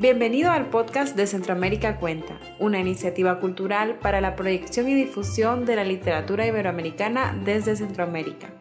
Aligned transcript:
Bienvenido 0.00 0.52
al 0.52 0.70
podcast 0.70 1.16
de 1.16 1.26
Centroamérica 1.26 1.98
Cuenta, 1.98 2.38
una 2.60 2.78
iniciativa 2.78 3.40
cultural 3.40 3.98
para 3.98 4.20
la 4.20 4.36
proyección 4.36 4.88
y 4.88 4.94
difusión 4.94 5.64
de 5.64 5.74
la 5.74 5.82
literatura 5.82 6.46
iberoamericana 6.46 7.36
desde 7.44 7.74
Centroamérica. 7.74 8.54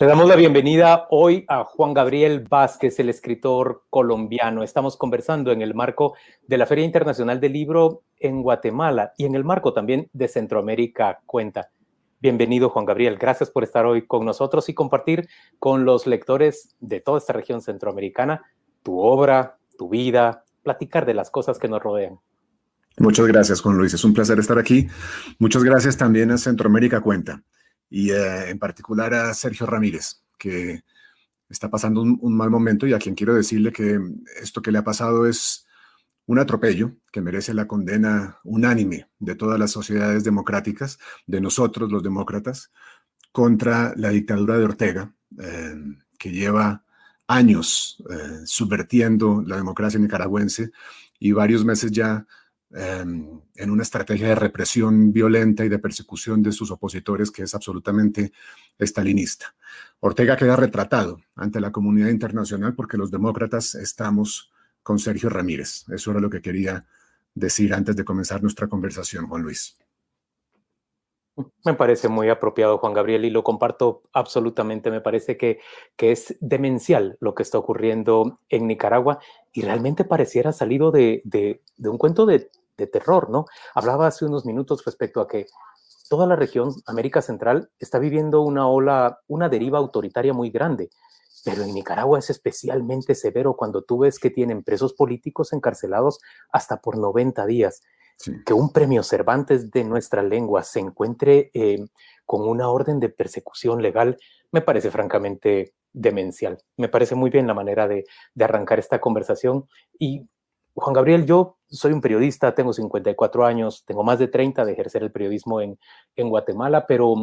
Le 0.00 0.06
damos 0.08 0.26
la 0.26 0.34
bienvenida 0.34 1.06
hoy 1.10 1.44
a 1.46 1.62
Juan 1.62 1.94
Gabriel 1.94 2.40
Vázquez, 2.40 2.98
el 2.98 3.08
escritor 3.08 3.84
colombiano. 3.88 4.64
Estamos 4.64 4.96
conversando 4.96 5.52
en 5.52 5.62
el 5.62 5.74
marco 5.74 6.16
de 6.42 6.58
la 6.58 6.66
Feria 6.66 6.84
Internacional 6.84 7.38
del 7.38 7.52
Libro 7.52 8.02
en 8.18 8.42
Guatemala 8.42 9.12
y 9.16 9.26
en 9.26 9.36
el 9.36 9.44
marco 9.44 9.72
también 9.72 10.10
de 10.12 10.26
Centroamérica 10.26 11.20
Cuenta. 11.24 11.70
Bienvenido, 12.20 12.70
Juan 12.70 12.86
Gabriel. 12.86 13.18
Gracias 13.18 13.50
por 13.50 13.62
estar 13.62 13.84
hoy 13.84 14.06
con 14.06 14.24
nosotros 14.24 14.68
y 14.70 14.74
compartir 14.74 15.28
con 15.58 15.84
los 15.84 16.06
lectores 16.06 16.74
de 16.80 17.00
toda 17.00 17.18
esta 17.18 17.34
región 17.34 17.60
centroamericana 17.60 18.42
tu 18.82 19.00
obra, 19.00 19.58
tu 19.76 19.88
vida, 19.88 20.44
platicar 20.62 21.04
de 21.04 21.12
las 21.12 21.30
cosas 21.30 21.58
que 21.58 21.68
nos 21.68 21.82
rodean. 21.82 22.18
Muchas 22.98 23.26
gracias, 23.26 23.60
Juan 23.60 23.76
Luis. 23.76 23.92
Es 23.92 24.04
un 24.04 24.14
placer 24.14 24.38
estar 24.38 24.58
aquí. 24.58 24.86
Muchas 25.38 25.62
gracias 25.62 25.96
también 25.96 26.30
a 26.30 26.38
Centroamérica 26.38 27.00
Cuenta 27.00 27.42
y 27.90 28.10
eh, 28.12 28.48
en 28.48 28.58
particular 28.58 29.12
a 29.12 29.34
Sergio 29.34 29.66
Ramírez, 29.66 30.22
que 30.38 30.84
está 31.50 31.68
pasando 31.68 32.00
un, 32.00 32.18
un 32.22 32.36
mal 32.36 32.48
momento 32.48 32.86
y 32.86 32.94
a 32.94 32.98
quien 32.98 33.14
quiero 33.14 33.34
decirle 33.34 33.72
que 33.72 34.00
esto 34.40 34.62
que 34.62 34.72
le 34.72 34.78
ha 34.78 34.84
pasado 34.84 35.26
es 35.26 35.66
un 36.26 36.38
atropello 36.38 36.92
que 37.12 37.20
merece 37.20 37.54
la 37.54 37.66
condena 37.66 38.38
unánime 38.44 39.08
de 39.18 39.34
todas 39.34 39.58
las 39.58 39.70
sociedades 39.70 40.24
democráticas, 40.24 40.98
de 41.26 41.40
nosotros 41.40 41.90
los 41.90 42.02
demócratas, 42.02 42.72
contra 43.32 43.92
la 43.96 44.10
dictadura 44.10 44.58
de 44.58 44.64
Ortega, 44.64 45.12
eh, 45.38 45.74
que 46.18 46.32
lleva 46.32 46.84
años 47.28 48.02
eh, 48.10 48.40
subvertiendo 48.44 49.42
la 49.46 49.56
democracia 49.56 50.00
nicaragüense 50.00 50.70
y 51.18 51.32
varios 51.32 51.64
meses 51.64 51.90
ya 51.90 52.26
eh, 52.74 53.04
en 53.54 53.70
una 53.70 53.82
estrategia 53.82 54.28
de 54.28 54.34
represión 54.34 55.12
violenta 55.12 55.64
y 55.64 55.68
de 55.68 55.78
persecución 55.78 56.42
de 56.42 56.52
sus 56.52 56.70
opositores 56.70 57.30
que 57.30 57.42
es 57.42 57.54
absolutamente 57.54 58.32
estalinista. 58.78 59.54
Ortega 60.00 60.36
queda 60.36 60.56
retratado 60.56 61.20
ante 61.34 61.60
la 61.60 61.72
comunidad 61.72 62.08
internacional 62.08 62.74
porque 62.74 62.96
los 62.96 63.10
demócratas 63.10 63.74
estamos 63.74 64.52
con 64.86 65.00
Sergio 65.00 65.28
Ramírez. 65.28 65.84
Eso 65.88 66.12
era 66.12 66.20
lo 66.20 66.30
que 66.30 66.40
quería 66.40 66.86
decir 67.34 67.74
antes 67.74 67.96
de 67.96 68.04
comenzar 68.04 68.40
nuestra 68.40 68.68
conversación, 68.68 69.26
Juan 69.26 69.42
Luis. 69.42 69.76
Me 71.64 71.74
parece 71.74 72.08
muy 72.08 72.28
apropiado, 72.28 72.78
Juan 72.78 72.92
Gabriel, 72.92 73.24
y 73.24 73.30
lo 73.30 73.42
comparto 73.42 74.04
absolutamente. 74.12 74.92
Me 74.92 75.00
parece 75.00 75.36
que, 75.36 75.58
que 75.96 76.12
es 76.12 76.36
demencial 76.38 77.16
lo 77.18 77.34
que 77.34 77.42
está 77.42 77.58
ocurriendo 77.58 78.38
en 78.48 78.68
Nicaragua 78.68 79.18
y 79.52 79.62
realmente 79.62 80.04
pareciera 80.04 80.52
salido 80.52 80.92
de, 80.92 81.20
de, 81.24 81.60
un 81.78 81.98
cuento 81.98 82.24
de, 82.24 82.48
de 82.76 82.86
terror, 82.86 83.28
¿no? 83.28 83.46
Hablaba 83.74 84.06
hace 84.06 84.24
unos 84.24 84.46
minutos 84.46 84.84
respecto 84.84 85.20
a 85.20 85.26
que 85.26 85.46
toda 86.08 86.28
la 86.28 86.36
región, 86.36 86.70
América 86.86 87.22
Central, 87.22 87.70
está 87.80 87.98
viviendo 87.98 88.42
una 88.42 88.68
ola, 88.68 89.18
una 89.26 89.48
deriva 89.48 89.78
autoritaria 89.78 90.32
muy 90.32 90.50
grande. 90.50 90.90
Pero 91.46 91.62
en 91.62 91.72
Nicaragua 91.72 92.18
es 92.18 92.28
especialmente 92.28 93.14
severo 93.14 93.54
cuando 93.54 93.82
tú 93.82 93.98
ves 93.98 94.18
que 94.18 94.30
tienen 94.30 94.64
presos 94.64 94.94
políticos 94.94 95.52
encarcelados 95.52 96.18
hasta 96.50 96.80
por 96.80 96.98
90 96.98 97.46
días. 97.46 97.84
Que 98.44 98.52
un 98.52 98.72
premio 98.72 99.04
Cervantes 99.04 99.70
de 99.70 99.84
nuestra 99.84 100.24
lengua 100.24 100.64
se 100.64 100.80
encuentre 100.80 101.52
eh, 101.54 101.86
con 102.24 102.48
una 102.48 102.68
orden 102.68 102.98
de 102.98 103.10
persecución 103.10 103.80
legal 103.80 104.18
me 104.50 104.60
parece 104.60 104.90
francamente 104.90 105.74
demencial. 105.92 106.58
Me 106.76 106.88
parece 106.88 107.14
muy 107.14 107.30
bien 107.30 107.46
la 107.46 107.54
manera 107.54 107.86
de, 107.86 108.06
de 108.34 108.44
arrancar 108.44 108.80
esta 108.80 109.00
conversación. 109.00 109.68
Y 110.00 110.28
Juan 110.74 110.94
Gabriel, 110.94 111.26
yo 111.26 111.58
soy 111.68 111.92
un 111.92 112.00
periodista, 112.00 112.56
tengo 112.56 112.72
54 112.72 113.46
años, 113.46 113.84
tengo 113.86 114.02
más 114.02 114.18
de 114.18 114.26
30 114.26 114.64
de 114.64 114.72
ejercer 114.72 115.04
el 115.04 115.12
periodismo 115.12 115.60
en, 115.60 115.78
en 116.16 116.28
Guatemala, 116.28 116.88
pero, 116.88 117.14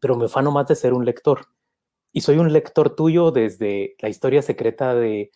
pero 0.00 0.16
me 0.16 0.28
fano 0.28 0.52
más 0.52 0.68
de 0.68 0.76
ser 0.76 0.94
un 0.94 1.04
lector 1.04 1.44
y 2.12 2.20
soy 2.20 2.36
un 2.36 2.52
lector 2.52 2.94
tuyo 2.94 3.30
desde 3.30 3.96
la 4.00 4.08
historia 4.08 4.42
secreta 4.42 4.94
de, 4.94 5.30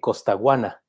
Costaguana. 0.00 0.82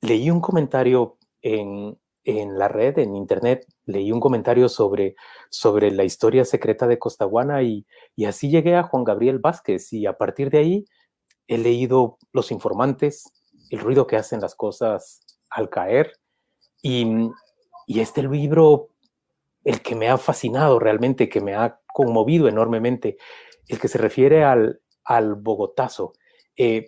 Leí 0.00 0.30
un 0.30 0.40
comentario 0.40 1.16
en, 1.40 1.98
en, 2.24 2.58
la 2.58 2.68
red, 2.68 2.98
en 2.98 3.14
internet, 3.14 3.66
leí 3.84 4.10
un 4.10 4.20
comentario 4.20 4.68
sobre, 4.68 5.14
sobre 5.48 5.90
la 5.92 6.04
historia 6.04 6.44
secreta 6.44 6.86
de 6.86 6.98
Costaguana 6.98 7.62
y, 7.62 7.86
y 8.16 8.24
así 8.24 8.50
llegué 8.50 8.76
a 8.76 8.82
Juan 8.82 9.04
Gabriel 9.04 9.38
Vázquez 9.38 9.92
y 9.92 10.06
a 10.06 10.18
partir 10.18 10.50
de 10.50 10.58
ahí 10.58 10.84
he 11.46 11.58
leído 11.58 12.18
Los 12.32 12.50
Informantes, 12.50 13.32
el 13.70 13.78
ruido 13.78 14.06
que 14.06 14.16
hacen 14.16 14.40
las 14.40 14.54
cosas 14.54 15.20
al 15.50 15.70
caer 15.70 16.12
y, 16.82 17.06
y 17.86 18.00
este 18.00 18.22
libro, 18.24 18.88
el 19.64 19.80
que 19.82 19.94
me 19.94 20.08
ha 20.08 20.18
fascinado 20.18 20.80
realmente, 20.80 21.28
que 21.28 21.40
me 21.40 21.54
ha 21.54 21.80
conmovido 21.92 22.48
enormemente, 22.48 23.16
el 23.72 23.80
que 23.80 23.88
se 23.88 23.98
refiere 23.98 24.44
al, 24.44 24.80
al 25.04 25.34
Bogotazo. 25.34 26.12
Eh, 26.56 26.86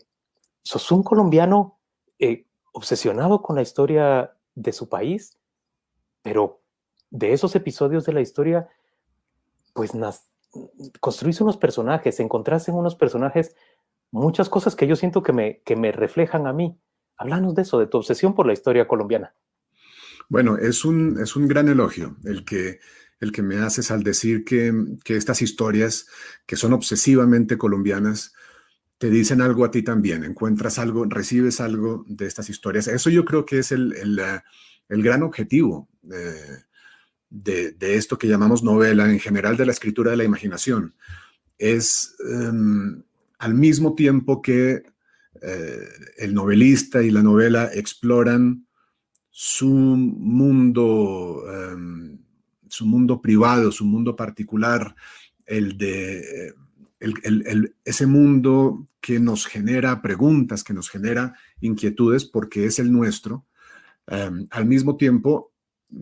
¿Sos 0.63 0.93
un 0.93 1.03
colombiano 1.03 1.79
eh, 2.19 2.47
obsesionado 2.73 3.43
con 3.43 3.57
la 3.57 3.63
historia 3.63 4.37
de 4.55 4.73
su 4.73 4.89
país? 4.89 5.39
Pero 6.23 6.61
de 7.11 7.33
esos 7.33 7.55
episodios 7.57 8.05
de 8.05 8.13
la 8.13 8.21
historia, 8.21 8.69
pues 9.73 9.95
nas, 9.95 10.29
construís 11.01 11.41
unos 11.41 11.57
personajes, 11.57 12.21
encontrás 12.21 12.69
en 12.69 12.75
unos 12.75 12.95
personajes 12.95 13.57
muchas 14.11 14.49
cosas 14.49 14.77
que 14.77 14.87
yo 14.87 14.97
siento 14.97 15.23
que 15.23 15.33
me, 15.33 15.63
que 15.65 15.77
me 15.77 15.91
reflejan 15.91 16.47
a 16.47 16.53
mí. 16.53 16.79
Háblanos 17.17 17.55
de 17.55 17.63
eso, 17.63 17.79
de 17.79 17.87
tu 17.87 17.99
obsesión 17.99 18.35
por 18.35 18.47
la 18.47 18.53
historia 18.53 18.87
colombiana. 18.87 19.35
Bueno, 20.29 20.57
es 20.57 20.85
un, 20.85 21.21
es 21.21 21.37
un 21.37 21.49
gran 21.49 21.69
elogio 21.69 22.17
el 22.25 22.45
que 22.45 22.79
el 23.21 23.33
que 23.33 23.43
me 23.43 23.59
haces 23.59 23.91
al 23.91 24.03
decir 24.03 24.45
que, 24.45 24.73
estas 25.07 25.43
historias, 25.43 26.07
que 26.47 26.57
son 26.57 26.73
obsesivamente 26.73 27.57
colombianas, 27.59 28.35
te 28.99 29.11
dicen 29.11 29.41
algo 29.41 29.65
a 29.65 29.71
ti 29.71 29.83
también, 29.83 30.25
encuentras 30.25 30.79
algo, 30.79 31.05
recibes 31.05 31.61
algo 31.61 32.05
de 32.09 32.27
estas 32.27 32.49
historias. 32.49 32.89
Eso 32.89 33.11
yo 33.11 33.25
creo 33.25 33.45
que 33.45 33.59
es 33.59 33.73
el, 33.73 33.95
el, 34.89 35.03
gran 35.03 35.23
objetivo 35.23 35.89
de, 36.03 37.73
de, 37.73 37.97
esto 37.97 38.19
que 38.19 38.29
llamamos 38.29 38.63
novela, 38.63 39.11
en 39.11 39.19
general 39.19 39.57
de 39.57 39.67
la 39.67 39.73
escritura 39.73 40.13
de 40.13 40.17
la 40.17 40.25
imaginación. 40.25 40.95
Es 41.59 42.15
em, 42.21 43.03
al 43.39 43.55
mismo 43.55 43.95
tiempo 43.95 44.41
que 44.41 44.85
eh, 45.43 45.89
el 46.19 46.33
novelista 46.33 47.03
y 47.03 47.11
la 47.11 47.23
novela 47.23 47.71
exploran 47.75 48.67
su 49.31 49.69
mundo 49.69 51.45
em, 51.53 52.24
su 52.75 52.87
mundo 52.87 53.21
privado, 53.21 53.71
su 53.71 53.85
mundo 53.85 54.17
particular, 54.17 54.95
el 55.47 55.79
de 55.79 56.55
ese 57.85 58.07
mundo 58.07 58.89
que 59.01 59.21
nos 59.21 59.47
genera 59.47 60.01
preguntas, 60.03 60.65
que 60.65 60.75
nos 60.75 60.89
genera 60.89 61.35
inquietudes, 61.61 62.25
porque 62.25 62.67
es 62.67 62.79
el 62.79 62.91
nuestro. 62.93 63.47
Em, 64.07 64.47
al 64.51 64.67
mismo 64.67 64.97
tiempo, 64.97 65.53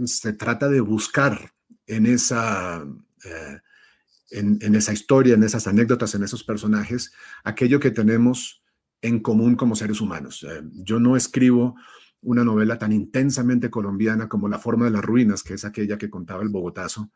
se 0.05 0.33
trata 0.33 0.69
de 0.69 0.81
buscar 0.81 1.53
en 1.87 2.07
esa, 2.07 2.87
eh, 3.25 3.59
en, 4.31 4.75
esa 4.75 4.93
historia, 4.93 5.35
en 5.35 5.43
esas 5.43 5.67
anécdotas, 5.67 6.15
en 6.15 6.23
esos 6.23 6.45
personajes, 6.45 7.13
aquello 7.45 7.81
que 7.81 7.91
tenemos 7.91 8.63
en 9.03 9.21
común 9.21 9.57
como 9.57 9.75
seres 9.75 10.01
humanos. 10.01 10.47
Em, 10.49 10.71
yo 10.73 11.01
no 11.01 11.17
escribo 11.17 11.75
una 12.23 12.45
novela 12.45 12.79
tan 12.79 12.93
intensamente 12.93 13.71
colombiana 13.71 14.29
como 14.29 14.49
La 14.49 14.59
forma 14.59 14.87
de 14.87 14.93
las 14.93 15.05
ruinas, 15.05 15.43
que 15.43 15.55
es 15.55 15.65
aquella 15.65 15.99
que 15.99 16.11
contaba 16.11 16.43
el 16.43 16.49
Bogotazo, 16.49 17.11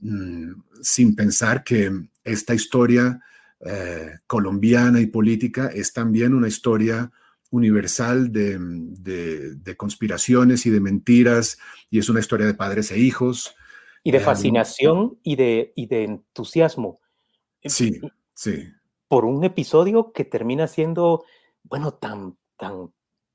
mm, 0.00 0.52
sin 0.80 1.14
pensar 1.14 1.62
que 1.64 1.90
esta 2.24 2.54
historia 2.54 3.20
eh, 3.64 4.18
colombiana 4.26 5.00
y 5.00 5.06
política 5.06 5.68
es 5.68 5.92
también 5.92 6.34
una 6.34 6.48
historia 6.48 7.12
universal 7.50 8.32
de, 8.32 9.74
conspiraciones 9.76 10.66
y 10.66 10.70
de 10.70 10.80
mentiras, 10.80 11.58
y 11.90 11.98
es 11.98 12.08
una 12.08 12.20
historia 12.20 12.46
de 12.46 12.54
padres 12.54 12.90
e 12.90 12.98
hijos. 12.98 13.54
Y 14.02 14.10
de 14.10 14.18
eh, 14.18 14.22
fascinación 14.22 15.18
y, 15.22 15.36
de, 15.36 15.72
y 15.76 15.86
de 15.86 16.04
entusiasmo. 16.04 17.00
Sí, 17.62 18.00
sí. 18.34 18.68
Por 19.06 19.24
un 19.24 19.44
episodio 19.44 20.12
que 20.12 20.24
termina 20.24 20.66
siendo, 20.66 21.24
bueno, 21.62 21.92
tan, 21.92 22.36
tan 22.56 22.90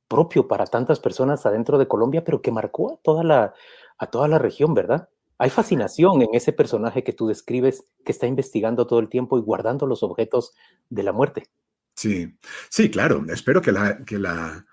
propio 0.07 0.47
para 0.47 0.65
tantas 0.65 0.99
personas 0.99 1.45
adentro 1.45 1.77
de 1.77 1.87
Colombia, 1.87 2.23
pero 2.23 2.41
que 2.41 2.51
marcó 2.51 2.93
a 2.93 2.97
toda 3.03 3.23
la, 3.23 3.53
a 3.97 4.07
toda 4.07 4.27
la 4.27 4.39
región, 4.39 4.73
¿verdad? 4.73 5.09
Hay 5.37 5.49
fascinación 5.49 6.21
en 6.21 6.29
ese 6.33 6.53
personaje 6.53 7.03
que 7.03 7.13
tú 7.13 7.27
describes, 7.27 7.83
que 8.03 8.11
está 8.11 8.25
investigando 8.25 8.87
todo 8.87 8.99
el 8.99 9.09
tiempo 9.09 9.37
y 9.37 9.41
guardando 9.41 9.85
los 9.85 10.01
objetos 10.01 10.53
de 10.89 11.03
la 11.03 11.13
muerte. 11.13 11.47
Sí, 11.95 12.35
sí, 12.69 12.89
claro. 12.89 13.23
Espero 13.29 13.61
que 13.61 13.71
la, 13.71 14.03
que 14.03 14.17
la, 14.17 14.65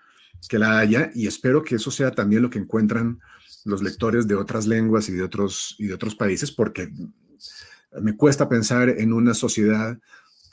que 0.49 0.59
la 0.59 0.79
haya 0.79 1.11
y 1.15 1.27
espero 1.27 1.63
que 1.63 1.77
eso 1.77 1.91
sea 1.91 2.13
también 2.13 2.43
lo 2.43 2.51
que 2.51 2.59
encuentran 2.59 3.21
los 3.65 3.83
lectores 3.83 4.27
de 4.27 4.35
otras 4.35 4.67
lenguas 4.67 5.09
y 5.09 5.13
de 5.13 5.23
otros, 5.23 5.75
y 5.79 5.87
de 5.87 5.95
otros 5.95 6.15
países, 6.15 6.53
porque 6.53 6.91
me 8.01 8.17
cuesta 8.17 8.49
pensar 8.49 8.89
en 8.89 9.13
una 9.13 9.35
sociedad 9.35 9.99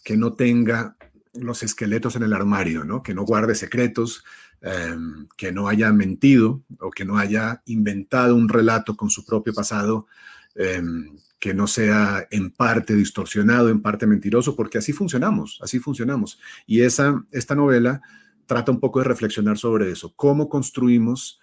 que 0.04 0.18
no 0.18 0.34
tenga 0.34 0.96
los 1.34 1.64
esqueletos 1.64 2.16
en 2.16 2.24
el 2.24 2.34
armario, 2.34 2.84
¿no? 2.84 3.04
que 3.04 3.14
no 3.14 3.24
guarde 3.24 3.56
secretos, 3.56 4.24
em, 4.62 5.28
que 5.36 5.52
no 5.52 5.68
haya 5.68 5.92
mentido 5.92 6.62
o 6.80 6.92
que 6.92 7.06
no 7.06 7.18
haya 7.18 7.62
inventado 7.66 8.36
un 8.36 8.48
relato 8.48 8.96
con 8.96 9.10
su 9.10 9.26
propio 9.26 9.54
pasado, 9.54 10.08
em, 10.56 11.18
que 11.40 11.54
no 11.56 11.66
sea 11.66 12.28
en 12.30 12.52
parte 12.52 12.96
distorsionado, 12.96 13.70
en 13.70 13.82
parte 13.82 14.06
mentiroso, 14.06 14.56
porque 14.56 14.78
así 14.78 14.94
funcionamos, 14.94 15.60
así 15.64 15.80
funcionamos. 15.80 16.40
Y 16.68 16.82
esa, 16.82 17.26
esta 17.32 17.56
novela 17.56 18.02
trata 18.46 18.72
un 18.72 18.80
poco 18.80 19.00
de 19.00 19.06
reflexionar 19.06 19.58
sobre 19.58 19.92
eso, 19.92 20.14
cómo 20.16 20.48
construimos 20.48 21.40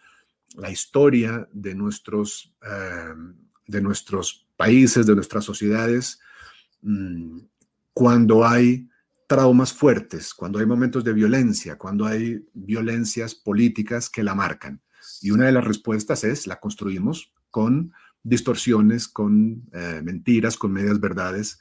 la 0.54 0.70
historia 0.70 1.48
de 1.52 1.74
nuestros, 1.74 2.54
em, 2.62 3.34
de 3.66 3.80
nuestros 3.80 4.46
países, 4.56 5.06
de 5.06 5.14
nuestras 5.14 5.44
sociedades, 5.44 6.20
mm, 6.82 7.38
cuando 7.92 8.46
hay 8.46 8.88
traumas 9.28 9.74
fuertes, 9.74 10.32
cuando 10.32 10.58
hay 10.58 10.64
momentos 10.64 11.04
de 11.04 11.12
violencia, 11.12 11.76
cuando 11.76 12.06
hay 12.06 12.46
violencias 12.54 13.34
políticas 13.34 14.08
que 14.08 14.24
la 14.24 14.34
marcan. 14.34 14.80
Y 15.20 15.30
una 15.30 15.44
de 15.44 15.52
las 15.52 15.64
respuestas 15.64 16.24
es, 16.24 16.46
la 16.46 16.58
construimos 16.58 17.30
con 17.50 17.92
distorsiones, 18.22 19.06
con 19.06 19.68
eh, 19.74 20.00
mentiras, 20.02 20.56
con 20.56 20.72
medias 20.72 20.98
verdades. 20.98 21.60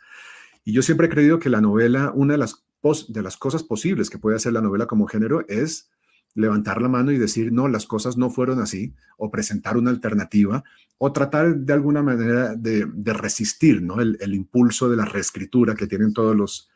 Y 0.64 0.72
yo 0.72 0.82
siempre 0.82 1.08
he 1.08 1.10
creído 1.10 1.40
que 1.40 1.50
la 1.50 1.60
novela, 1.60 2.14
una 2.16 2.36
de 2.36 2.38
las, 2.40 2.64
de 3.10 3.22
las 3.22 3.36
cosas 3.36 3.64
posibles 3.64 4.10
que 4.10 4.18
puede 4.18 4.38
hacer 4.38 4.54
la 4.54 4.62
novela 4.62 4.86
como 4.86 5.06
género 5.06 5.46
es 5.50 5.90
levantar 6.36 6.82
la 6.82 6.88
mano 6.88 7.12
y 7.12 7.18
decir, 7.18 7.52
no, 7.52 7.68
las 7.68 7.86
cosas 7.86 8.16
no 8.16 8.30
fueron 8.30 8.62
así, 8.62 8.94
o 9.18 9.30
presentar 9.30 9.76
una 9.76 9.90
alternativa, 9.90 10.64
o 11.00 11.12
tratar 11.12 11.58
de 11.58 11.74
alguna 11.74 12.02
manera 12.02 12.56
de, 12.56 12.88
resistir 13.14 13.82
¿no? 13.82 14.00
el, 14.00 14.18
el, 14.22 14.36
impulso 14.36 14.88
de 14.88 14.98
la 14.98 15.06
reescritura 15.06 15.76
que 15.76 15.88
tienen 15.88 16.14
todos 16.14 16.36
los, 16.36 16.70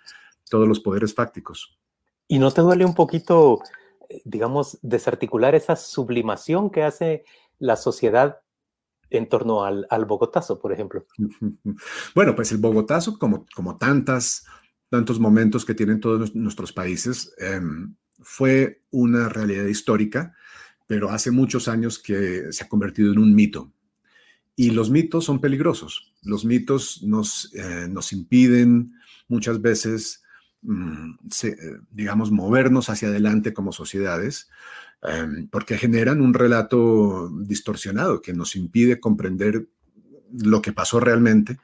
todos 0.52 0.68
los 0.68 0.82
poderes 0.82 1.16
fácticos. 1.16 1.80
¿Y 2.28 2.38
no 2.38 2.52
te 2.52 2.62
duele 2.62 2.86
un 2.86 2.94
poquito, 2.94 3.62
eh, 4.10 4.22
digamos, 4.26 4.78
desarticular 4.82 5.56
esa 5.56 5.78
sublimación 5.78 6.70
que 6.70 6.84
hace 6.84 7.24
la 7.58 7.78
sociedad 7.78 8.42
en 9.10 9.30
torno 9.30 9.64
al, 9.64 9.88
al 9.90 10.06
Bogotazo, 10.06 10.60
por 10.60 10.72
ejemplo? 10.74 11.08
Bueno, 12.14 12.36
pues 12.36 12.52
el 12.52 12.58
Bogotazo, 12.58 13.18
como, 13.18 13.46
como 13.56 13.78
tantas, 13.78 14.46
tantos 14.90 15.20
momentos 15.22 15.64
que 15.64 15.74
tienen 15.74 16.02
todos 16.02 16.36
nuestros 16.36 16.74
países, 16.74 17.34
em, 17.38 17.96
fue 18.20 18.84
una 18.92 19.30
realidad 19.30 19.66
histórica, 19.66 20.36
pero 20.86 21.10
hace 21.10 21.32
muchos 21.32 21.70
años 21.70 21.98
que 21.98 22.52
se 22.52 22.66
ha 22.66 22.68
convertido 22.68 23.14
en 23.14 23.20
un 23.20 23.34
mito. 23.34 23.72
Y 24.58 24.72
los 24.72 24.90
mitos 24.90 25.24
son 25.24 25.40
peligrosos. 25.40 26.14
Los 26.24 26.44
mitos 26.44 27.02
nos, 27.04 27.54
eh, 27.56 27.88
nos 27.90 28.12
impiden 28.12 28.94
muchas 29.30 29.62
veces 29.62 30.21
digamos, 30.62 32.32
movernos 32.32 32.90
hacia 32.90 33.08
adelante 33.08 33.54
como 33.54 33.72
sociedades, 33.72 34.50
em, 35.02 35.48
porque 35.48 35.78
generan 35.78 36.22
un 36.22 36.34
relato 36.34 37.30
distorsionado 37.30 38.22
que 38.22 38.34
nos 38.34 38.56
impide 38.56 39.00
comprender 39.00 39.68
lo 40.32 40.62
que 40.62 40.72
pasó 40.72 41.00
realmente. 41.00 41.58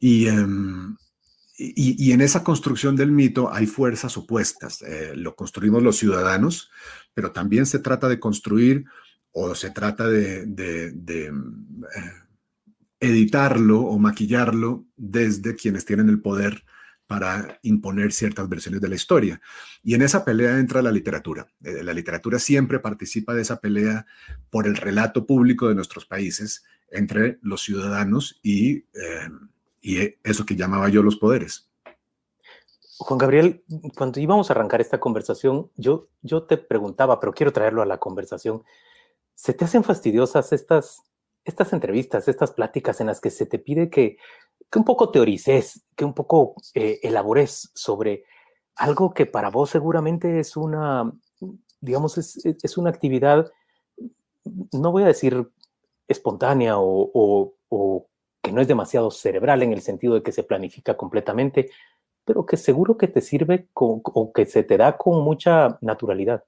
Em, 0.00 0.96
y, 1.56 2.08
y, 2.08 2.12
en 2.12 2.20
esa 2.20 2.44
construcción 2.44 2.94
del 2.94 3.10
mito 3.10 3.52
hay 3.52 3.66
fuerzas 3.66 4.16
opuestas. 4.16 4.82
Eh, 4.82 5.12
lo 5.16 5.34
construimos 5.34 5.82
los 5.82 5.96
ciudadanos, 5.96 6.70
pero 7.14 7.32
también 7.32 7.66
se 7.66 7.80
trata 7.80 8.08
de 8.08 8.20
construir 8.20 8.84
o 9.32 9.54
se 9.54 9.70
trata 9.70 10.06
de, 10.06 10.46
de, 10.46 11.26
eh, 11.26 11.32
editarlo 13.00 13.80
o 13.80 13.98
maquillarlo 13.98 14.84
desde 14.96 15.56
quienes 15.56 15.84
tienen 15.84 16.08
el 16.08 16.20
poder 16.20 16.64
para 17.08 17.58
imponer 17.62 18.12
ciertas 18.12 18.48
versiones 18.48 18.80
de 18.80 18.88
la 18.88 18.94
historia. 18.94 19.40
Y 19.82 19.94
en 19.94 20.02
esa 20.02 20.24
pelea 20.24 20.58
entra 20.58 20.82
la 20.82 20.92
literatura. 20.92 21.48
Eh, 21.64 21.82
la 21.82 21.94
literatura 21.94 22.38
siempre 22.38 22.78
participa 22.78 23.34
de 23.34 23.42
esa 23.42 23.60
pelea 23.60 24.06
por 24.50 24.66
el 24.66 24.76
relato 24.76 25.26
público 25.26 25.68
de 25.68 25.74
nuestros 25.74 26.04
países 26.04 26.64
entre 26.90 27.38
los 27.40 27.62
ciudadanos 27.62 28.38
y, 28.42 28.76
eh, 28.76 29.30
y 29.80 30.16
eso 30.22 30.44
que 30.44 30.54
llamaba 30.54 30.90
yo 30.90 31.02
los 31.02 31.16
poderes. 31.16 31.70
Juan 32.98 33.18
Gabriel, 33.18 33.64
cuando 33.96 34.20
íbamos 34.20 34.50
a 34.50 34.52
arrancar 34.52 34.82
esta 34.82 35.00
conversación, 35.00 35.70
yo, 35.76 36.08
yo 36.20 36.42
te 36.42 36.58
preguntaba, 36.58 37.20
pero 37.20 37.32
quiero 37.32 37.52
traerlo 37.52 37.80
a 37.80 37.86
la 37.86 37.98
conversación, 37.98 38.64
¿se 39.34 39.54
te 39.54 39.64
hacen 39.64 39.82
fastidiosas 39.82 40.52
estas, 40.52 41.02
estas 41.44 41.72
entrevistas, 41.72 42.28
estas 42.28 42.50
pláticas 42.50 43.00
en 43.00 43.06
las 43.06 43.20
que 43.20 43.30
se 43.30 43.46
te 43.46 43.58
pide 43.58 43.88
que 43.88 44.18
que 44.70 44.78
un 44.78 44.84
poco 44.84 45.10
teorices, 45.10 45.84
que 45.96 46.04
un 46.04 46.14
poco 46.14 46.54
eh, 46.74 47.00
elabores 47.02 47.70
sobre 47.74 48.24
algo 48.76 49.12
que 49.12 49.26
para 49.26 49.50
vos 49.50 49.70
seguramente 49.70 50.40
es 50.40 50.56
una, 50.56 51.12
digamos, 51.80 52.18
es, 52.18 52.44
es 52.44 52.78
una 52.78 52.90
actividad, 52.90 53.50
no 54.72 54.92
voy 54.92 55.02
a 55.02 55.08
decir 55.08 55.48
espontánea 56.06 56.78
o, 56.78 57.54
o, 57.68 58.06
que 58.40 58.52
no 58.52 58.60
es 58.60 58.68
demasiado 58.68 59.10
cerebral 59.10 59.62
en 59.62 59.72
el 59.72 59.82
sentido 59.82 60.14
de 60.14 60.22
que 60.22 60.32
se 60.32 60.44
planifica 60.44 60.96
completamente, 60.96 61.70
pero 62.24 62.46
que 62.46 62.56
seguro 62.56 62.96
que 62.96 63.08
te 63.08 63.20
sirve 63.20 63.68
o 63.74 64.32
que 64.32 64.46
se 64.46 64.62
te 64.62 64.76
da 64.76 64.96
con 64.96 65.22
mucha 65.22 65.78
naturalidad, 65.80 66.44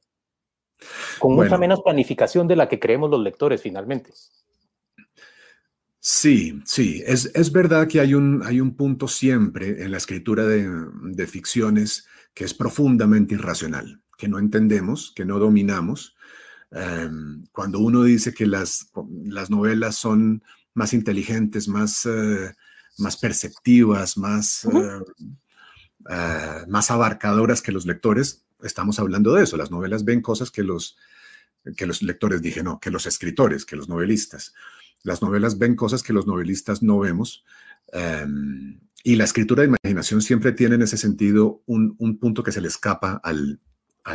con 1.18 1.34
mucha 1.34 1.58
menos 1.58 1.82
planificación 1.82 2.46
de 2.46 2.56
la 2.56 2.68
que 2.68 2.78
creemos 2.78 3.10
los 3.10 3.20
lectores 3.20 3.60
finalmente. 3.60 4.12
Sí, 6.02 6.62
sí, 6.64 7.02
es, 7.06 7.30
es, 7.34 7.52
verdad 7.52 7.86
que 7.86 8.00
hay 8.00 8.14
un, 8.14 8.42
hay 8.42 8.58
un 8.58 8.74
punto 8.74 9.06
siempre 9.06 9.84
en 9.84 9.90
la 9.90 9.98
escritura 9.98 10.46
de, 10.46 10.66
de, 11.02 11.26
ficciones 11.26 12.06
que 12.32 12.44
es 12.44 12.54
profundamente 12.54 13.34
irracional, 13.34 14.00
que 14.16 14.26
no 14.26 14.38
entendemos, 14.38 15.12
que 15.14 15.26
no 15.26 15.38
dominamos. 15.38 16.16
Em, 16.70 17.44
cuando 17.52 17.80
uno 17.80 18.02
dice 18.02 18.32
que 18.32 18.46
las, 18.46 18.90
las, 19.24 19.50
novelas 19.50 19.96
son 19.96 20.42
más 20.72 20.94
inteligentes, 20.94 21.68
más, 21.68 22.06
eh, 22.06 22.54
más 22.96 23.18
perceptivas, 23.18 24.16
más, 24.16 24.64
eh, 24.64 25.00
eh, 26.08 26.64
más 26.66 26.90
abarcadoras 26.90 27.60
que 27.60 27.72
los 27.72 27.84
lectores, 27.84 28.46
estamos 28.62 28.98
hablando 29.00 29.34
de 29.34 29.44
eso. 29.44 29.58
Las 29.58 29.70
novelas 29.70 30.04
ven 30.04 30.22
cosas 30.22 30.50
que 30.50 30.62
los, 30.62 30.96
que 31.76 31.86
los 31.86 32.00
lectores, 32.02 32.40
dije 32.40 32.62
no, 32.62 32.80
que 32.80 32.90
los 32.90 33.04
escritores, 33.04 33.66
que 33.66 33.76
los 33.76 33.88
novelistas. 33.88 34.54
Las 35.02 35.22
novelas 35.22 35.58
ven 35.58 35.76
cosas 35.76 36.02
que 36.02 36.12
los 36.12 36.26
novelistas 36.26 36.82
no 36.82 36.98
vemos. 36.98 37.44
Em, 37.92 38.80
y 39.02 39.16
la 39.16 39.24
escritura 39.24 39.62
de 39.62 39.68
imaginación 39.68 40.20
siempre 40.20 40.52
tiene 40.52 40.74
en 40.74 40.82
ese 40.82 40.96
sentido 40.96 41.62
un, 41.66 41.96
punto 42.18 42.42
que 42.42 42.52
se 42.52 42.60
le 42.60 42.68
escapa 42.68 43.20
al, 43.22 43.60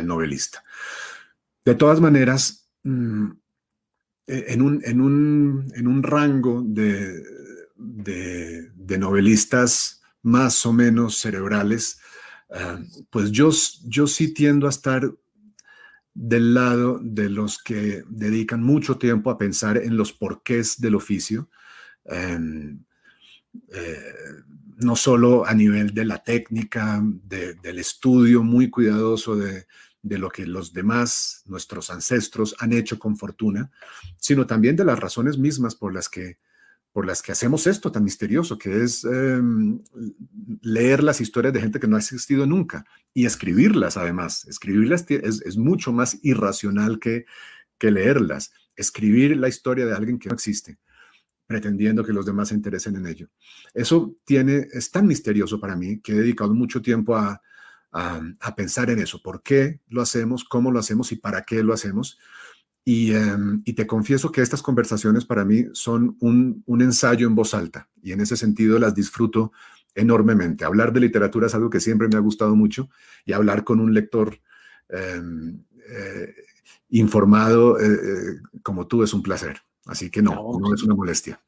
novelista. 0.04 0.62
De 1.64 1.74
todas 1.74 2.00
maneras, 2.00 2.68
mm, 2.84 3.30
e, 4.26 4.44
en, 4.48 4.62
un, 4.62 4.82
en, 4.84 5.00
un, 5.86 6.02
rango 6.02 6.62
de, 6.64 7.22
de, 7.76 8.98
novelistas 8.98 10.02
más 10.22 10.64
o 10.66 10.72
menos 10.72 11.18
cerebrales, 11.18 11.98
em, 12.50 12.86
pues 13.10 13.32
yo 13.32 13.50
sí 13.52 14.34
tiendo 14.34 14.66
a 14.66 14.70
estar 14.70 15.10
del 16.18 16.54
lado 16.54 16.98
de 17.02 17.28
los 17.28 17.62
que 17.62 18.02
dedican 18.08 18.62
mucho 18.62 18.96
tiempo 18.96 19.30
a 19.30 19.36
pensar 19.36 19.76
en 19.76 19.98
los 19.98 20.14
porqués 20.14 20.80
del 20.80 20.94
oficio, 20.94 21.50
em, 22.06 22.82
eh, 23.68 24.12
no 24.78 24.96
solo 24.96 25.44
a 25.44 25.52
nivel 25.52 25.92
de 25.92 26.06
la 26.06 26.22
técnica, 26.22 27.02
del 27.02 27.78
estudio 27.78 28.42
muy 28.42 28.70
cuidadoso 28.70 29.36
de, 29.36 29.66
de 30.02 30.18
lo 30.18 30.30
que 30.30 30.46
los 30.46 30.72
demás, 30.72 31.42
nuestros 31.46 31.90
ancestros, 31.90 32.56
han 32.60 32.72
hecho 32.72 32.98
con 32.98 33.16
fortuna, 33.16 33.70
sino 34.16 34.46
también 34.46 34.74
de 34.74 34.84
las 34.84 34.98
razones 34.98 35.36
mismas 35.36 35.74
por 35.74 35.92
las 35.92 36.08
que 36.08 36.38
por 36.96 37.04
las 37.04 37.20
que 37.20 37.30
hacemos 37.30 37.66
esto 37.66 37.92
tan 37.92 38.04
misterioso, 38.04 38.56
que 38.56 38.82
es 38.82 39.04
em, 39.04 39.78
leer 40.62 41.02
las 41.02 41.20
historias 41.20 41.52
de 41.52 41.60
gente 41.60 41.78
que 41.78 41.86
no 41.86 41.96
ha 41.96 41.98
existido 41.98 42.46
nunca 42.46 42.86
y 43.12 43.26
escribirlas 43.26 43.98
además. 43.98 44.46
Escribirlas 44.46 45.04
es, 45.10 45.58
mucho 45.58 45.92
más 45.92 46.18
irracional 46.22 46.98
que, 46.98 47.26
que 47.76 47.90
leerlas. 47.90 48.50
Escribir 48.76 49.36
la 49.36 49.48
historia 49.48 49.84
de 49.84 49.92
alguien 49.92 50.18
que 50.18 50.30
no 50.30 50.34
existe, 50.36 50.78
pretendiendo 51.46 52.02
que 52.02 52.14
los 52.14 52.24
demás 52.24 52.48
se 52.48 52.54
interesen 52.54 52.96
en 52.96 53.06
ello. 53.06 53.28
Eso 53.74 54.16
tiene, 54.24 54.66
es 54.72 54.90
tan 54.90 55.06
misterioso 55.06 55.60
para 55.60 55.76
mí 55.76 56.00
que 56.00 56.12
he 56.12 56.16
dedicado 56.16 56.54
mucho 56.54 56.80
tiempo 56.80 57.14
a, 57.14 57.42
a 57.92 58.56
pensar 58.56 58.88
en 58.88 59.00
eso. 59.00 59.20
¿Por 59.22 59.42
qué 59.42 59.82
lo 59.88 60.00
hacemos? 60.00 60.44
¿Cómo 60.44 60.72
lo 60.72 60.78
hacemos? 60.78 61.12
¿Y 61.12 61.16
para 61.16 61.42
qué 61.42 61.62
lo 61.62 61.74
hacemos? 61.74 62.18
Em, 62.88 63.62
y, 63.64 63.72
te 63.72 63.84
confieso 63.84 64.30
que 64.30 64.42
estas 64.42 64.62
conversaciones 64.62 65.24
para 65.24 65.44
mí 65.44 65.64
son 65.72 66.16
un, 66.20 66.62
ensayo 66.80 67.26
en 67.26 67.34
voz 67.34 67.52
alta 67.52 67.88
y 68.00 68.12
en 68.12 68.20
ese 68.20 68.36
sentido 68.36 68.78
las 68.78 68.94
disfruto 68.94 69.50
enormemente. 69.92 70.64
Hablar 70.64 70.92
de 70.92 71.00
literatura 71.00 71.48
es 71.48 71.54
algo 71.56 71.68
que 71.68 71.80
siempre 71.80 72.06
me 72.06 72.16
ha 72.16 72.20
gustado 72.20 72.54
mucho 72.54 72.88
y 73.24 73.32
hablar 73.32 73.64
con 73.64 73.80
un 73.80 73.92
lector 73.92 74.38
em, 74.88 75.64
eh, 75.90 76.32
informado 76.90 77.80
eh, 77.80 77.86
eh, 77.86 78.40
como 78.62 78.86
tú 78.86 79.02
es 79.02 79.12
un 79.12 79.22
placer. 79.22 79.56
Así 79.86 80.08
que 80.08 80.22
no, 80.22 80.34
no 80.60 80.72
es 80.72 80.84
una 80.84 80.94
molestia. 80.94 81.40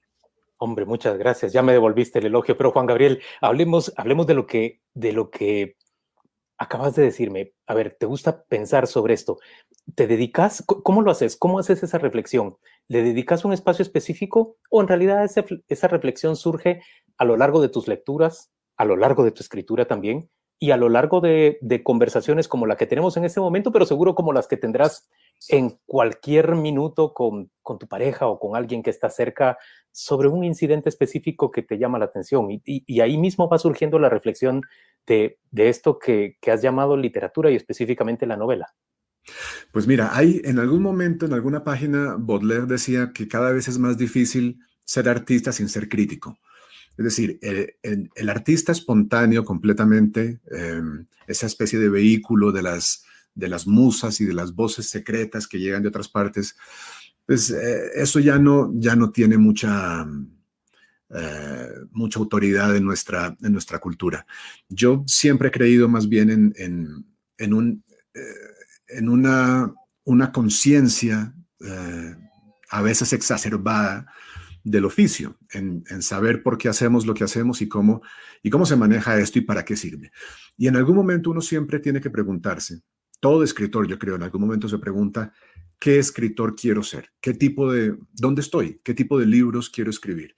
Hombre, 0.57 0.87
muchas 0.87 1.17
gracias. 1.19 1.53
Ya 1.53 1.63
me 1.63 1.73
devolviste 1.73 2.19
el 2.19 2.27
elogio, 2.27 2.57
pero 2.57 2.73
Juan 2.73 2.87
Gabriel, 2.87 3.21
hablemos, 3.41 3.93
hablemos 3.97 4.27
de 4.27 4.35
lo 4.35 4.45
que 4.45 4.81
de 4.93 5.13
lo 5.13 5.31
que 5.31 5.77
acabas 6.59 6.95
de 6.97 7.05
decirme. 7.05 7.55
A 7.67 7.75
ver, 7.75 7.97
¿te 7.99 8.07
gusta 8.07 8.43
pensar 8.45 8.87
sobre 8.87 9.15
esto? 9.15 9.39
¿Te 9.95 10.07
dedicas? 10.07 10.63
¿Cómo 10.67 11.03
lo 11.03 11.11
haces? 11.11 11.37
¿Cómo 11.37 11.59
haces 11.59 11.83
esa 11.83 11.99
reflexión? 11.99 12.57
¿Le 12.89 13.03
dedicas 13.03 13.45
un 13.45 13.53
espacio 13.53 13.83
específico 13.83 14.57
o 14.71 14.81
en 14.83 14.89
realidad 14.89 15.25
esa, 15.25 15.89
reflexión 15.89 16.37
surge 16.37 16.83
a 17.17 17.25
lo 17.25 17.37
largo 17.37 17.63
de 17.63 17.69
tus 17.69 17.89
lecturas, 17.89 18.51
a 18.77 18.85
lo 18.85 18.97
largo 18.97 19.25
de 19.25 19.31
tu 19.31 19.43
escritura 19.43 19.87
también 19.87 20.31
y 20.59 20.73
a 20.73 20.77
lo 20.77 20.89
largo 20.89 21.21
de, 21.21 21.59
conversaciones 21.85 22.49
como 22.49 22.67
la 22.67 22.77
que 22.77 22.87
tenemos 22.87 23.17
en 23.17 23.25
este 23.25 23.41
momento, 23.41 23.71
pero 23.71 23.87
seguro 23.87 24.17
como 24.17 24.33
las 24.33 24.49
que 24.49 24.57
tendrás 24.57 25.09
en 25.49 25.79
cualquier 25.87 26.55
minuto 26.55 27.15
con, 27.15 27.51
tu 27.79 27.87
pareja 27.87 28.27
o 28.27 28.39
con 28.39 28.57
alguien 28.57 28.83
que 28.83 28.91
está 28.91 29.11
cerca 29.11 29.59
sobre 29.93 30.29
un 30.29 30.45
incidente 30.45 30.89
específico 30.89 31.51
que 31.51 31.63
te 31.63 31.79
llama 31.79 31.99
la 31.99 32.07
atención. 32.07 32.49
Y, 32.65 33.01
ahí 33.01 33.19
mismo 33.19 33.49
va 33.49 33.59
surgiendo 33.59 33.99
la 33.99 34.09
reflexión 34.09 34.63
de, 35.07 35.39
esto 35.55 35.99
que, 35.99 36.37
que, 36.41 36.51
has 36.51 36.63
llamado 36.63 36.97
literatura 36.97 37.51
y 37.51 37.57
específicamente 37.57 38.27
la 38.27 38.37
novela. 38.37 38.75
Pues 39.73 39.87
mira, 39.87 40.17
hay 40.17 40.41
en 40.45 40.59
algún 40.59 40.83
momento, 40.83 41.27
en 41.27 41.35
alguna 41.35 41.63
página, 41.63 42.17
Baudelaire 42.19 42.67
decía 42.67 43.13
que 43.13 43.29
cada 43.29 43.53
vez 43.53 43.69
es 43.69 43.79
más 43.79 43.99
difícil 43.99 44.59
ser 44.85 45.09
artista 45.09 45.53
sin 45.53 45.69
ser 45.69 45.89
crítico. 45.89 46.39
Es 46.97 47.05
decir, 47.05 47.39
el, 47.43 48.29
artista 48.29 48.73
espontáneo 48.73 49.45
completamente, 49.45 50.41
em, 50.51 51.07
esa 51.29 51.47
especie 51.47 51.79
de 51.79 51.89
vehículo 51.89 52.51
de 52.51 52.63
las, 52.63 53.05
de 53.39 53.49
las 53.49 53.67
musas 53.67 54.21
y 54.21 54.25
de 54.25 54.35
las 54.35 54.53
voces 54.53 54.91
secretas 54.91 55.47
que 55.47 55.61
llegan 55.61 55.83
de 55.83 55.89
otras 55.89 56.09
partes, 56.09 56.57
pues 57.25 57.51
eh, 57.51 57.91
eso 57.95 58.19
ya 58.19 58.37
no, 58.39 58.73
ya 58.75 58.97
no 58.97 59.11
tiene 59.11 59.39
mucha, 59.39 60.05
eh, 61.11 61.69
mucha 61.93 62.19
autoridad 62.19 62.75
en 62.75 62.85
nuestra, 62.85 63.37
en 63.41 63.53
nuestra 63.53 63.79
cultura. 63.79 64.27
Yo 64.69 65.05
siempre 65.07 65.49
he 65.49 65.53
creído 65.53 65.89
más 65.89 66.09
bien 66.09 66.31
en, 66.31 67.07
en, 67.39 67.55
un, 67.55 67.85
eh, 68.13 68.21
en 68.89 69.09
una, 69.09 69.73
una 70.05 70.33
conciencia 70.33 71.35
a 72.71 72.83
veces 72.83 73.13
exacerbada 73.13 74.07
del 74.63 74.85
oficio, 74.85 75.37
en, 75.53 75.83
saber 76.03 76.43
por 76.43 76.57
qué 76.59 76.69
hacemos 76.69 77.07
lo 77.07 77.15
que 77.15 77.25
hacemos 77.25 77.63
y 77.63 77.69
cómo, 77.69 78.03
y 78.43 78.51
cómo 78.51 78.67
se 78.67 78.77
maneja 78.77 79.19
esto 79.19 79.39
y 79.39 79.43
para 79.43 79.65
qué 79.65 79.77
sirve. 79.77 80.13
Y 80.57 80.69
en 80.69 80.77
algún 80.77 80.97
momento 80.97 81.31
uno 81.31 81.41
siempre 81.41 81.81
tiene 81.81 82.01
que 82.01 82.11
preguntarse, 82.11 82.83
todo 83.21 83.43
escritor 83.43 83.87
yo 83.87 83.99
creo 83.99 84.17
en 84.17 84.23
algún 84.23 84.41
momento 84.41 84.69
se 84.69 84.79
pregunta, 84.79 85.33
¿qué 85.79 85.99
escritor 85.99 86.55
quiero 86.57 86.83
ser? 86.83 87.11
¿Qué 87.21 87.35
tipo 87.35 87.73
de, 87.73 87.97
dónde 88.13 88.41
estoy? 88.41 88.81
¿Qué 88.83 88.95
tipo 88.95 89.19
de 89.19 89.27
libros 89.27 89.71
quiero 89.71 89.91
escribir? 89.91 90.37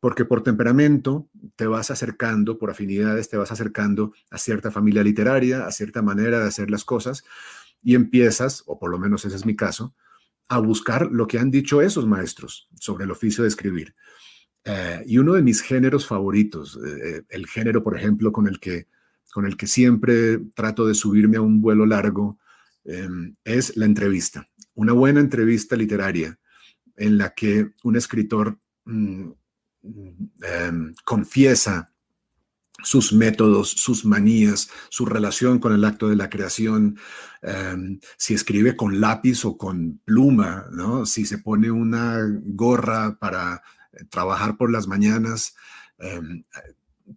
Porque 0.00 0.24
por 0.24 0.42
temperamento 0.42 1.28
te 1.56 1.66
vas 1.66 1.90
acercando, 1.90 2.58
por 2.58 2.70
afinidades 2.70 3.28
te 3.28 3.36
vas 3.36 3.50
acercando 3.50 4.12
a 4.30 4.38
cierta 4.38 4.70
familia 4.70 5.02
literaria, 5.02 5.66
a 5.66 5.72
cierta 5.72 6.02
manera 6.02 6.40
de 6.40 6.46
hacer 6.46 6.70
las 6.70 6.84
cosas 6.84 7.24
y 7.82 7.94
empiezas, 7.94 8.62
o 8.66 8.78
por 8.78 8.90
lo 8.90 8.98
menos 8.98 9.24
ese 9.24 9.36
es 9.36 9.46
mi 9.46 9.56
caso, 9.56 9.94
a 10.48 10.58
buscar 10.58 11.10
lo 11.10 11.26
que 11.26 11.38
han 11.38 11.50
dicho 11.50 11.82
esos 11.82 12.06
maestros 12.06 12.68
sobre 12.78 13.04
el 13.04 13.10
oficio 13.10 13.42
de 13.42 13.48
escribir. 13.48 13.94
Eh, 14.64 15.02
y 15.06 15.18
uno 15.18 15.34
de 15.34 15.42
mis 15.42 15.60
géneros 15.60 16.06
favoritos, 16.06 16.78
eh, 16.84 17.22
el 17.28 17.46
género, 17.46 17.82
por 17.82 17.96
ejemplo, 17.96 18.32
con 18.32 18.46
el 18.46 18.60
que, 18.60 18.86
con 19.36 19.44
el 19.44 19.58
que 19.58 19.66
siempre 19.66 20.38
trato 20.54 20.86
de 20.86 20.94
subirme 20.94 21.36
a 21.36 21.42
un 21.42 21.60
vuelo 21.60 21.84
largo, 21.84 22.38
em, 22.84 23.36
es 23.44 23.76
la 23.76 23.84
entrevista. 23.84 24.48
Una 24.72 24.94
buena 24.94 25.20
entrevista 25.20 25.76
literaria 25.76 26.38
en 26.96 27.18
la 27.18 27.34
que 27.34 27.72
un 27.84 27.96
escritor 27.96 28.58
mm, 28.86 29.28
em, 30.40 30.94
confiesa 31.04 31.92
sus 32.82 33.12
métodos, 33.12 33.72
sus 33.72 34.06
manías, 34.06 34.70
su 34.88 35.04
relación 35.04 35.58
con 35.58 35.74
el 35.74 35.84
acto 35.84 36.08
de 36.08 36.16
la 36.16 36.30
creación, 36.30 36.98
em, 37.42 38.00
si 38.16 38.32
escribe 38.32 38.74
con 38.74 39.02
lápiz 39.02 39.44
o 39.44 39.58
con 39.58 40.00
pluma, 40.06 40.64
¿no? 40.72 41.04
si 41.04 41.26
se 41.26 41.36
pone 41.36 41.70
una 41.70 42.20
gorra 42.42 43.18
para 43.18 43.62
eh, 43.92 44.04
trabajar 44.08 44.56
por 44.56 44.72
las 44.72 44.86
mañanas. 44.86 45.54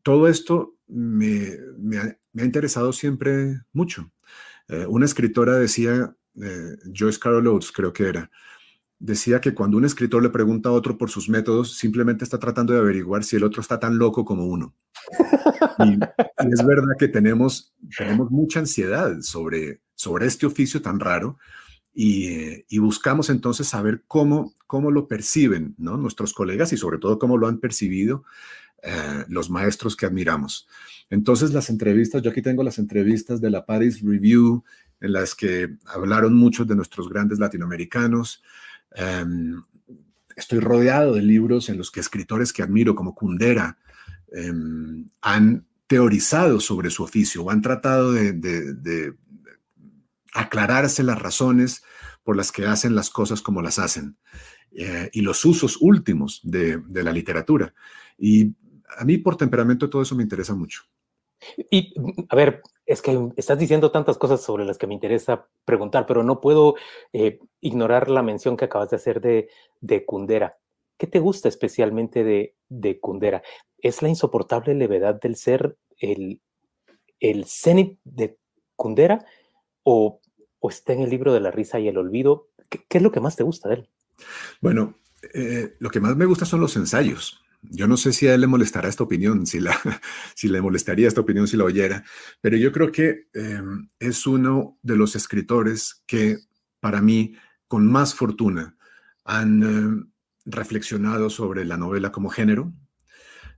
Todo 0.03 0.27
esto 0.27 0.75
me, 0.87 1.57
ha, 1.97 2.43
interesado 2.43 2.93
siempre 2.93 3.61
mucho. 3.73 4.11
Eh, 4.67 4.85
una 4.87 5.05
escritora 5.05 5.55
decía, 5.55 6.15
eh, 6.41 6.77
Joyce 6.93 7.19
Carol 7.19 7.47
Oates 7.47 7.71
creo 7.71 7.93
que 7.93 8.07
era, 8.07 8.31
decía 8.99 9.39
que 9.39 9.53
cuando 9.53 9.77
un 9.77 9.85
escritor 9.85 10.21
le 10.21 10.29
pregunta 10.29 10.69
a 10.69 10.73
otro 10.73 10.97
por 10.97 11.09
sus 11.09 11.29
métodos, 11.29 11.77
simplemente 11.77 12.23
está 12.23 12.37
tratando 12.37 12.73
de 12.73 12.79
averiguar 12.79 13.23
si 13.23 13.37
el 13.37 13.43
otro 13.43 13.61
está 13.61 13.79
tan 13.79 13.97
loco 13.97 14.25
como 14.25 14.45
uno. 14.45 14.75
Y, 15.79 15.93
es 16.51 16.65
verdad 16.65 16.93
que 16.97 17.07
tenemos, 17.07 17.73
tenemos 17.97 18.29
mucha 18.29 18.59
ansiedad 18.59 19.21
sobre, 19.21 19.81
sobre 19.95 20.27
este 20.27 20.45
oficio 20.45 20.81
tan 20.81 20.99
raro 20.99 21.37
y, 21.93 22.65
y, 22.67 22.79
buscamos 22.79 23.29
entonces 23.29 23.67
saber 23.67 24.03
cómo, 24.07 24.53
cómo 24.67 24.91
lo 24.91 25.07
perciben 25.07 25.75
¿no? 25.77 25.97
nuestros 25.97 26.33
colegas 26.33 26.71
y 26.73 26.77
sobre 26.77 26.97
todo 26.97 27.17
cómo 27.17 27.37
lo 27.37 27.47
han 27.47 27.59
percibido 27.59 28.23
eh, 28.83 29.25
los 29.27 29.49
maestros 29.49 29.95
que 29.95 30.05
admiramos. 30.05 30.67
Entonces 31.09 31.53
las 31.53 31.69
entrevistas, 31.69 32.21
yo 32.21 32.31
aquí 32.31 32.41
tengo 32.41 32.63
las 32.63 32.79
entrevistas 32.79 33.41
de 33.41 33.49
la 33.49 33.65
Paris 33.65 34.01
Review 34.01 34.63
en 35.01 35.13
las 35.13 35.35
que 35.35 35.77
hablaron 35.85 36.33
muchos 36.33 36.67
de 36.67 36.75
nuestros 36.75 37.09
grandes 37.09 37.39
latinoamericanos. 37.39 38.43
Em, 38.91 39.61
estoy 40.35 40.59
rodeado 40.59 41.13
de 41.13 41.21
libros 41.21 41.69
en 41.69 41.77
los 41.77 41.91
que 41.91 41.99
escritores 41.99 42.53
que 42.53 42.63
admiro, 42.63 42.95
como 42.95 43.15
Kundera, 43.15 43.77
em, 44.31 45.09
han 45.21 45.65
teorizado 45.87 46.59
sobre 46.59 46.91
su 46.91 47.03
oficio 47.03 47.43
o 47.43 47.49
han 47.49 47.61
tratado 47.61 48.11
de, 48.13 49.13
aclararse 50.31 51.01
las 51.01 51.19
razones 51.19 51.81
por 52.23 52.37
las 52.37 52.51
que 52.51 52.67
hacen 52.67 52.93
las 52.93 53.09
cosas 53.09 53.41
como 53.41 53.63
las 53.63 53.79
hacen 53.79 54.15
eh, 54.71 55.09
y 55.11 55.21
los 55.21 55.43
usos 55.43 55.77
últimos 55.81 56.41
de, 56.43 56.79
la 56.89 57.11
literatura. 57.11 57.73
Y 58.19 58.53
a 58.97 59.05
mí 59.05 59.17
por 59.17 59.37
temperamento 59.37 59.89
todo 59.89 60.01
eso 60.01 60.15
me 60.15 60.23
interesa 60.23 60.55
mucho. 60.55 60.83
Y 61.71 61.93
a 62.29 62.35
ver, 62.35 62.61
es 62.85 63.01
que 63.01 63.29
estás 63.37 63.57
diciendo 63.57 63.91
tantas 63.91 64.17
cosas 64.17 64.41
sobre 64.41 64.65
las 64.65 64.77
que 64.77 64.87
me 64.87 64.93
interesa 64.93 65.47
preguntar, 65.63 66.05
pero 66.05 66.23
no 66.23 66.41
puedo 66.41 66.75
eh, 67.13 67.39
ignorar 67.61 68.09
la 68.09 68.23
mención 68.23 68.57
que 68.57 68.65
acabas 68.65 68.89
de 68.89 68.97
hacer 68.97 69.21
de, 69.21 69.49
de 69.79 70.05
Kundera. 70.05 70.57
¿Qué 70.97 71.07
te 71.07 71.19
gusta 71.19 71.47
especialmente 71.47 72.23
de, 72.23 72.55
de 72.67 72.99
Kundera? 72.99 73.41
¿Es 73.77 74.01
la 74.01 74.09
insoportable 74.09 74.75
levedad 74.75 75.19
del 75.19 75.37
ser 75.37 75.77
el, 75.97 76.41
el 77.19 77.45
cenit 77.45 77.99
de 78.03 78.37
Kundera 78.75 79.25
o, 79.83 80.19
o, 80.59 80.69
está 80.69 80.93
en 80.93 81.01
el 81.01 81.09
libro 81.09 81.33
de 81.33 81.39
la 81.39 81.51
risa 81.51 81.79
y 81.79 81.87
el 81.87 81.97
olvido? 81.97 82.49
¿Qué, 82.69 82.85
es 82.89 83.01
lo 83.01 83.11
que 83.11 83.21
más 83.21 83.37
te 83.37 83.43
gusta 83.43 83.69
de 83.69 83.75
él? 83.75 83.89
Bueno, 84.59 84.95
eh, 85.33 85.75
lo 85.79 85.89
que 85.89 86.01
más 86.01 86.17
me 86.17 86.25
gusta 86.25 86.45
son 86.45 86.59
los 86.59 86.75
ensayos. 86.75 87.41
Yo 87.61 87.87
no 87.87 87.97
sé 87.97 88.13
si 88.13 88.27
a 88.27 88.33
él 88.33 88.41
le 88.41 88.47
molestará 88.47 88.87
esta 88.87 89.03
opinión, 89.03 89.45
si, 89.45 89.59
la, 89.59 89.77
si 90.35 90.47
le 90.47 90.61
molestaría 90.61 91.07
esta 91.07 91.21
opinión 91.21 91.47
si 91.47 91.57
la 91.57 91.65
oyera, 91.65 92.03
pero 92.41 92.57
yo 92.57 92.71
creo 92.71 92.91
que 92.91 93.27
em, 93.33 93.89
es 93.99 94.25
uno 94.25 94.77
de 94.81 94.95
los 94.95 95.15
escritores 95.15 96.03
que 96.05 96.37
para 96.79 97.01
mí, 97.01 97.35
con 97.67 97.91
más 97.91 98.15
fortuna, 98.15 98.77
han 99.25 99.63
em, 99.63 100.11
reflexionado 100.45 101.29
sobre 101.29 101.65
la 101.65 101.77
novela 101.77 102.11
como 102.11 102.29
género, 102.29 102.73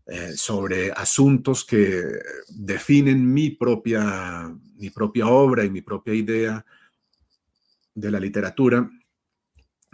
eh, 0.08 0.34
sobre 0.36 0.92
asuntos 0.92 1.64
que 1.64 2.04
definen 2.50 3.32
mi 3.32 3.52
propia, 3.52 4.52
mi 4.76 4.90
propia 4.90 5.28
obra 5.28 5.64
y 5.64 5.70
mi 5.70 5.82
propia 5.82 6.14
idea 6.14 6.66
de 7.94 8.12
la 8.12 8.20
literatura, 8.20 8.90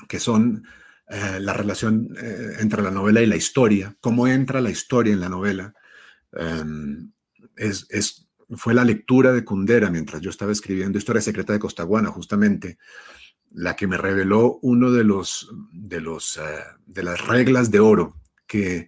que 0.08 0.20
son 0.20 0.64
eh, 1.10 1.40
la 1.40 1.54
relación 1.54 2.10
eh, 2.22 2.58
entre 2.60 2.84
la 2.84 2.92
novela 2.92 3.22
y 3.22 3.28
la 3.28 3.38
historia, 3.38 3.96
cómo 4.02 4.28
entra 4.28 4.60
la 4.60 4.70
historia 4.70 5.14
en 5.14 5.22
la 5.22 5.30
novela. 5.30 5.74
Em, 6.34 7.12
es, 7.56 8.28
fue 8.50 8.74
la 8.74 8.84
lectura 8.84 9.32
de 9.32 9.46
Kundera 9.46 9.90
mientras 9.90 10.22
yo 10.22 10.30
estaba 10.30 10.52
escribiendo 10.52 10.98
Historia 10.98 11.22
Secreta 11.22 11.54
de 11.54 11.60
Costaguana, 11.60 12.10
justamente, 12.10 12.78
la 13.52 13.76
que 13.76 13.88
me 13.88 13.98
reveló 13.98 14.60
uno 14.62 14.92
de 14.92 15.06
los 15.06 15.50
de 15.72 16.02
los 16.02 16.38
eh, 16.38 16.42
de 16.86 17.04
las 17.04 17.26
reglas 17.26 17.72
de 17.72 17.80
oro 17.80 18.16
que, 18.46 18.88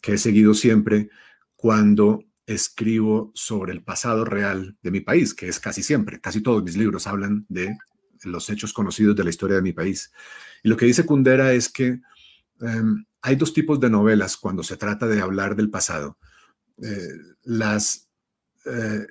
que 0.00 0.14
he 0.14 0.18
seguido 0.18 0.54
siempre 0.54 1.10
cuando 1.56 2.22
escribo 2.46 3.32
sobre 3.34 3.72
el 3.72 3.82
pasado 3.82 4.24
real 4.24 4.76
de 4.82 4.90
mi 4.92 5.00
país, 5.00 5.34
que 5.34 5.48
es 5.48 5.58
casi 5.58 5.82
siempre, 5.82 6.20
casi 6.20 6.40
todos 6.40 6.62
mis 6.62 6.76
libros 6.76 7.08
hablan 7.08 7.44
de 7.48 7.76
los 8.26 8.50
hechos 8.50 8.72
conocidos 8.72 9.16
de 9.16 9.24
la 9.24 9.30
historia 9.30 9.56
de 9.56 9.62
mi 9.62 9.72
país. 9.72 10.12
Y 10.62 10.68
lo 10.68 10.76
que 10.76 10.86
dice 10.86 11.06
Kundera 11.06 11.52
es 11.52 11.68
que 11.68 12.00
em, 12.60 13.04
hay 13.22 13.36
dos 13.36 13.52
tipos 13.52 13.80
de 13.80 13.90
novelas 13.90 14.36
cuando 14.36 14.62
se 14.62 14.76
trata 14.76 15.06
de 15.06 15.20
hablar 15.20 15.56
del 15.56 15.70
pasado. 15.70 16.18
Eh, 16.82 17.08
las, 17.42 18.08
eh, 18.66 19.06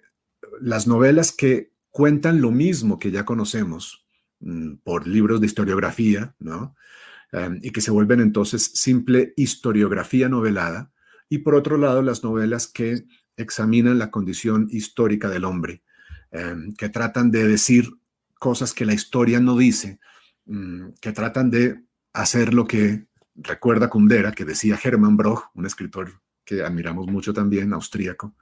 las 0.61 0.87
novelas 0.87 1.31
que 1.31 1.71
cuentan 1.89 2.41
lo 2.41 2.51
mismo 2.51 2.99
que 2.99 3.11
ya 3.11 3.25
conocemos 3.25 4.05
mm, 4.39 4.75
por 4.83 5.07
libros 5.07 5.41
de 5.41 5.47
historiografía, 5.47 6.35
¿no? 6.39 6.75
Em, 7.31 7.59
y 7.61 7.71
que 7.71 7.81
se 7.81 7.91
vuelven 7.91 8.21
entonces 8.21 8.71
simple 8.75 9.33
historiografía 9.35 10.29
novelada. 10.29 10.91
Y 11.27 11.39
por 11.39 11.55
otro 11.55 11.77
lado, 11.77 12.01
las 12.01 12.23
novelas 12.23 12.67
que 12.67 13.05
examinan 13.37 13.99
la 13.99 14.11
condición 14.11 14.67
histórica 14.69 15.29
del 15.29 15.43
hombre, 15.43 15.83
em, 16.31 16.73
que 16.75 16.89
tratan 16.89 17.31
de 17.31 17.47
decir 17.47 17.89
cosas 18.39 18.73
que 18.73 18.85
la 18.85 18.93
historia 18.93 19.39
no 19.39 19.57
dice, 19.57 19.99
mm, 20.45 20.89
que 21.01 21.11
tratan 21.11 21.49
de 21.49 21.83
hacer 22.13 22.53
lo 22.53 22.67
que 22.67 23.05
recuerda 23.35 23.89
Kundera, 23.89 24.31
que 24.31 24.45
decía 24.45 24.79
Hermann 24.81 25.17
Broch, 25.17 25.45
un 25.53 25.65
escritor 25.65 26.21
que 26.43 26.63
admiramos 26.63 27.07
mucho 27.07 27.33
también, 27.33 27.73
austríaco. 27.73 28.35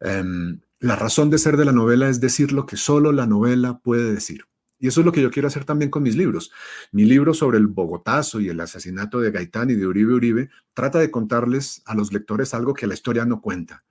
Em, 0.00 0.60
la 0.80 0.96
razón 0.96 1.30
de 1.30 1.38
ser 1.38 1.56
de 1.56 1.64
la 1.64 1.72
novela 1.72 2.08
es 2.08 2.20
decir 2.20 2.52
lo 2.52 2.66
que 2.66 2.76
solo 2.76 3.12
la 3.12 3.26
novela 3.26 3.78
puede 3.78 4.12
decir. 4.12 4.44
Y 4.78 4.88
eso 4.88 5.00
es 5.00 5.06
lo 5.06 5.12
que 5.12 5.22
yo 5.22 5.30
quiero 5.30 5.48
hacer 5.48 5.64
también 5.64 5.90
con 5.90 6.02
mis 6.02 6.16
libros. 6.16 6.52
Mi 6.92 7.04
libro 7.04 7.32
sobre 7.32 7.56
el 7.56 7.66
Bogotazo 7.66 8.40
y 8.40 8.48
el 8.48 8.60
asesinato 8.60 9.20
de 9.20 9.30
Gaitán 9.30 9.70
y 9.70 9.74
de 9.74 9.86
Uribe 9.86 10.12
Uribe 10.12 10.50
trata 10.74 10.98
de 10.98 11.10
contarles 11.10 11.82
a 11.86 11.94
los 11.94 12.12
lectores 12.12 12.52
algo 12.52 12.74
que 12.74 12.86
la 12.86 12.94
historia 12.94 13.24
no 13.24 13.40
cuenta. 13.40 13.84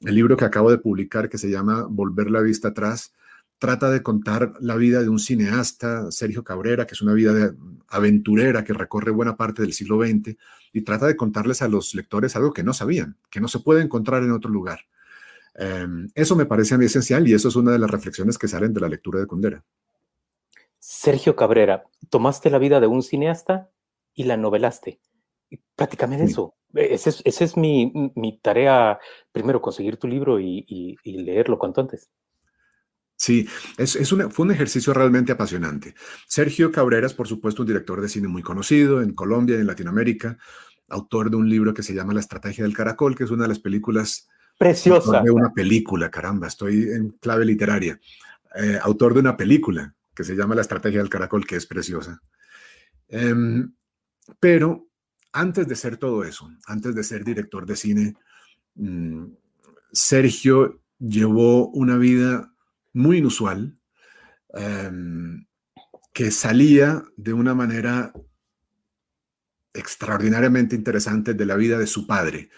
El 0.00 0.16
libro 0.16 0.36
que 0.36 0.44
acabo 0.44 0.70
de 0.70 0.78
publicar, 0.78 1.28
que 1.28 1.38
se 1.38 1.48
llama 1.48 1.86
Volver 1.88 2.30
la 2.30 2.40
vista 2.40 2.68
atrás, 2.68 3.12
trata 3.58 3.90
de 3.90 4.02
contar 4.02 4.54
la 4.60 4.76
vida 4.76 5.02
de 5.02 5.08
un 5.08 5.18
cineasta, 5.18 6.10
Sergio 6.10 6.44
Cabrera, 6.44 6.86
que 6.86 6.94
es 6.94 7.02
una 7.02 7.14
vida 7.14 7.32
de 7.32 7.54
aventurera 7.88 8.64
que 8.64 8.72
recorre 8.72 9.10
buena 9.10 9.36
parte 9.36 9.62
del 9.62 9.72
siglo 9.72 10.04
XX, 10.04 10.36
y 10.72 10.82
trata 10.82 11.06
de 11.06 11.16
contarles 11.16 11.62
a 11.62 11.68
los 11.68 11.94
lectores 11.94 12.36
algo 12.36 12.52
que 12.52 12.62
no 12.62 12.74
sabían, 12.74 13.16
que 13.30 13.40
no 13.40 13.48
se 13.48 13.60
puede 13.60 13.82
encontrar 13.82 14.22
en 14.22 14.32
otro 14.32 14.50
lugar. 14.50 14.80
Em, 15.54 16.10
eso 16.14 16.36
me 16.36 16.44
parece 16.44 16.74
a 16.74 16.78
mí 16.78 16.84
esencial 16.84 17.26
y 17.26 17.32
eso 17.32 17.48
es 17.48 17.56
una 17.56 17.72
de 17.72 17.78
las 17.78 17.90
reflexiones 17.90 18.36
que 18.36 18.48
salen 18.48 18.74
de 18.74 18.80
la 18.80 18.88
lectura 18.88 19.20
de 19.20 19.26
Kundera. 19.26 19.64
Sergio 20.78 21.34
Cabrera, 21.34 21.84
tomaste 22.10 22.50
la 22.50 22.58
vida 22.58 22.78
de 22.78 22.86
un 22.86 23.02
cineasta 23.02 23.70
y 24.14 24.24
la 24.24 24.36
novelaste. 24.36 25.00
Prácticamente 25.74 26.24
eso. 26.24 26.54
Esa 26.74 27.10
es, 27.44 27.56
mi, 27.56 28.38
tarea, 28.42 28.98
primero 29.32 29.62
conseguir 29.62 29.96
tu 29.96 30.06
libro 30.06 30.38
y, 30.38 30.96
leerlo 31.04 31.58
cuanto 31.58 31.80
antes. 31.80 32.10
Sí, 33.16 33.48
es, 33.78 33.98
fue 34.30 34.44
un 34.44 34.52
ejercicio 34.52 34.92
realmente 34.92 35.32
apasionante. 35.32 35.94
Sergio 36.26 36.70
Cabrera 36.70 37.06
es, 37.06 37.14
por 37.14 37.26
supuesto, 37.26 37.62
un 37.62 37.68
director 37.68 38.00
de 38.00 38.10
cine 38.10 38.28
muy 38.28 38.42
conocido 38.42 39.00
en 39.00 39.14
Colombia 39.14 39.56
y 39.56 39.60
en 39.60 39.66
Latinoamérica, 39.66 40.36
autor 40.88 41.30
de 41.30 41.36
un 41.36 41.48
libro 41.48 41.72
que 41.72 41.82
se 41.82 41.94
llama 41.94 42.12
La 42.12 42.20
Estrategia 42.20 42.64
del 42.64 42.76
Caracol, 42.76 43.16
que 43.16 43.24
es 43.24 43.30
una 43.30 43.44
de 43.44 43.48
las 43.48 43.58
películas... 43.58 44.28
Preciosa. 44.58 45.22
De 45.22 45.30
una 45.30 45.52
película, 45.52 46.10
caramba, 46.10 46.46
estoy 46.46 46.90
en 46.90 47.10
clave 47.20 47.44
literaria. 47.44 47.98
Eh, 48.54 48.78
autor 48.82 49.14
de 49.14 49.20
una 49.20 49.36
película 49.36 49.94
que 50.14 50.24
se 50.24 50.34
llama 50.34 50.54
La 50.54 50.62
Estrategia 50.62 51.00
del 51.00 51.10
Caracol, 51.10 51.46
que 51.46 51.56
es 51.56 51.66
preciosa. 51.66 52.22
Em, 53.08 53.72
pero 54.40 54.88
antes 55.32 55.68
de 55.68 55.76
ser 55.76 55.96
todo 55.96 56.24
eso, 56.24 56.50
antes 56.66 56.94
de 56.94 57.04
ser 57.04 57.24
director 57.24 57.66
de 57.66 57.76
cine, 57.76 58.14
mm, 58.74 59.24
Sergio 59.92 60.80
llevó 60.98 61.68
una 61.68 61.96
vida 61.98 62.52
muy 62.96 63.18
inusual, 63.18 63.76
em, 64.54 65.46
que 66.14 66.30
salía 66.30 67.04
de 67.16 67.34
una 67.34 67.54
manera 67.54 68.12
extraordinariamente 69.74 70.74
interesante 70.74 71.34
de 71.34 71.44
la 71.44 71.56
vida 71.56 71.78
de 71.78 71.86
su 71.86 72.06
padre, 72.06 72.48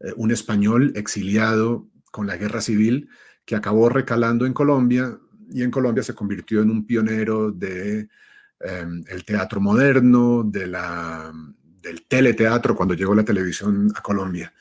eh, 0.00 0.12
un 0.16 0.32
español 0.32 0.92
exiliado 0.96 1.88
con 2.10 2.26
la 2.26 2.36
guerra 2.36 2.60
civil 2.60 3.08
que 3.44 3.54
acabó 3.54 3.88
recalando 3.88 4.46
en 4.46 4.52
Colombia 4.52 5.16
y 5.52 5.62
en 5.62 5.70
Colombia 5.70 6.02
se 6.02 6.14
convirtió 6.14 6.62
en 6.62 6.70
un 6.70 6.86
pionero 6.86 7.52
de 7.52 8.08
em, 8.60 9.04
el 9.08 9.24
teatro 9.24 9.60
moderno, 9.60 10.42
de 10.42 10.66
la, 10.66 11.32
del 11.82 12.06
teleteatro 12.06 12.74
cuando 12.74 12.94
llegó 12.94 13.14
la 13.14 13.24
televisión 13.24 13.92
a 13.94 14.02
Colombia. 14.02 14.52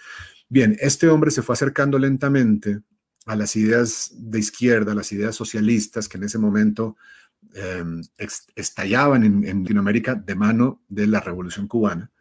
Bien, 0.48 0.78
este 0.80 1.08
hombre 1.08 1.32
se 1.32 1.42
fue 1.42 1.54
acercando 1.54 1.98
lentamente 1.98 2.82
a 3.26 3.36
las 3.36 3.56
ideas 3.56 4.12
de 4.14 4.40
izquierda, 4.40 4.92
a 4.92 4.96
las 4.96 5.12
ideas 5.12 5.36
socialistas 5.36 6.10
que 6.10 6.18
en 6.18 6.24
ese 6.24 6.38
momento 6.38 6.98
em, 7.54 8.02
estallaban 8.56 9.24
en, 9.24 9.62
Latinoamérica 9.62 10.16
de 10.16 10.36
mano 10.36 10.82
de 10.88 11.08
la 11.08 11.20
Revolución 11.20 11.68
Cubana. 11.68 12.12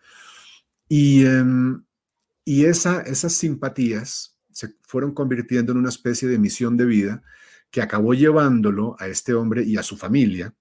Y, 0.88 1.24
em, 1.24 1.84
y 2.44 2.64
esa, 2.64 3.00
esas 3.02 3.32
simpatías 3.32 4.38
se 4.52 4.74
fueron 4.82 5.12
convirtiendo 5.14 5.72
en 5.72 5.78
una 5.78 5.88
especie 5.88 6.28
de 6.28 6.38
misión 6.38 6.76
de 6.76 6.84
vida 6.84 7.22
que 7.70 7.80
acabó 7.80 8.14
llevándolo 8.14 8.96
a 8.98 9.06
este 9.08 9.32
hombre 9.32 9.64
y 9.64 9.78
a 9.78 9.82
su 9.82 9.96
familia, 9.96 10.54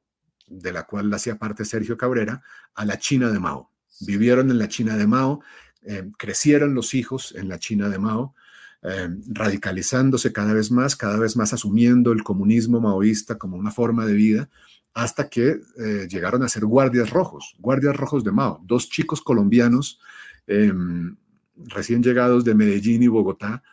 de 0.47 0.71
la 0.71 0.83
cual 0.83 1.13
hacía 1.13 1.37
parte 1.37 1.65
Sergio 1.65 1.97
Cabrera, 1.97 2.41
a 2.73 2.85
la 2.85 2.97
China 2.97 3.29
de 3.29 3.39
Mao. 3.39 3.71
Vivieron 3.99 4.49
en 4.49 4.57
la 4.57 4.69
China 4.69 4.97
de 4.97 5.07
Mao, 5.07 5.43
eh, 5.83 6.09
crecieron 6.17 6.73
los 6.73 6.93
hijos 6.93 7.33
en 7.35 7.49
la 7.49 7.59
China 7.59 7.89
de 7.89 7.99
Mao, 7.99 8.33
eh, 8.83 9.09
radicalizándose 9.27 10.33
cada 10.33 10.53
vez 10.53 10.71
más, 10.71 10.95
cada 10.95 11.17
vez 11.17 11.35
más 11.35 11.53
asumiendo 11.53 12.11
el 12.11 12.23
comunismo 12.23 12.81
maoísta 12.81 13.37
como 13.37 13.57
una 13.57 13.71
forma 13.71 14.05
de 14.05 14.13
vida, 14.13 14.49
hasta 14.93 15.29
que 15.29 15.61
eh, 15.77 16.07
llegaron 16.09 16.43
a 16.43 16.49
ser 16.49 16.65
guardias 16.65 17.09
rojos, 17.09 17.55
guardias 17.59 17.95
rojos 17.95 18.23
de 18.23 18.31
Mao, 18.31 18.61
dos 18.63 18.89
chicos 18.89 19.21
colombianos 19.21 19.99
em, 20.47 21.15
recién 21.55 22.03
llegados 22.03 22.43
de 22.43 22.55
Medellín 22.55 23.03
y 23.03 23.07
Bogotá, 23.07 23.63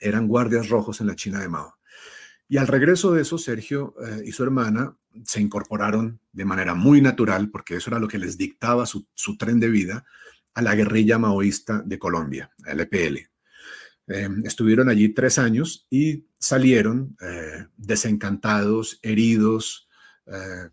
eran 0.00 0.26
guardias 0.26 0.68
rojos 0.68 1.00
en 1.00 1.06
la 1.06 1.16
China 1.16 1.40
de 1.40 1.48
Mao. 1.48 1.78
Y 2.48 2.56
al 2.56 2.66
regreso 2.66 3.12
de 3.12 3.22
eso, 3.22 3.36
Sergio 3.36 3.94
eh, 4.04 4.22
y 4.24 4.32
su 4.32 4.42
hermana 4.42 4.96
se 5.24 5.40
incorporaron 5.40 6.20
de 6.32 6.44
manera 6.44 6.74
muy 6.74 7.00
natural, 7.00 7.50
porque 7.50 7.76
eso 7.76 7.90
era 7.90 7.98
lo 7.98 8.08
que 8.08 8.18
les 8.18 8.38
dictaba 8.38 8.86
su, 8.86 9.06
tren 9.38 9.60
de 9.60 9.68
vida, 9.68 10.04
a 10.54 10.62
la 10.62 10.74
guerrilla 10.74 11.18
maoísta 11.18 11.82
de 11.84 11.98
Colombia, 11.98 12.50
el 12.66 12.80
EPL. 12.80 13.28
Em, 14.08 14.42
estuvieron 14.46 14.88
allí 14.88 15.10
tres 15.10 15.38
años 15.38 15.86
y 15.90 16.26
salieron 16.38 17.16
eh, 17.20 17.66
desencantados, 17.76 18.98
heridos, 19.02 19.88
eh, 20.26 20.70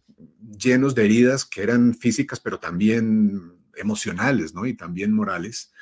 llenos 0.57 0.95
de 0.95 1.05
heridas 1.05 1.45
que 1.45 1.61
eran 1.61 1.93
físicas, 1.93 2.39
pero 2.39 2.59
también 2.59 3.53
emocionales, 3.75 4.53
¿no? 4.53 4.65
Y 4.65 4.75
también 4.75 5.11
morales. 5.11 5.73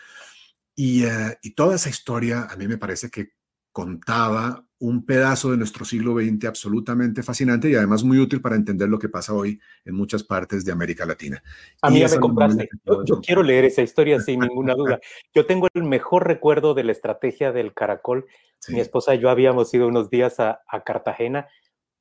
Y, 0.75 1.03
y 1.43 1.51
toda 1.51 1.75
esa 1.75 1.89
historia 1.89 2.47
a 2.49 2.55
mí 2.55 2.67
me 2.67 2.79
parece 2.79 3.11
que 3.11 3.33
contaba 3.71 4.65
un 4.83 5.05
pedazo 5.05 5.49
de 5.51 5.55
nuestro 5.55 5.85
siglo 5.85 6.15
XX 6.15 6.43
absolutamente 6.43 7.23
fascinante 7.23 7.69
y 7.69 7.75
además 7.75 8.03
muy 8.03 8.19
útil 8.19 8.41
para 8.41 8.57
entender 8.57 8.89
lo 8.89 8.99
que 8.99 9.07
pasa 9.07 9.33
hoy 9.33 9.57
en 9.85 9.95
muchas 9.95 10.25
partes 10.25 10.65
de 10.65 10.73
América 10.73 11.05
Latina. 11.05 11.41
A 11.81 11.89
mí 11.89 12.01
ya 12.01 12.09
me 12.09 12.19
compraste. 12.19 12.67
Yo, 13.05 13.21
quiero 13.21 13.43
leer 13.43 13.63
esa 13.63 13.81
historia 13.81 14.19
sin 14.19 14.39
ninguna 14.41 14.75
duda. 14.75 14.99
Yo 15.33 15.45
tengo 15.45 15.69
el 15.73 15.83
mejor 15.83 16.27
recuerdo 16.27 16.73
de 16.73 16.83
la 16.83 16.91
estrategia 16.91 17.53
del 17.53 17.73
caracol. 17.73 18.25
Mi 18.67 18.81
esposa 18.81 19.15
y 19.15 19.19
yo 19.19 19.29
habíamos 19.29 19.73
ido 19.73 19.87
unos 19.87 20.09
días 20.09 20.41
a, 20.41 20.59
Cartagena 20.85 21.47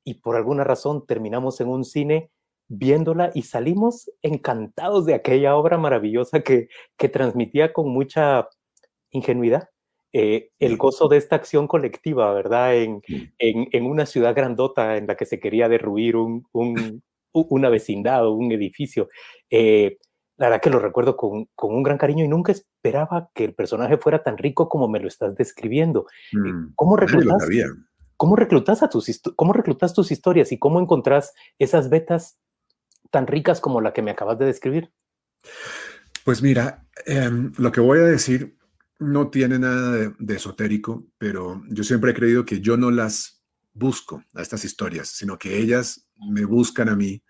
y 0.03 0.15
por 0.15 0.35
alguna 0.35 0.65
razón 0.65 1.07
terminamos 1.07 1.61
en 1.61 1.69
un 1.69 1.85
cine 1.85 2.33
viéndola 2.67 3.31
y 3.33 3.43
salimos 3.43 4.11
encantados 4.23 5.07
de 5.07 5.15
aquella 5.15 5.55
obra 5.55 5.79
maravillosa 5.79 6.41
que, 6.41 6.67
que 6.97 7.09
transmitía 7.09 7.73
con 7.73 7.91
mucha 7.91 8.49
ingenuidad 9.13 9.69
eh, 10.13 10.51
el 10.59 10.77
gozo 10.77 11.09
de 11.09 11.17
esta 11.17 11.37
acción 11.37 11.67
colectiva, 11.67 12.33
¿verdad? 12.35 12.77
En, 12.77 13.03
en, 13.39 13.87
una 13.87 14.07
ciudad 14.07 14.35
grandota 14.35 14.97
en 14.97 15.07
la 15.07 15.17
que 15.17 15.25
se 15.25 15.41
quería 15.41 15.69
derruir 15.69 16.17
un, 16.17 16.47
un, 16.53 17.03
una 17.33 17.69
vecindad 17.71 18.27
o 18.27 18.33
un 18.33 18.53
edificio. 18.53 19.09
Eh, 19.51 19.99
la 20.37 20.49
verdad 20.49 20.63
que 20.63 20.71
lo 20.71 20.79
recuerdo 20.81 21.17
con, 21.17 21.47
con, 21.55 21.75
un 21.75 21.83
gran 21.83 21.99
cariño 21.99 22.25
y 22.25 22.29
nunca 22.29 22.53
esperaba 22.53 23.31
que 23.35 23.45
el 23.45 23.55
personaje 23.55 23.97
fuera 23.97 24.23
tan 24.23 24.37
rico 24.37 24.69
como 24.69 24.89
me 24.89 25.01
lo 25.01 25.09
estás 25.09 25.35
describiendo. 25.35 26.07
Eh, 26.33 26.39
mm, 26.39 26.73
¿Cómo 26.75 26.97
reclutas, 26.97 27.49
¿cómo 28.17 28.37
reclutas, 28.37 28.83
a 28.83 28.89
tus, 28.89 29.21
cómo 29.37 29.53
reclutas 29.53 29.95
tus 29.95 30.11
historias 30.11 30.53
y 30.53 30.59
cómo 30.59 30.81
encontrás 30.81 31.33
esas 31.59 31.91
vetas 31.91 32.39
tan 33.11 33.27
ricas 33.27 33.61
como 33.61 33.81
la 33.81 33.93
que 33.93 34.03
me 34.03 34.11
acabas 34.11 34.39
de 34.39 34.47
describir? 34.47 34.93
Pues 36.25 36.43
mira, 36.43 36.87
em, 37.07 37.53
lo 37.59 37.73
que 37.73 37.81
voy 37.81 37.99
a 37.99 38.05
decir 38.05 38.57
no 39.03 39.29
tiene 39.31 39.59
nada 39.59 40.13
de, 40.19 40.35
esotérico, 40.35 41.07
pero 41.19 41.63
yo 41.69 41.85
siempre 41.85 42.13
he 42.13 42.15
creído 42.15 42.45
que 42.45 42.61
yo 42.61 42.77
no 42.77 42.91
las 42.91 43.43
busco 43.75 44.25
a 44.35 44.43
estas 44.43 44.65
historias, 44.65 45.09
sino 45.09 45.39
que 45.39 45.59
ellas 45.59 46.09
me 46.17 46.45
buscan 46.45 46.89
a 46.89 46.97
mí. 46.97 47.23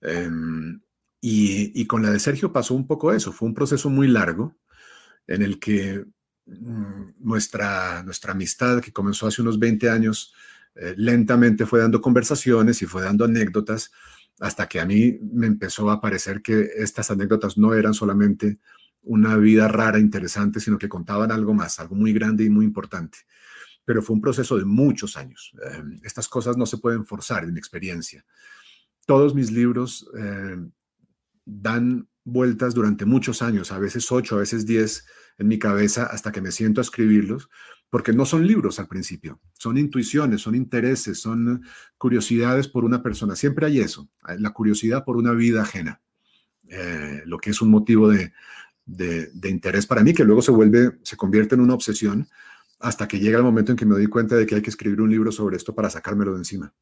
Em, 0.00 0.80
y, 1.20 1.86
con 1.86 2.02
la 2.02 2.10
de 2.10 2.20
Sergio 2.20 2.52
pasó 2.52 2.74
un 2.74 2.86
poco 2.86 3.12
eso, 3.12 3.32
fue 3.32 3.48
un 3.48 3.54
proceso 3.54 3.90
muy 3.90 4.08
largo 4.08 4.56
en 5.26 5.42
el 5.42 5.58
que 5.58 6.04
mm, 6.46 7.14
nuestra, 7.20 8.02
nuestra 8.04 8.32
amistad, 8.32 8.80
que 8.80 8.92
comenzó 8.92 9.26
hace 9.26 9.42
unos 9.42 9.58
20 9.58 9.90
años, 9.90 10.34
eh, 10.74 10.94
lentamente 10.96 11.66
fue 11.66 11.80
dando 11.80 12.00
conversaciones 12.00 12.82
y 12.82 12.86
fue 12.86 13.02
dando 13.02 13.24
anécdotas, 13.24 13.90
hasta 14.40 14.68
que 14.68 14.80
a 14.80 14.86
mí 14.86 15.18
me 15.20 15.46
empezó 15.46 15.90
a 15.90 16.00
parecer 16.00 16.42
que 16.42 16.70
estas 16.76 17.10
anécdotas 17.10 17.58
no 17.58 17.74
eran 17.74 17.94
solamente 17.94 18.58
una 19.02 19.36
vida 19.36 19.68
rara, 19.68 19.98
interesante, 19.98 20.60
sino 20.60 20.78
que 20.78 20.88
contaban 20.88 21.32
algo 21.32 21.54
más, 21.54 21.78
algo 21.80 21.94
muy 21.94 22.12
grande 22.12 22.44
y 22.44 22.50
muy 22.50 22.64
importante. 22.64 23.18
Pero 23.84 24.02
fue 24.02 24.14
un 24.14 24.20
proceso 24.20 24.58
de 24.58 24.64
muchos 24.64 25.16
años. 25.16 25.52
Em, 25.72 25.98
estas 26.02 26.28
cosas 26.28 26.56
no 26.56 26.66
se 26.66 26.78
pueden 26.78 27.04
forzar 27.06 27.44
en 27.44 27.56
experiencia. 27.56 28.24
Todos 29.06 29.34
mis 29.34 29.50
libros 29.50 30.08
em, 30.18 30.70
dan 31.44 32.08
vueltas 32.24 32.74
durante 32.74 33.06
muchos 33.06 33.40
años, 33.40 33.72
a 33.72 33.78
veces 33.78 34.12
ocho, 34.12 34.36
a 34.36 34.40
veces 34.40 34.66
diez 34.66 35.06
en 35.38 35.48
mi 35.48 35.58
cabeza 35.58 36.04
hasta 36.04 36.30
que 36.30 36.42
me 36.42 36.52
siento 36.52 36.80
a 36.80 36.82
escribirlos 36.82 37.48
porque 37.90 38.12
no 38.12 38.26
son 38.26 38.46
libros 38.46 38.78
al 38.78 38.86
principio, 38.86 39.40
son 39.54 39.78
intuiciones, 39.78 40.42
son 40.42 40.54
intereses, 40.54 41.20
son 41.20 41.64
curiosidades 41.96 42.68
por 42.68 42.84
una 42.84 43.02
persona. 43.02 43.34
Siempre 43.34 43.66
hay 43.66 43.80
eso, 43.80 44.10
la 44.38 44.50
curiosidad 44.50 45.04
por 45.04 45.16
una 45.16 45.32
vida 45.32 45.62
ajena, 45.62 46.02
eh, 46.68 47.22
lo 47.24 47.38
que 47.38 47.50
es 47.50 47.62
un 47.62 47.70
motivo 47.70 48.10
de, 48.10 48.32
de, 48.88 49.30
interés 49.48 49.86
para 49.86 50.02
mí, 50.02 50.14
que 50.14 50.24
luego 50.24 50.42
se 50.42 50.50
vuelve, 50.50 50.98
se 51.02 51.16
convierte 51.16 51.54
en 51.54 51.60
una 51.60 51.74
obsesión 51.74 52.26
hasta 52.80 53.06
que 53.06 53.18
llega 53.18 53.38
el 53.38 53.44
momento 53.44 53.72
en 53.72 53.76
que 53.76 53.84
me 53.84 53.94
doy 53.94 54.06
cuenta 54.06 54.34
de 54.34 54.46
que 54.46 54.54
hay 54.54 54.62
que 54.62 54.70
escribir 54.70 55.00
un 55.00 55.10
libro 55.10 55.30
sobre 55.30 55.56
esto 55.56 55.74
para 55.74 55.90
sacármelo 55.90 56.32
de 56.32 56.38
encima. 56.38 56.72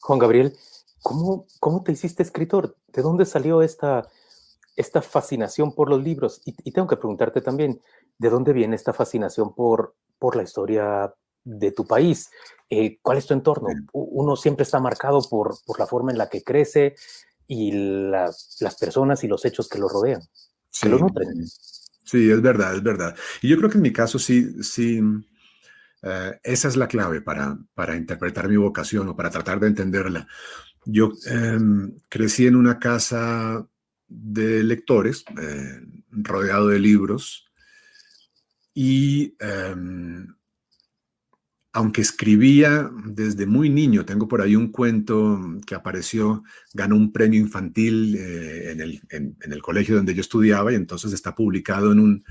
Juan 0.00 0.18
Gabriel, 0.18 0.56
¿cómo, 1.02 1.46
cómo 1.60 1.82
te 1.82 1.92
hiciste 1.92 2.22
escritor? 2.22 2.76
¿De 2.88 3.02
dónde 3.02 3.24
salió 3.24 3.62
esta, 3.62 4.08
esta 4.74 5.02
fascinación 5.02 5.74
por 5.74 5.88
los 5.88 6.02
libros? 6.02 6.42
Y, 6.44 6.72
tengo 6.72 6.88
que 6.88 6.96
preguntarte 6.96 7.40
también, 7.40 7.80
¿de 8.18 8.30
dónde 8.30 8.52
viene 8.52 8.74
esta 8.74 8.92
fascinación 8.92 9.54
por, 9.54 9.94
por 10.18 10.34
la 10.34 10.42
historia 10.42 11.14
de 11.44 11.72
tu 11.72 11.86
país? 11.86 12.30
Eh, 12.68 12.98
¿Cuál 13.02 13.18
es 13.18 13.26
tu 13.26 13.34
entorno? 13.34 13.68
Uno 13.92 14.34
siempre 14.34 14.64
está 14.64 14.80
marcado 14.80 15.20
por, 15.28 15.54
por 15.64 15.78
la 15.78 15.86
forma 15.86 16.10
en 16.10 16.18
la 16.18 16.28
que 16.28 16.42
crece 16.42 16.94
y 17.46 17.72
las 17.72 18.76
personas 18.80 19.22
y 19.22 19.28
los 19.28 19.44
hechos 19.44 19.68
que 19.68 19.78
lo 19.78 19.88
rodean, 19.88 20.20
sí, 20.80 20.88
lo 20.88 20.98
nutren. 20.98 21.46
Sí, 22.04 22.30
es 22.30 22.40
verdad, 22.40 22.76
es 22.76 22.82
verdad. 22.82 23.16
Y 23.42 23.48
yo 23.48 23.56
creo 23.56 23.70
que 23.70 23.78
en 23.78 23.82
mi 23.82 23.92
caso 23.92 24.18
sí, 24.18 24.62
sí, 24.62 25.00
eh, 26.02 26.40
esa 26.42 26.68
es 26.68 26.76
la 26.76 26.86
clave 26.86 27.20
para, 27.20 27.58
para 27.74 27.96
interpretar 27.96 28.48
mi 28.48 28.56
vocación 28.56 29.08
o 29.08 29.16
para 29.16 29.30
tratar 29.30 29.58
de 29.58 29.68
entenderla. 29.68 30.28
Yo 30.84 31.12
em, 31.26 31.96
crecí 32.08 32.46
en 32.46 32.54
una 32.54 32.78
casa 32.78 33.66
de 34.06 34.62
lectores, 34.62 35.24
eh, 35.40 35.80
rodeado 36.10 36.68
de 36.68 36.78
libros, 36.78 37.50
y 38.72 39.34
em, 39.40 40.35
aunque 41.76 42.00
escribía 42.00 42.90
desde 43.04 43.44
muy 43.44 43.68
niño, 43.68 44.06
tengo 44.06 44.26
por 44.26 44.40
ahí 44.40 44.56
un 44.56 44.72
cuento 44.72 45.38
que 45.66 45.74
apareció, 45.74 46.42
ganó 46.72 46.96
un 46.96 47.12
premio 47.12 47.38
infantil 47.38 48.16
eh, 48.16 48.70
en, 48.70 48.80
el, 48.80 49.02
en, 49.10 49.36
el, 49.42 49.60
colegio 49.60 49.94
donde 49.94 50.14
yo 50.14 50.22
estudiaba 50.22 50.72
y 50.72 50.76
entonces 50.76 51.12
está 51.12 51.34
publicado 51.34 51.92
en, 51.92 52.00
un, 52.00 52.24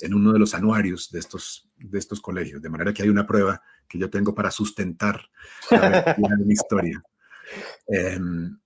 en 0.00 0.12
uno 0.12 0.34
de 0.34 0.38
los 0.38 0.52
anuarios 0.52 1.10
de 1.10 1.18
estos, 1.18 1.70
de 1.78 1.98
estos 1.98 2.20
colegios, 2.20 2.60
de 2.60 2.68
manera 2.68 2.92
que 2.92 3.02
hay 3.02 3.08
una 3.08 3.26
prueba 3.26 3.62
que 3.88 3.98
yo 3.98 4.10
tengo 4.10 4.34
para 4.34 4.50
sustentar 4.50 5.18
la 5.70 6.14
mi 6.44 6.52
historia. 6.52 7.02
Em, 7.88 8.60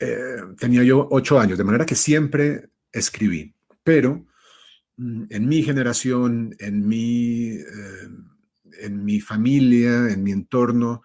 eh, 0.00 0.36
tenía 0.56 0.82
yo 0.82 1.08
ocho 1.10 1.38
años, 1.38 1.58
de 1.58 1.64
manera 1.64 1.84
que 1.84 1.94
siempre 1.94 2.70
escribí, 2.90 3.54
pero 3.82 4.24
mm, 4.96 5.24
en 5.28 5.48
mi 5.48 5.62
generación, 5.62 6.54
en 6.58 6.88
mi, 6.88 7.50
eh, 7.50 8.08
en 8.80 9.04
mi 9.04 9.20
familia, 9.20 10.08
en 10.10 10.22
mi 10.22 10.32
entorno, 10.32 11.02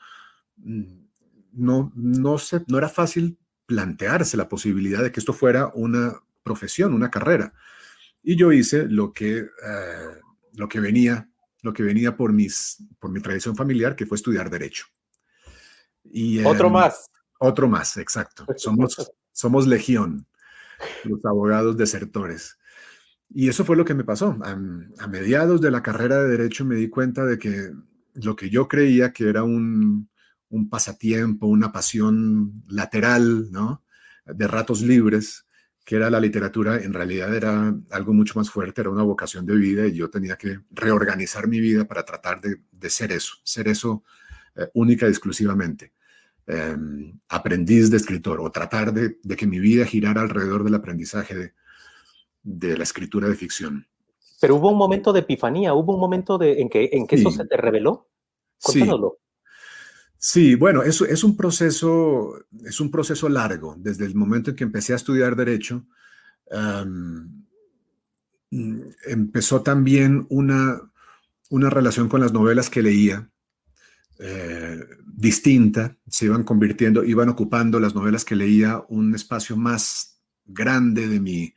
mm, 0.57 1.07
no, 1.53 1.91
no, 1.95 2.37
se, 2.37 2.63
no 2.67 2.77
era 2.77 2.89
fácil 2.89 3.37
plantearse 3.65 4.37
la 4.37 4.47
posibilidad 4.47 5.03
de 5.03 5.11
que 5.11 5.19
esto 5.19 5.33
fuera 5.33 5.71
una 5.73 6.21
profesión, 6.43 6.93
una 6.93 7.11
carrera. 7.11 7.53
Y 8.23 8.35
yo 8.35 8.51
hice 8.51 8.87
lo 8.87 9.11
que, 9.11 9.37
eh, 9.39 10.21
lo 10.53 10.67
que 10.67 10.79
venía, 10.79 11.29
lo 11.61 11.73
que 11.73 11.83
venía 11.83 12.15
por, 12.15 12.33
mis, 12.33 12.83
por 12.99 13.11
mi 13.11 13.21
tradición 13.21 13.55
familiar, 13.55 13.95
que 13.95 14.05
fue 14.05 14.15
estudiar 14.15 14.49
derecho. 14.49 14.85
Y, 16.03 16.43
Otro 16.45 16.67
em, 16.67 16.73
más. 16.73 17.09
Otro 17.39 17.67
más, 17.67 17.97
exacto. 17.97 18.45
Somos, 18.55 19.11
somos 19.31 19.67
legión, 19.67 20.25
los 21.03 21.23
abogados 21.25 21.77
desertores. 21.77 22.57
Y 23.29 23.49
eso 23.49 23.65
fue 23.65 23.75
lo 23.75 23.85
que 23.85 23.93
me 23.93 24.03
pasó. 24.03 24.37
A, 24.43 25.07
mediados 25.07 25.61
de 25.61 25.71
la 25.71 25.83
carrera 25.83 26.23
de 26.23 26.29
derecho 26.29 26.65
me 26.65 26.75
di 26.75 26.89
cuenta 26.89 27.25
de 27.25 27.37
que 27.37 27.71
lo 28.15 28.35
que 28.35 28.49
yo 28.49 28.67
creía 28.67 29.11
que 29.11 29.29
era 29.29 29.43
un, 29.43 30.09
pasatiempo, 30.69 31.47
una 31.47 31.71
pasión 31.71 32.63
lateral, 32.67 33.51
¿no? 33.51 33.83
De 34.25 34.47
ratos 34.47 34.81
libres, 34.81 35.45
que 35.85 35.95
era 35.95 36.09
la 36.09 36.19
literatura, 36.19 36.81
en 36.81 36.93
realidad 36.93 37.33
era 37.35 37.75
algo 37.91 38.13
mucho 38.13 38.39
más 38.39 38.49
fuerte, 38.49 38.81
era 38.81 38.89
una 38.89 39.03
vocación 39.03 39.45
de 39.45 39.55
vida 39.55 39.87
y 39.87 39.93
yo 39.93 40.09
tenía 40.09 40.35
que 40.35 40.61
reorganizar 40.71 41.47
mi 41.47 41.59
vida 41.59 41.85
para 41.85 42.03
tratar 42.03 42.41
de, 42.41 42.61
de 42.71 42.89
ser 42.89 43.11
eso, 43.11 43.35
ser 43.43 43.67
eso 43.67 44.03
eh, 44.55 44.69
única 44.73 45.05
y 45.05 45.09
exclusivamente. 45.09 45.93
Em, 46.49 47.19
aprendiz 47.27 47.91
de 47.91 47.97
escritor 47.97 48.39
o 48.39 48.49
tratar 48.49 48.93
de, 48.93 49.17
que 49.35 49.45
mi 49.45 49.59
vida 49.59 49.85
girara 49.85 50.21
alrededor 50.21 50.63
del 50.63 50.75
aprendizaje 50.75 51.35
de, 51.35 51.53
de, 52.47 52.77
la 52.77 52.83
escritura 52.83 53.27
de 53.27 53.35
ficción. 53.35 53.87
Pero 54.39 54.55
hubo 54.55 54.71
un 54.71 54.77
momento 54.77 55.11
de 55.11 55.19
epifanía, 55.21 55.73
hubo 55.73 55.95
un 55.95 55.99
momento 55.99 56.37
de, 56.37 56.61
en 56.61 56.69
que, 56.69 56.89
en 56.91 57.07
que 57.07 57.15
eso 57.15 57.31
se 57.31 57.45
te 57.45 57.57
reveló. 57.57 58.09
Cuéntanoslo. 58.61 59.19
Sí. 60.17 60.49
sí, 60.49 60.55
bueno, 60.55 60.83
eso 60.83 61.05
es 61.05 61.23
un 61.23 61.35
proceso, 61.35 62.45
es 62.63 62.79
un 62.79 62.91
proceso 62.91 63.29
largo. 63.29 63.75
Desde 63.77 64.05
el 64.05 64.15
momento 64.15 64.51
en 64.51 64.55
que 64.55 64.63
empecé 64.63 64.93
a 64.93 64.97
estudiar 64.97 65.35
derecho, 65.35 65.85
em, 66.51 67.45
empezó 69.05 69.61
también 69.61 70.25
una, 70.29 70.79
una 71.49 71.69
relación 71.69 72.07
con 72.07 72.21
las 72.21 72.31
novelas 72.31 72.69
que 72.69 72.83
leía 72.83 73.29
eh, 74.19 74.79
distinta, 75.05 75.95
se 76.07 76.25
iban 76.25 76.43
convirtiendo, 76.43 77.03
iban 77.03 77.29
ocupando 77.29 77.79
las 77.79 77.93
novelas 77.93 78.23
que 78.23 78.35
leía 78.35 78.83
un 78.87 79.13
espacio 79.13 79.57
más 79.57 80.21
grande 80.45 81.07
de 81.07 81.19
mi, 81.19 81.53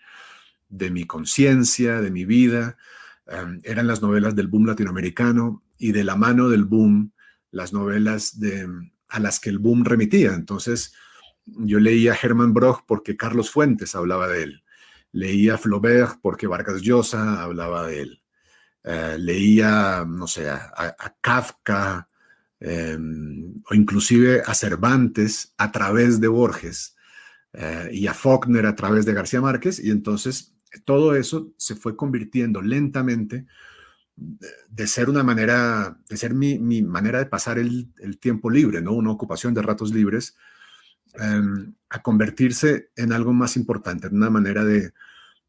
de 0.71 0.91
mi 0.91 1.05
conciencia, 1.05 2.01
de 2.01 2.11
mi 2.11 2.25
vida. 2.25 2.79
Em, 3.27 3.61
eran 3.65 3.87
las 3.87 4.01
novelas 4.01 4.35
del 4.35 4.49
boom 4.49 4.67
latinoamericano 4.67 5.63
y 5.79 5.93
de 5.93 6.05
la 6.05 6.17
mano 6.17 6.49
del 6.49 6.65
boom, 6.65 7.13
las 7.51 7.73
novelas 7.73 8.41
de, 8.41 8.67
a 9.09 9.21
las 9.21 9.41
que 9.41 9.51
el 9.51 9.59
boom 9.59 9.85
remitía. 9.85 10.33
Entonces, 10.33 10.95
yo 11.45 11.79
leía 11.79 12.17
Hermann 12.21 12.55
Broch 12.55 12.85
porque 12.87 13.17
Carlos 13.17 13.51
Fuentes 13.51 13.95
hablaba 13.95 14.29
de 14.29 14.45
él. 14.45 14.65
Leía 15.13 15.59
Flaubert 15.59 16.21
porque 16.23 16.47
Vargas 16.47 16.81
Llosa 16.81 17.43
hablaba 17.43 17.87
de 17.87 18.03
él. 18.03 18.23
Eh, 18.85 19.17
leía, 19.19 20.07
no 20.09 20.27
sé, 20.27 20.49
a 20.49 21.17
Kafka, 21.21 22.09
Em, 22.61 23.63
o 23.71 23.75
inclusive 23.75 24.43
a 24.45 24.55
Cervantes 24.55 25.55
a 25.57 25.73
través 25.73 26.21
de 26.21 26.29
Borges 26.29 26.95
eh, 27.55 27.89
y 27.91 28.07
a 28.07 28.13
Faulkner 28.13 28.67
a 28.67 28.77
través 28.77 29.07
de 29.07 29.15
García 29.15 29.41
Márquez, 29.41 29.81
y 29.83 29.91
entonces 29.91 30.55
todo 30.85 31.15
eso 31.17 31.53
se 31.57 31.75
fue 31.75 31.97
convirtiendo 31.97 32.63
lentamente 32.63 33.47
de 34.17 34.87
ser 34.87 35.09
una 35.09 35.23
manera, 35.23 35.99
de 36.09 36.17
ser 36.17 36.35
mi, 36.35 36.59
manera 36.83 37.19
de 37.19 37.27
pasar 37.27 37.59
el, 37.59 37.89
tiempo 38.21 38.51
libre, 38.51 38.83
¿no? 38.83 38.93
Una 38.93 39.11
ocupación 39.11 39.55
de 39.55 39.63
ratos 39.63 39.93
libres, 39.93 40.37
em, 41.15 41.75
a 41.89 42.03
convertirse 42.03 42.91
en 42.97 43.13
algo 43.13 43.33
más 43.33 43.57
importante, 43.57 44.09
en 44.09 44.17
una 44.17 44.31
manera 44.31 44.65
de, 44.65 44.93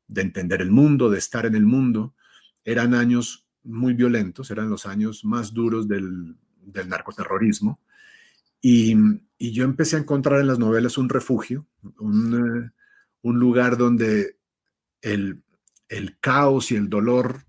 de 0.07 0.21
entender 0.21 0.61
el 0.61 0.71
mundo, 0.71 1.09
de 1.09 1.19
estar 1.19 1.45
en 1.45 1.55
el 1.55 1.65
mundo. 1.65 2.15
Eran 2.63 2.93
años 2.93 3.47
muy 3.63 3.93
violentos, 3.93 4.51
eran 4.51 4.69
los 4.69 4.85
años 4.85 5.25
más 5.25 5.53
duros 5.53 5.87
del, 5.87 6.35
del 6.61 6.89
narcoterrorismo. 6.89 7.79
Y, 8.61 8.95
yo 9.39 9.63
empecé 9.63 9.95
a 9.95 9.99
encontrar 9.99 10.39
en 10.39 10.47
las 10.47 10.59
novelas 10.59 10.99
un 10.99 11.09
refugio, 11.09 11.65
un, 11.97 12.71
eh, 12.71 12.71
lugar 13.23 13.75
donde 13.75 14.37
el, 15.01 15.43
caos 16.19 16.71
y 16.71 16.75
el 16.75 16.89
dolor 16.89 17.45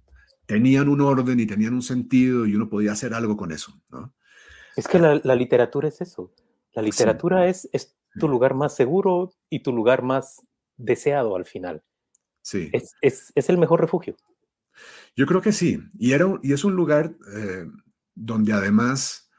tenían 0.46 0.88
un 0.88 1.00
orden 1.00 1.40
y 1.40 1.46
tenían 1.46 1.74
un 1.74 1.82
sentido 1.82 2.46
y 2.46 2.54
uno 2.54 2.68
podía 2.68 2.92
hacer 2.92 3.14
algo 3.14 3.36
con 3.36 3.52
eso. 3.52 3.80
Es 4.76 4.88
que 4.88 4.98
la, 4.98 5.34
literatura 5.34 5.88
es 5.88 6.00
eso. 6.00 6.32
La 6.74 6.82
literatura 6.82 7.48
es, 7.48 7.68
es 7.72 7.96
tu 8.18 8.28
lugar 8.28 8.54
más 8.54 8.74
seguro 8.74 9.32
y 9.48 9.60
tu 9.60 9.72
lugar 9.72 10.02
más 10.02 10.42
deseado 10.76 11.36
al 11.36 11.44
final. 11.44 11.82
Sí. 12.42 12.70
Es, 13.00 13.32
el 13.34 13.58
mejor 13.58 13.80
refugio. 13.80 14.16
Yo 15.16 15.26
creo 15.26 15.40
que 15.40 15.52
sí. 15.52 15.78
Y, 15.98 16.12
era, 16.12 16.26
y 16.42 16.52
es 16.52 16.64
un 16.64 16.74
lugar 16.74 17.14
eh, 17.34 17.66
donde 18.14 18.52
además 18.52 19.30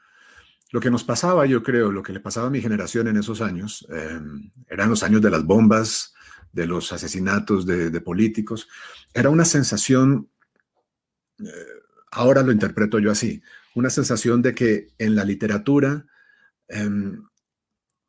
lo 0.74 0.80
que 0.80 0.90
nos 0.90 1.04
pasaba, 1.04 1.46
yo 1.46 1.62
creo, 1.62 1.92
lo 1.92 2.02
que 2.02 2.12
le 2.12 2.18
pasaba 2.18 2.48
a 2.48 2.50
mi 2.50 2.60
generación 2.60 3.06
en 3.06 3.16
esos 3.16 3.40
años, 3.40 3.86
em, 3.90 4.50
eran 4.68 4.90
los 4.90 5.04
años 5.04 5.22
de 5.22 5.30
las 5.30 5.44
bombas, 5.44 6.14
de 6.54 6.66
los 6.66 6.92
asesinatos 6.92 7.66
de, 7.66 8.00
políticos, 8.00 8.68
era 9.12 9.30
una 9.30 9.44
sensación, 9.44 10.28
eh, 11.38 11.50
ahora 12.12 12.42
lo 12.42 12.52
interpreto 12.52 12.98
yo 12.98 13.10
así, 13.10 13.42
una 13.74 13.90
sensación 13.90 14.40
de 14.40 14.54
que 14.54 14.88
en 14.98 15.16
la 15.16 15.24
literatura 15.24 16.06
em, 16.68 17.22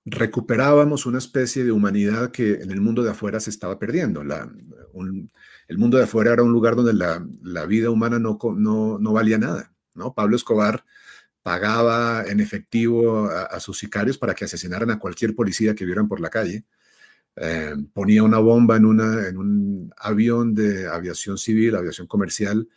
recuperábamos 0.05 1.05
una 1.05 1.17
especie 1.17 1.63
de 1.63 1.71
humanidad 1.71 2.31
que 2.31 2.53
en 2.61 2.71
el 2.71 2.79
mundo 2.79 3.03
de 3.03 3.11
afuera 3.11 3.39
se 3.39 3.49
estaba 3.49 3.79
perdiendo. 3.79 4.21
el 4.21 5.77
mundo 5.77 5.97
de 5.97 6.03
afuera 6.03 6.33
era 6.33 6.43
un 6.43 6.51
lugar 6.51 6.75
donde 6.75 6.93
la, 6.93 7.65
vida 7.65 7.89
humana 7.89 8.19
no, 8.19 8.37
no, 8.55 8.99
no 8.99 9.13
valía 9.13 9.39
nada. 9.39 9.73
¿no? 9.95 10.13
Pablo 10.13 10.35
Escobar 10.35 10.85
pagaba 11.45 12.23
en 12.25 12.39
efectivo 12.39 13.27
a, 13.29 13.59
sus 13.59 13.77
sicarios 13.77 14.17
para 14.17 14.33
que 14.33 14.45
asesinaran 14.45 14.89
a 14.89 14.97
cualquier 14.97 15.35
policía 15.35 15.75
que 15.75 15.85
vieran 15.85 16.07
por 16.07 16.19
la 16.19 16.31
calle. 16.31 16.65
Eh, 17.37 17.75
ponía 17.93 18.23
una 18.23 18.39
bomba 18.39 18.77
en, 18.77 18.85
un 18.85 19.93
avión 19.97 20.53
de 20.53 20.87
aviación 20.87 21.37
civil, 21.37 21.75
aviación 21.75 22.07
comercial, 22.07 22.67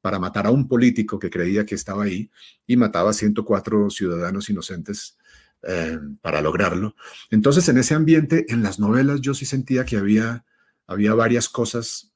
para 0.00 0.18
matar 0.18 0.46
a 0.46 0.50
un 0.50 0.66
político 0.66 1.18
que 1.18 1.30
creía 1.30 1.66
que 1.66 1.74
estaba 1.74 2.04
ahí 2.04 2.30
y 2.66 2.76
mataba 2.76 3.10
a 3.10 3.14
104 3.14 3.90
ciudadanos 3.90 4.48
inocentes 4.48 5.18
eh, 5.62 5.98
para 6.22 6.40
lograrlo. 6.40 6.96
Entonces, 7.30 7.68
en 7.68 7.78
ese 7.78 7.94
ambiente, 7.94 8.46
en 8.48 8.62
las 8.62 8.78
novelas, 8.78 9.20
yo 9.20 9.34
sí 9.34 9.44
sentía 9.44 9.84
que 9.84 9.98
había, 9.98 10.44
había 10.86 11.14
varias 11.14 11.48
cosas 11.48 12.14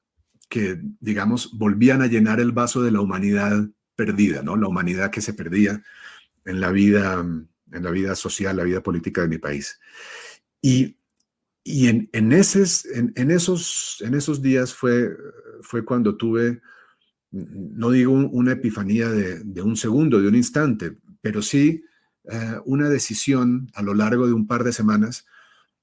que, 0.49 0.79
digamos, 0.99 1.57
volvían 1.57 2.01
a 2.01 2.07
llenar 2.07 2.39
el 2.39 2.51
vaso 2.51 2.81
de 2.81 2.91
la 2.91 3.01
humanidad 3.01 3.69
perdida, 3.95 4.41
¿no? 4.41 4.57
La 4.57 4.67
humanidad 4.67 5.11
que 5.11 5.21
se 5.21 5.33
perdía 5.33 5.83
en 6.43 6.59
la 6.59 6.71
vida, 6.71 7.19
en 7.19 7.83
la 7.83 7.91
vida 7.91 8.15
social, 8.15 8.57
la 8.57 8.63
vida 8.63 8.81
política 8.81 9.21
de 9.21 9.27
mi 9.27 9.37
país. 9.37 9.79
Y, 10.61 10.97
y 11.67 11.87
en, 11.87 12.31
esos, 12.31 12.85
días 14.39 14.75
fue, 14.75 15.17
cuando 15.83 16.15
tuve, 16.15 16.61
no 17.31 17.89
digo 17.89 18.13
una 18.13 18.51
epifanía 18.51 19.09
de, 19.09 19.39
de, 19.43 19.61
un 19.63 19.75
segundo, 19.75 20.21
de 20.21 20.27
un 20.27 20.35
instante, 20.35 20.95
pero 21.21 21.41
sí 21.41 21.83
eh, 22.25 22.59
una 22.65 22.87
decisión 22.87 23.67
a 23.73 23.81
lo 23.81 23.95
largo 23.95 24.27
de 24.27 24.33
un 24.33 24.45
par 24.45 24.63
de 24.63 24.73
semanas 24.73 25.25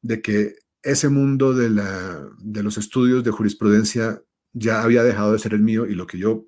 de 0.02 0.22
que 0.22 0.54
ese 0.84 1.08
mundo 1.08 1.52
de, 1.52 1.70
la, 1.70 2.28
de 2.38 2.62
los 2.62 2.78
estudios 2.78 3.24
de 3.24 3.32
jurisprudencia 3.32 4.22
ya 4.52 4.84
había 4.84 5.02
dejado 5.02 5.32
de 5.32 5.40
ser 5.40 5.52
el 5.52 5.62
mío 5.62 5.86
y 5.86 5.96
lo 5.96 6.06
que 6.06 6.16
yo, 6.16 6.46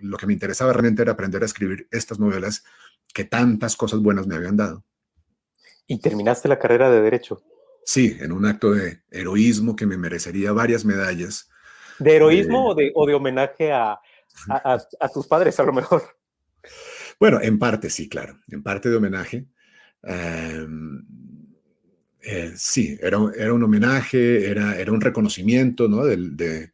lo, 0.00 0.16
que 0.16 0.26
me 0.26 0.32
interesaba 0.32 0.72
realmente 0.72 1.02
era 1.02 1.12
aprender 1.12 1.42
a 1.42 1.46
escribir 1.46 1.88
estas 1.90 2.18
novelas 2.18 2.64
que 3.12 3.24
tantas 3.24 3.76
cosas 3.76 4.00
buenas 4.00 4.26
me 4.26 4.34
habían 4.34 4.56
dado. 4.56 4.82
¿Y 5.86 6.00
terminaste 6.00 6.48
la 6.48 6.58
carrera 6.58 6.90
de 6.90 7.02
Derecho? 7.02 7.42
Sí, 7.84 8.16
en 8.20 8.32
un 8.32 8.46
acto 8.46 8.72
de 8.72 9.02
heroísmo 9.10 9.74
que 9.76 9.86
me 9.86 9.96
merecería 9.96 10.52
varias 10.52 10.84
medallas. 10.84 11.48
¿De 11.98 12.16
heroísmo 12.16 12.70
o, 12.70 12.74
de, 12.74 12.92
o, 12.94 13.06
de, 13.06 13.14
homenaje 13.14 13.72
a, 13.72 13.98
a, 14.48 14.78
a, 15.00 15.08
tus 15.08 15.26
padres 15.26 15.58
a 15.60 15.64
lo 15.64 15.72
mejor? 15.72 16.02
Bueno, 17.18 17.40
en 17.40 17.58
parte 17.58 17.90
sí, 17.90 18.08
claro, 18.08 18.38
en 18.48 18.62
parte 18.62 18.88
de 18.88 18.96
homenaje. 18.96 19.46
Um, 20.02 21.06
eh, 22.20 22.52
sí, 22.56 22.98
era, 23.00 23.18
era, 23.36 23.52
un 23.52 23.62
homenaje, 23.62 24.48
era, 24.48 24.76
era 24.76 24.92
un 24.92 25.00
reconocimiento 25.00 25.88
¿no? 25.88 26.04
del, 26.04 26.36
de, 26.36 26.72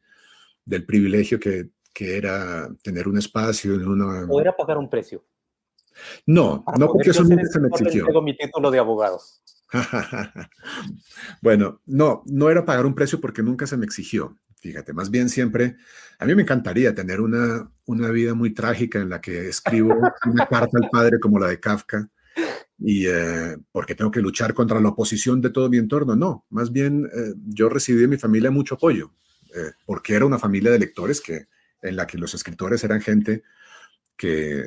del 0.64 0.85
privilegio 0.85 1.40
que, 1.40 1.71
que, 1.92 2.16
era 2.16 2.68
tener 2.83 3.09
un 3.09 3.18
espacio 3.18 3.75
en 3.75 3.88
una... 3.88 4.27
¿O 4.29 4.40
era 4.40 4.57
pagar 4.57 4.79
un 4.79 4.88
precio? 4.88 5.25
No, 6.27 6.64
Para 6.64 6.79
no 6.79 6.88
porque 6.92 7.11
eso 7.11 7.25
nunca 7.25 7.44
se 7.47 7.61
me 7.61 7.68
exigió. 7.68 8.07
Tengo 8.07 8.23
mi 8.23 8.37
título 8.37 8.71
de 8.71 8.79
abogado. 8.79 9.21
bueno, 11.42 11.81
no, 11.87 12.22
no 12.26 12.50
era 12.50 12.64
pagar 12.64 12.87
un 12.87 12.94
precio 12.94 13.20
porque 13.20 13.42
nunca 13.42 13.66
se 13.66 13.76
me 13.76 13.85
exigió. 13.85 14.38
Fíjate, 14.61 14.92
más 14.92 15.11
bien 15.11 15.28
siempre, 15.28 15.76
a 16.18 16.26
mí 16.26 16.35
me 16.35 16.42
encantaría 16.42 16.94
tener 16.94 17.20
una, 17.20 17.70
una 17.87 18.11
vida 18.11 18.35
muy 18.35 18.52
trágica 18.52 18.98
en 18.98 19.09
la 19.09 19.20
que 19.20 19.48
escribo 19.48 19.94
una 20.26 20.46
carta 20.46 20.78
al 20.83 20.90
padre 20.90 21.20
como 21.20 21.38
la 21.38 21.48
de 21.48 21.61
Kafka 21.61 22.09
y 22.78 23.07
eh, 23.07 23.57
porque 23.72 23.94
tengo 23.94 24.11
que 24.11 24.20
luchar 24.20 24.54
contra 24.54 24.81
la 24.81 24.90
oposición 24.90 25.40
de 25.40 25.50
todo 25.50 25.68
mi 25.68 25.78
entorno. 25.78 26.16
No, 26.16 26.46
más 26.50 26.72
bien 26.72 27.07
eh, 27.07 27.35
yo 27.46 27.68
recibí 27.68 28.00
de 28.00 28.09
mi 28.09 28.16
familia 28.16 28.50
mucho 28.50 28.76
apoyo, 28.76 29.12
eh, 29.54 29.72
porque 29.85 30.14
era 30.14 30.26
una 30.26 30.38
familia 30.38 30.70
de 30.70 30.78
lectores 30.78 31.20
que, 31.20 31.46
en 31.83 31.96
la 31.96 32.07
que 32.07 32.18
los 32.18 32.35
escritores 32.35 32.83
eran 32.85 33.00
gente 33.00 33.42
que, 34.16 34.64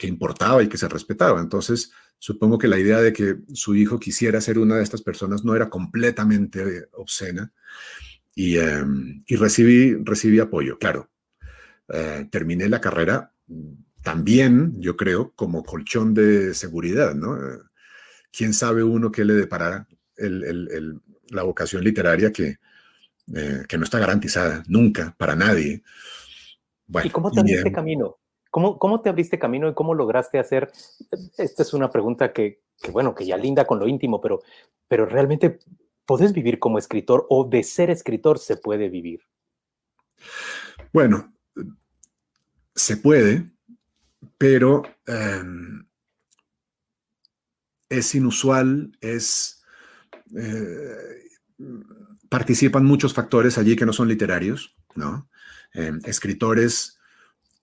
que 0.00 0.06
importaba 0.06 0.62
y 0.62 0.68
que 0.68 0.78
se 0.78 0.88
respetaba. 0.88 1.40
Entonces, 1.40 1.92
supongo 2.18 2.56
que 2.56 2.68
la 2.68 2.78
idea 2.78 3.02
de 3.02 3.12
que 3.12 3.36
su 3.52 3.76
hijo 3.76 4.00
quisiera 4.00 4.40
ser 4.40 4.58
una 4.58 4.76
de 4.76 4.82
estas 4.82 5.02
personas 5.02 5.44
no 5.44 5.54
era 5.54 5.68
completamente 5.68 6.86
obscena 6.92 7.52
y, 8.34 8.56
em, 8.56 9.22
y 9.26 9.36
recibí, 9.36 9.94
recibí 10.02 10.40
apoyo, 10.40 10.78
claro. 10.78 11.10
Eh, 11.92 12.26
terminé 12.30 12.68
la 12.70 12.80
carrera 12.80 13.34
también, 14.02 14.80
yo 14.80 14.96
creo, 14.96 15.32
como 15.36 15.64
colchón 15.64 16.14
de 16.14 16.54
seguridad, 16.54 17.14
¿no? 17.14 17.36
Eh, 17.36 17.58
¿Quién 18.32 18.54
sabe 18.54 18.82
uno 18.82 19.12
qué 19.12 19.24
le 19.26 19.34
deparará 19.34 19.86
el, 20.16 20.44
el, 20.44 21.00
la 21.28 21.42
vocación 21.42 21.84
literaria 21.84 22.32
que, 22.32 22.56
eh, 23.34 23.64
que 23.68 23.76
no 23.76 23.84
está 23.84 23.98
garantizada 23.98 24.62
nunca 24.66 25.14
para 25.18 25.36
nadie? 25.36 25.82
Bueno, 26.86 27.08
¿Y 27.08 27.10
cómo 27.10 27.30
te 27.30 27.40
abriste 27.40 27.70
camino? 27.70 28.19
¿Cómo, 28.50 28.78
¿Cómo 28.78 29.00
te 29.00 29.08
abriste 29.08 29.38
camino 29.38 29.68
y 29.68 29.74
cómo 29.74 29.94
lograste 29.94 30.38
hacer? 30.38 30.70
Esta 31.38 31.62
es 31.62 31.72
una 31.72 31.90
pregunta 31.90 32.32
que, 32.32 32.62
bueno, 32.92 33.14
que 33.14 33.26
ya 33.26 33.36
linda 33.36 33.66
con 33.66 33.78
lo 33.78 33.86
íntimo, 33.86 34.20
pero, 34.20 34.42
pero 34.88 35.06
realmente 35.06 35.60
¿Podés 36.10 36.32
vivir 36.32 36.58
como 36.58 36.76
escritor 36.76 37.24
o 37.30 37.48
de 37.48 37.62
ser 37.62 37.88
escritor 37.88 38.40
se 38.40 38.56
puede 38.56 38.88
vivir? 38.88 39.20
Bueno, 40.92 41.32
se 42.74 42.96
puede, 42.96 43.48
pero 44.36 44.82
eh, 45.06 45.44
es 47.88 48.12
inusual, 48.16 48.90
es... 49.00 49.62
Eh, 50.36 51.28
participan 52.28 52.84
muchos 52.84 53.14
factores 53.14 53.56
allí 53.56 53.76
que 53.76 53.86
no 53.86 53.92
son 53.92 54.08
literarios, 54.08 54.76
¿no? 54.96 55.30
Eh, 55.74 55.92
escritores 56.06 56.98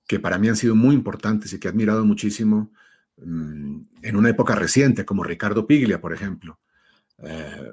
que 0.08 0.20
para 0.20 0.40
mí 0.40 0.48
han 0.48 0.56
sido 0.56 0.76
muy 0.76 0.96
importantes 0.96 1.54
y 1.54 1.60
que 1.60 1.68
he 1.68 1.72
admirado 1.72 2.06
muchísimo 2.06 2.72
mm, 3.18 3.80
en 4.02 4.16
una 4.16 4.30
época 4.30 4.56
reciente, 4.56 5.06
como 5.06 5.24
Ricardo 5.24 5.68
Piglia, 5.68 6.00
por 6.00 6.14
ejemplo. 6.14 6.60
Eh, 7.20 7.72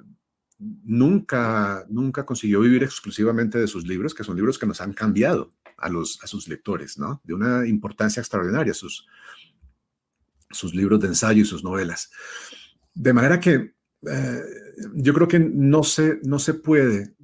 nunca, 0.58 1.84
nunca 1.88 2.26
consiguió 2.26 2.60
vivir 2.60 2.82
exclusivamente 2.82 3.58
de 3.58 3.68
sus 3.68 3.86
libros, 3.86 4.14
que 4.14 4.24
son 4.24 4.36
libros 4.36 4.58
que 4.58 4.66
nos 4.66 4.80
han 4.80 4.92
cambiado 4.92 5.54
a, 5.76 5.88
los, 5.88 6.22
a 6.22 6.26
sus 6.26 6.48
lectores, 6.48 6.98
¿no? 6.98 7.20
De 7.24 7.34
una 7.34 7.66
importancia 7.66 8.20
extraordinaria, 8.20 8.74
sus, 8.74 9.06
sus 10.50 10.74
libros 10.74 11.00
de 11.00 11.08
ensayo 11.08 11.42
y 11.42 11.46
sus 11.46 11.62
novelas. 11.62 12.10
De 12.92 13.12
manera 13.12 13.38
que 13.38 13.74
eh, 14.10 14.42
yo 14.94 15.14
creo 15.14 15.28
que 15.28 15.38
no 15.38 15.84
se, 15.84 16.20
no 16.24 16.38
se 16.38 16.54
puede 16.54 17.14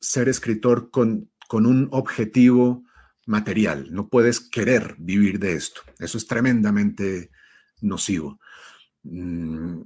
ser 0.00 0.28
escritor 0.28 0.90
con, 0.90 1.30
con 1.48 1.66
un 1.66 1.88
objetivo 1.90 2.84
material, 3.28 3.88
no 3.92 4.08
puedes 4.08 4.40
querer 4.40 4.96
vivir 4.98 5.38
de 5.38 5.52
esto, 5.52 5.82
eso 5.98 6.18
es 6.18 6.26
tremendamente 6.26 7.30
nocivo. 7.80 8.40
Mm, 9.02 9.82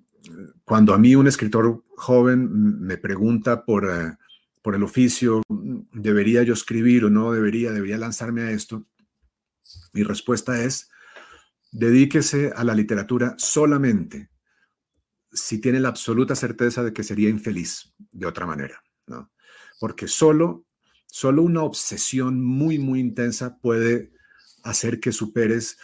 cuando 0.64 0.94
a 0.94 0.98
mí 0.98 1.14
un 1.14 1.26
escritor 1.26 1.84
joven 1.96 2.80
me 2.80 2.96
pregunta 2.96 3.64
por, 3.64 3.90
eh, 3.90 4.16
por 4.62 4.74
el 4.74 4.82
oficio, 4.82 5.42
¿debería 5.92 6.42
yo 6.44 6.54
escribir 6.54 7.04
o 7.04 7.10
no 7.10 7.32
debería, 7.32 7.72
debería 7.72 7.98
lanzarme 7.98 8.42
a 8.42 8.50
esto? 8.52 8.86
Mi 9.92 10.02
respuesta 10.02 10.62
es, 10.62 10.88
dedíquese 11.72 12.52
a 12.54 12.64
la 12.64 12.74
literatura 12.74 13.34
solamente 13.38 14.30
si 15.32 15.60
tiene 15.60 15.80
la 15.80 15.88
absoluta 15.88 16.36
certeza 16.36 16.84
de 16.84 16.92
que 16.92 17.02
sería 17.02 17.30
infeliz 17.30 17.92
de 17.98 18.26
otra 18.26 18.46
manera, 18.46 18.82
¿no? 19.06 19.32
Porque 19.80 20.06
solo, 20.06 20.66
solo 21.12 21.42
una 21.42 21.62
obsesión 21.62 22.42
muy, 22.42 22.78
muy 22.78 22.98
intensa 22.98 23.58
puede 23.58 24.12
hacer 24.62 24.98
que 24.98 25.12
superes 25.12 25.76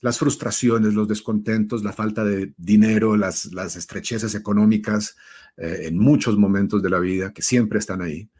las 0.00 0.16
frustraciones, 0.16 0.94
los 0.94 1.08
descontentos, 1.08 1.82
la 1.82 1.92
falta 1.92 2.24
de 2.24 2.54
dinero, 2.56 3.16
las, 3.16 3.46
las 3.46 3.74
estrecheces 3.74 4.36
económicas 4.36 5.16
eh, 5.56 5.86
en 5.86 5.98
muchos 5.98 6.38
momentos 6.38 6.84
de 6.84 6.90
la 6.90 7.00
vida 7.00 7.32
que 7.32 7.42
siempre 7.42 7.80
están 7.80 8.00
ahí. 8.00 8.30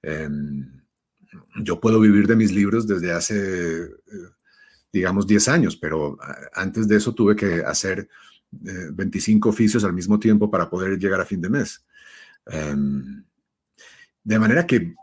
Em, 0.00 0.80
yo 1.62 1.78
puedo 1.78 2.00
vivir 2.00 2.26
de 2.26 2.36
mis 2.36 2.50
libros 2.50 2.86
desde 2.86 3.12
hace, 3.12 3.82
eh, 3.82 3.90
digamos, 4.90 5.26
10 5.26 5.48
años, 5.48 5.76
pero 5.76 6.16
antes 6.54 6.88
de 6.88 6.96
eso 6.96 7.14
tuve 7.14 7.36
que 7.36 7.56
hacer 7.56 8.08
25 8.50 9.48
eh, 9.48 9.52
oficios 9.52 9.84
al 9.84 9.92
mismo 9.92 10.18
tiempo 10.18 10.50
para 10.50 10.70
poder 10.70 10.98
llegar 10.98 11.20
a 11.20 11.26
fin 11.26 11.42
de 11.42 11.50
mes. 11.50 11.84
Em, 12.46 13.22
de 14.24 14.38
manera 14.38 14.66
que 14.66 14.94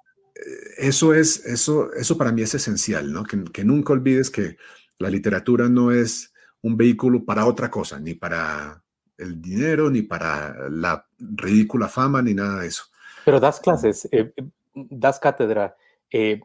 eso 0.77 1.13
es, 1.13 1.45
eso, 1.45 1.91
eso 1.93 2.17
para 2.17 2.31
mí 2.31 2.41
es 2.41 2.53
esencial, 2.53 3.11
¿no? 3.11 3.23
Que, 3.23 3.43
que 3.45 3.63
nunca 3.63 3.93
olvides 3.93 4.29
que 4.29 4.57
la 4.99 5.09
literatura 5.09 5.69
no 5.69 5.91
es 5.91 6.33
un 6.61 6.77
vehículo 6.77 7.23
para 7.23 7.45
otra 7.45 7.69
cosa, 7.69 7.99
ni 7.99 8.13
para 8.13 8.83
el 9.17 9.41
dinero, 9.41 9.89
ni 9.89 10.03
para 10.03 10.69
la 10.69 11.05
ridícula 11.17 11.87
fama, 11.87 12.21
ni 12.21 12.33
nada 12.33 12.61
de 12.61 12.67
eso. 12.67 12.83
Pero 13.25 13.39
das 13.39 13.59
clases, 13.59 14.07
eh, 14.11 14.33
das 14.73 15.19
cátedra, 15.19 15.75
eh, 16.11 16.39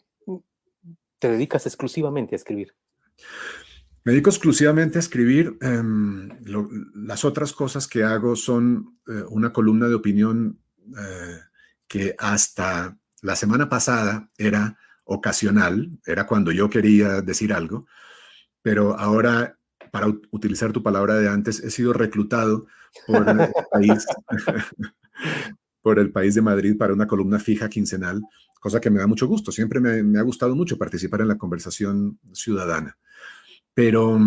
te 1.19 1.31
dedicas 1.31 1.67
exclusivamente 1.67 2.35
a 2.35 2.37
escribir. 2.37 2.75
Me 4.05 4.13
dedico 4.13 4.31
exclusivamente 4.31 4.99
a 4.99 5.01
escribir. 5.01 5.57
Em, 5.61 6.29
las 7.07 7.25
otras 7.25 7.53
cosas 7.53 7.87
que 7.87 8.03
hago 8.03 8.35
son 8.35 8.99
eh, 9.07 9.23
una 9.29 9.53
columna 9.53 9.87
de 9.89 9.95
opinión 9.95 10.59
que 11.87 12.15
hasta 12.19 12.99
la 13.23 13.35
semana 13.37 13.69
pasada 13.71 14.31
era 14.37 14.79
ocasional, 15.05 15.91
era 16.07 16.27
cuando 16.27 16.53
yo 16.53 16.69
quería 16.69 17.23
decir 17.23 17.53
algo, 17.55 17.87
pero 18.61 18.99
ahora, 18.99 19.59
para 19.91 20.09
utilizar 20.31 20.73
tu 20.73 20.83
palabra 20.83 21.15
de 21.15 21.29
antes, 21.29 21.61
he 21.61 21.71
sido 21.71 21.95
reclutado 21.95 22.67
por 23.07 23.27
el 23.27 23.39
país, 23.73 24.07
por 25.81 25.99
el 25.99 26.13
país 26.13 26.35
de 26.35 26.43
Madrid 26.43 26.77
para 26.77 26.93
una 26.93 27.07
columna 27.07 27.39
fija 27.39 27.71
quincenal 27.71 28.23
cosa 28.63 28.81
que 28.81 28.91
me 28.91 29.01
da 29.01 29.09
mucho 29.09 29.27
gusto. 29.27 29.51
Siempre 29.51 29.81
me, 29.81 30.19
ha 30.19 30.23
gustado 30.23 30.55
mucho 30.55 30.79
participar 30.79 31.21
en 31.23 31.29
la 31.29 31.37
conversación 31.37 32.21
ciudadana. 32.33 32.97
Pero, 33.75 34.21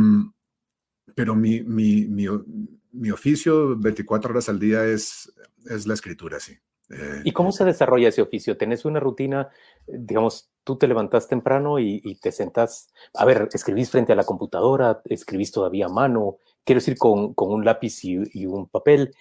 pero 1.15 1.36
mi, 1.36 1.63
mi, 1.63 2.05
mi, 2.05 3.12
oficio 3.12 3.77
24 3.77 4.31
horas 4.31 4.49
al 4.49 4.60
día 4.60 4.86
es, 4.86 5.31
es 5.69 5.88
la 5.88 5.93
escritura, 5.93 6.41
sí. 6.41 6.58
Eh, 6.89 7.21
¿Y 7.23 7.31
cómo 7.31 7.51
se 7.51 7.65
desarrolla 7.65 8.09
ese 8.09 8.21
oficio? 8.21 8.57
¿Tenés 8.57 8.85
una 8.85 8.99
rutina, 8.99 9.49
digamos, 9.87 10.49
tú 10.63 10.77
te 10.77 10.87
levantás 10.87 11.27
temprano 11.27 11.79
y, 11.79 12.17
te 12.21 12.31
sentás, 12.31 12.89
a 13.13 13.25
ver, 13.25 13.49
escribís 13.53 13.89
frente 13.89 14.13
a 14.13 14.15
la 14.15 14.23
computadora, 14.23 15.01
escribís 15.05 15.51
todavía 15.51 15.85
a 15.85 15.89
mano, 15.89 16.37
quiero 16.63 16.79
decir, 16.79 16.97
con, 16.97 17.33
con 17.33 17.51
un 17.51 17.63
lápiz 17.65 18.03
y, 18.03 18.45
un 18.45 18.67
papel. 18.67 19.13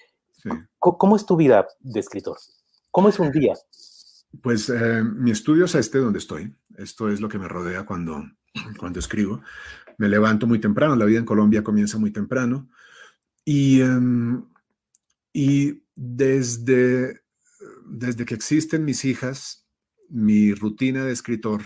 ¿Cómo, 0.78 1.16
es 1.16 1.24
tu 1.24 1.36
vida 1.36 1.66
de 1.80 2.00
escritor? 2.00 2.36
¿Cómo 2.90 3.08
es 3.08 3.18
un 3.18 3.30
día? 3.30 3.54
Pues 4.42 4.68
eh, 4.68 5.02
mi 5.02 5.30
estudio 5.30 5.66
es 5.66 5.74
este 5.74 5.98
donde 5.98 6.18
estoy. 6.18 6.54
Esto 6.76 7.08
es 7.08 7.20
lo 7.20 7.28
que 7.28 7.38
me 7.38 7.48
rodea 7.48 7.86
cuando, 7.86 8.22
cuando 8.78 8.98
escribo. 8.98 9.40
Me 9.96 10.08
levanto 10.08 10.46
muy 10.46 10.60
temprano, 10.60 10.96
la 10.96 11.04
vida 11.04 11.18
en 11.18 11.24
Colombia 11.24 11.62
comienza 11.62 11.98
muy 11.98 12.10
temprano. 12.10 12.68
Y, 13.44 13.80
em, 13.80 14.44
y 15.32 15.82
desde, 15.94 17.23
desde 17.86 18.24
que 18.24 18.34
existen 18.34 18.84
mis 18.84 19.04
hijas, 19.04 19.66
mi 20.08 20.54
rutina 20.54 21.04
de 21.04 21.12
escritor, 21.12 21.62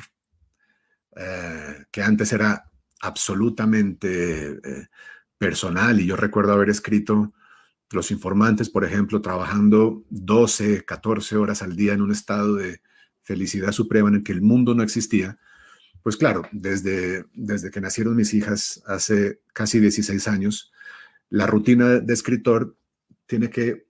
eh, 1.16 1.84
que 1.90 2.02
antes 2.02 2.32
era 2.32 2.70
absolutamente 3.00 4.48
eh, 4.48 4.88
personal, 5.37 6.00
y 6.00 6.06
yo 6.06 6.16
recuerdo 6.16 6.52
haber 6.52 6.70
escrito 6.70 7.32
los 7.90 8.11
informantes, 8.11 8.68
por 8.68 8.84
ejemplo, 8.84 9.22
trabajando 9.22 10.04
12, 10.11 10.84
14 10.84 11.37
horas 11.37 11.62
al 11.62 11.74
día 11.74 11.94
en 11.94 12.02
un 12.02 12.12
estado 12.12 12.56
de 12.56 12.82
felicidad 13.22 13.72
suprema 13.72 14.08
en 14.08 14.16
el 14.16 14.22
que 14.22 14.32
el 14.32 14.42
mundo 14.42 14.74
no 14.74 14.82
existía, 14.82 15.38
pues 16.02 16.16
claro, 16.16 16.42
desde, 16.52 17.24
desde 17.34 17.70
que 17.70 17.80
nacieron 17.80 18.16
mis 18.16 18.32
hijas 18.34 18.82
hace 18.87 19.40
casi 19.52 19.80
16 19.80 20.28
años, 20.28 20.72
la 21.28 21.46
rutina 21.46 22.00
de 22.00 22.14
escritor 22.14 22.76
tiene 23.26 23.50
que 23.50 23.88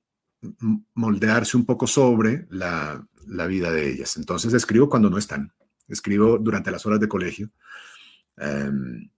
moldearse 0.94 1.56
un 1.56 1.64
poco 1.64 1.86
sobre 1.86 2.46
la, 2.50 3.04
vida 3.46 3.70
de 3.70 3.90
ellas. 3.90 4.16
Entonces 4.16 4.52
escribo 4.54 4.88
cuando 4.88 5.10
no 5.10 5.18
están, 5.18 5.52
escribo 5.88 6.38
durante 6.38 6.70
las 6.70 6.86
horas 6.86 7.00
de 7.00 7.08
colegio. 7.08 7.50
Em, 8.36 9.10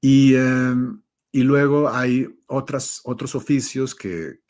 y 0.00 0.34
em, 0.34 1.00
y 1.30 1.42
luego 1.42 1.90
hay 1.90 2.26
otras, 2.46 3.00
otros 3.04 3.34
oficios 3.34 3.94
que, 3.94 4.40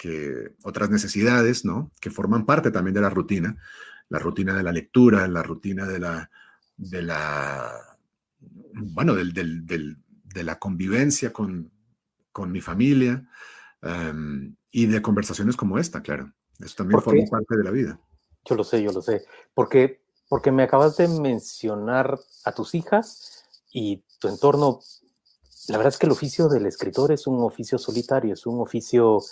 otras 0.62 0.90
necesidades, 0.90 1.64
¿no? 1.64 1.90
Que 2.00 2.10
forman 2.10 2.46
parte 2.46 2.70
también 2.70 2.94
de 2.94 3.00
la 3.00 3.10
rutina. 3.10 3.56
La 4.08 4.18
rutina 4.18 4.56
de 4.56 4.62
la 4.62 4.72
lectura, 4.72 5.26
la 5.28 5.42
rutina 5.42 5.86
de 5.86 5.98
la, 5.98 6.30
de 6.76 7.02
la, 7.02 7.98
bueno, 8.72 9.14
del, 9.14 9.34
de 9.34 10.44
la 10.44 10.58
convivencia 10.58 11.32
con, 11.32 11.70
mi 12.46 12.60
familia 12.60 13.28
em, 13.82 14.54
y 14.70 14.86
de 14.86 15.02
conversaciones 15.02 15.56
como 15.56 15.78
esta, 15.78 16.02
claro. 16.02 16.32
Eso 16.58 16.76
también 16.76 17.00
forma 17.00 17.24
parte 17.30 17.56
de 17.56 17.64
la 17.64 17.70
vida. 17.70 18.00
Yo 18.44 18.56
lo 18.56 18.64
sé, 18.64 18.82
yo 18.82 18.92
lo 18.92 19.02
sé. 19.02 19.24
Porque, 19.54 20.00
porque 20.28 20.50
me 20.50 20.64
acabas 20.64 20.96
de 20.96 21.08
mencionar 21.08 22.18
a 22.44 22.52
tus 22.52 22.74
hijas 22.74 23.44
y 23.72 24.02
tu 24.18 24.28
entorno 24.28 24.80
la 25.68 25.76
verdad 25.76 25.92
es 25.92 25.98
que 25.98 26.06
el 26.06 26.12
oficio 26.12 26.48
del 26.48 26.66
escritor 26.66 27.12
es 27.12 27.26
un 27.26 27.40
oficio 27.40 27.78
solitario, 27.78 28.32
es 28.32 28.46
un 28.46 28.60
oficio 28.60 29.22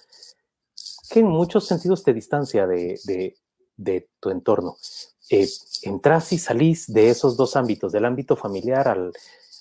que 1.08 1.20
en 1.20 1.26
muchos 1.26 1.66
sentidos 1.66 2.04
te 2.04 2.12
distancia 2.12 2.66
de, 2.66 3.36
tu 4.20 4.30
entorno. 4.30 4.76
Eh, 5.30 5.48
entras 5.82 6.32
y 6.32 6.38
salís 6.38 6.92
de 6.92 7.10
esos 7.10 7.36
dos 7.36 7.56
ámbitos, 7.56 7.90
del 7.90 8.04
ámbito 8.04 8.36
familiar 8.36 8.86
al, 8.86 9.12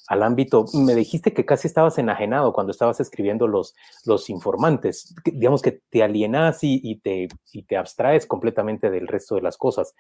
ámbito, 0.08 0.66
me 0.74 0.94
dijiste 0.94 1.34
que 1.34 1.46
casi 1.46 1.68
estabas 1.68 1.98
enajenado 1.98 2.54
cuando 2.54 2.72
estabas 2.72 3.00
escribiendo 3.00 3.48
los, 3.48 3.76
los 4.06 4.30
informantes, 4.30 5.16
digamos 5.26 5.62
que 5.62 5.82
te 5.90 6.04
alienas 6.04 6.60
y, 6.62 7.00
te, 7.04 7.28
y 7.52 7.64
te 7.64 7.78
abstraes 7.78 8.28
completamente 8.28 8.92
del 8.92 9.08
resto 9.08 9.36
de 9.36 9.42
las 9.42 9.58
cosas. 9.58 9.96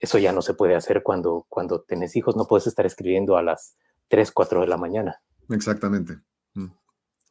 Eso 0.00 0.18
ya 0.18 0.32
no 0.32 0.42
se 0.42 0.54
puede 0.54 0.74
hacer 0.74 1.02
cuando, 1.02 1.46
cuando 1.48 1.80
tenés 1.80 2.16
hijos, 2.16 2.36
no 2.36 2.46
puedes 2.46 2.66
estar 2.66 2.84
escribiendo 2.86 3.36
a 3.36 3.42
las 3.42 3.76
3, 4.08 4.30
4 4.32 4.60
de 4.60 4.66
la 4.66 4.76
mañana. 4.76 5.22
Exactamente. 5.50 6.18
Mm. 6.54 6.66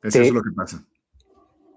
Eso 0.03 0.21
es 0.21 0.31
lo 0.31 0.41
que 0.41 0.51
pasa. 0.51 0.85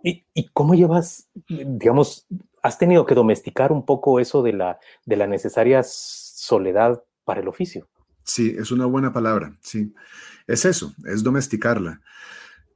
¿Y, 0.03 0.49
cómo 0.53 0.75
llevas, 0.75 1.29
digamos, 1.49 2.27
has 2.63 2.79
tenido 2.79 3.05
que 3.05 3.15
domesticar 3.15 3.73
un 3.73 3.85
poco 3.85 4.21
eso 4.21 4.43
de 4.43 4.53
la, 4.53 4.79
de 5.05 5.17
la 5.17 5.27
necesaria 5.27 5.83
soledad 5.83 7.03
para 7.25 7.41
el 7.41 7.49
oficio? 7.49 7.89
Sí, 8.29 8.55
es 8.59 8.71
una 8.71 8.85
buena 8.85 9.11
palabra, 9.11 9.57
sí. 9.63 9.95
Es 10.47 10.67
eso, 10.67 10.95
es 11.07 11.23
domesticarla. 11.23 11.99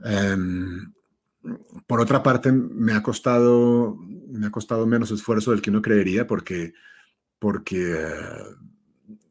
Em, 0.02 0.90
por 1.86 2.00
otra 2.00 2.22
parte, 2.22 2.50
me 2.50 2.94
ha 2.94 3.02
costado, 3.02 3.94
me 3.96 4.46
ha 4.46 4.50
costado 4.50 4.86
menos 4.86 5.10
esfuerzo 5.10 5.50
del 5.50 5.60
que 5.60 5.68
uno 5.68 5.82
creería 5.82 6.26
porque, 6.26 6.72
porque 7.38 7.94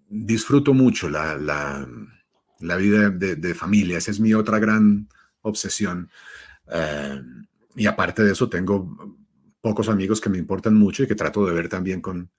disfruto 0.10 0.76
mucho 0.76 1.10
la, 1.10 1.36
la 2.60 2.76
vida 2.76 3.10
de, 3.10 3.56
familia. 3.56 3.98
Esa 3.98 4.12
es 4.12 4.20
mi 4.20 4.36
otra 4.36 4.60
gran 4.60 5.08
obsesión. 5.42 6.08
Eh, 6.72 7.20
y 7.76 7.88
aparte 7.88 8.24
de 8.24 8.34
eso, 8.34 8.48
tengo 8.48 9.18
pocos 9.60 9.90
amigos 9.90 10.22
que 10.22 10.30
me 10.30 10.38
importan 10.38 10.76
mucho 10.76 11.02
y 11.02 11.08
que 11.08 11.16
trato 11.16 11.48
de 11.48 11.54
ver 11.56 11.68
también 11.68 12.00
con, 12.00 12.30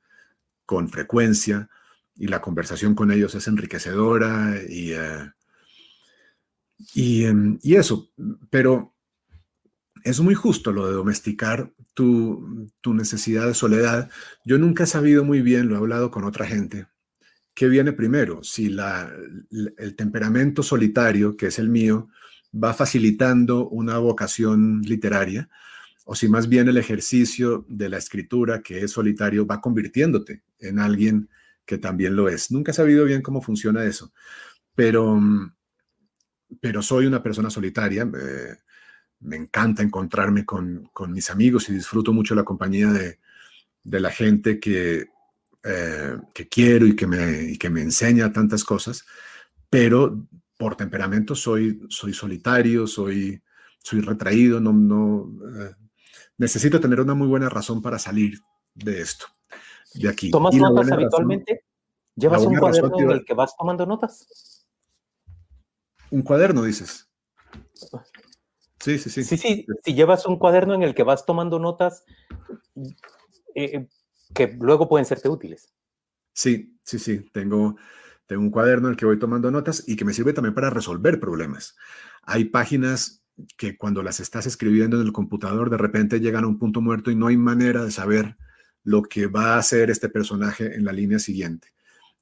con 0.66 0.88
frecuencia. 0.88 1.68
Y 2.16 2.29
la 2.29 2.40
conversación 2.40 2.94
con 2.94 3.11
ellos 3.11 3.35
es 3.35 3.48
enriquecedora 3.48 4.57
y, 4.68 4.92
eh, 4.92 5.31
em, 6.94 7.59
y, 7.62 7.75
eso. 7.75 8.11
Pero 8.51 8.94
es 10.05 10.20
muy 10.20 10.35
justo 10.35 10.72
lo 10.72 10.87
de 10.87 10.94
domesticar 10.94 11.72
tu, 11.94 12.70
tu 12.81 12.94
necesidad 12.94 13.46
de 13.46 13.55
soledad. 13.55 14.11
Yo 14.44 14.59
nunca 14.59 14.85
he 14.85 14.87
sabido 14.87 15.25
muy 15.25 15.42
bien, 15.42 15.68
lo 15.68 15.75
he 15.75 15.79
hablado 15.79 16.11
con 16.11 16.25
otra 16.25 16.46
gente, 16.46 16.87
¿qué 17.55 17.68
viene 17.68 17.92
primero? 17.92 18.42
Si 18.42 18.68
la, 18.68 19.11
el 19.79 19.96
temperamento 19.96 20.62
solitario, 20.62 21.37
que 21.37 21.46
es 21.46 21.59
el 21.59 21.68
mío, 21.68 22.09
va 22.53 22.75
facilitando 22.75 23.68
una 23.68 23.98
vocación 23.98 24.83
literaria, 24.83 25.48
o 26.05 26.14
si 26.14 26.29
más 26.29 26.48
bien 26.48 26.68
el 26.68 26.77
ejercicio 26.77 27.64
de 27.68 27.88
la 27.88 27.98
escritura, 27.98 28.62
que 28.62 28.83
es 28.83 28.90
solitario, 28.90 29.46
va 29.46 29.61
convirtiéndote 29.61 30.42
en 30.59 30.79
alguien 30.79 31.29
también 31.78 32.16
lo 32.16 32.28
es. 32.28 32.50
Nunca 32.50 32.72
he 32.72 32.74
sabido 32.74 33.04
bien 33.04 33.22
cómo 33.22 33.42
funciona 33.42 33.85
eso, 33.85 34.12
pero, 34.74 35.20
pero 36.61 36.82
soy 36.82 37.06
una 37.06 37.22
persona 37.22 37.50
solitaria. 37.50 38.04
me 39.20 39.37
encanta 39.37 39.82
encontrarme 39.82 40.44
con, 40.44 40.90
mis 41.08 41.30
amigos 41.30 41.68
y 41.68 41.74
disfruto 41.74 42.12
mucho 42.12 42.35
la 42.35 42.44
compañía 42.44 42.90
de, 42.90 43.18
de 43.85 44.00
la 44.00 44.11
gente 44.11 44.58
que, 44.61 45.06
eh, 45.64 46.16
que 46.35 46.48
quiero 46.48 46.87
y 46.87 46.96
que, 46.96 47.06
me, 47.06 47.56
que 47.56 47.70
me 47.70 47.82
enseña 47.82 48.32
tantas 48.32 48.64
cosas, 48.64 49.04
pero 49.70 50.26
por 50.58 50.74
temperamento 50.74 51.37
soy, 51.37 51.80
soy 51.88 52.12
solitario, 52.12 52.87
soy, 52.88 53.40
soy 53.78 54.00
retraído, 54.00 54.58
no, 54.58 54.72
no, 54.72 55.32
eh, 55.61 55.74
necesito 56.37 56.80
tener 56.80 57.00
una 57.00 57.14
muy 57.14 57.28
buena 57.28 57.48
razón 57.48 57.80
para 57.80 58.00
salir 58.00 58.40
de 58.74 59.02
esto, 59.02 59.26
de 59.94 60.09
aquí. 60.09 60.31
¿Tomas 60.31 60.55
notas 60.55 60.90
habitualmente? 60.92 61.64
¿Llevas 62.14 62.44
un 62.44 62.57
cuaderno 62.57 62.98
en 62.98 63.11
el 63.11 63.24
que 63.24 63.35
vas 63.35 63.57
tomando 63.57 63.87
notas? 63.87 64.66
Un 66.11 66.22
cuaderno, 66.22 66.62
dices. 66.62 67.09
Sí, 68.78 68.98
sí, 68.98 69.11
sí. 69.11 69.24
Sí, 69.24 69.37
sí, 69.38 69.66
si 69.85 69.94
llevas 69.94 70.26
un 70.26 70.38
cuaderno 70.38 70.74
en 70.74 70.83
el 70.83 70.94
que 70.94 71.05
vas 71.05 71.24
tomando 71.24 71.59
notas, 71.59 72.05
eh, 73.55 73.87
que 74.35 74.57
luego 74.61 74.88
pueden 74.88 75.07
serte 75.07 75.28
útiles. 75.28 75.72
Sí, 76.35 76.79
sí, 76.83 76.98
sí. 76.98 77.31
Tengo, 77.33 77.77
tengo 78.27 78.42
un 78.42 78.50
cuaderno 78.50 78.88
en 78.88 78.92
el 78.92 78.96
que 78.96 79.06
voy 79.06 79.19
tomando 79.19 79.50
notas 79.50 79.85
y 79.87 79.96
que 79.96 80.04
me 80.04 80.12
sirve 80.12 80.33
también 80.33 80.54
para 80.54 80.71
resolver 80.71 81.21
problemas. 81.21 81.77
Hay 82.23 82.46
páginas 82.46 83.23
que 83.56 83.77
cuando 83.77 84.02
las 84.02 84.21
estás 84.21 84.46
escribiendo 84.46 85.00
en 85.00 85.06
el 85.06 85.12
computador 85.12 85.71
de 85.71 85.79
repente 85.79 86.21
llegan 86.21 86.44
a 86.44 86.48
un 86.48 86.58
punto 86.58 86.81
muerto 86.81 87.10
y 87.10 87.14
no 87.14 87.29
hay 87.29 87.37
manera 87.37 87.85
de 87.85 87.90
saber 87.90 88.37
lo 88.85 89.02
que 89.02 89.26
va 89.26 89.54
a 89.54 89.58
hacer 89.58 89.90
este 89.90 90.08
personaje 90.08 90.74
en 90.74 90.85
la 90.85 90.92
línea 90.92 91.18
siguiente. 91.18 91.68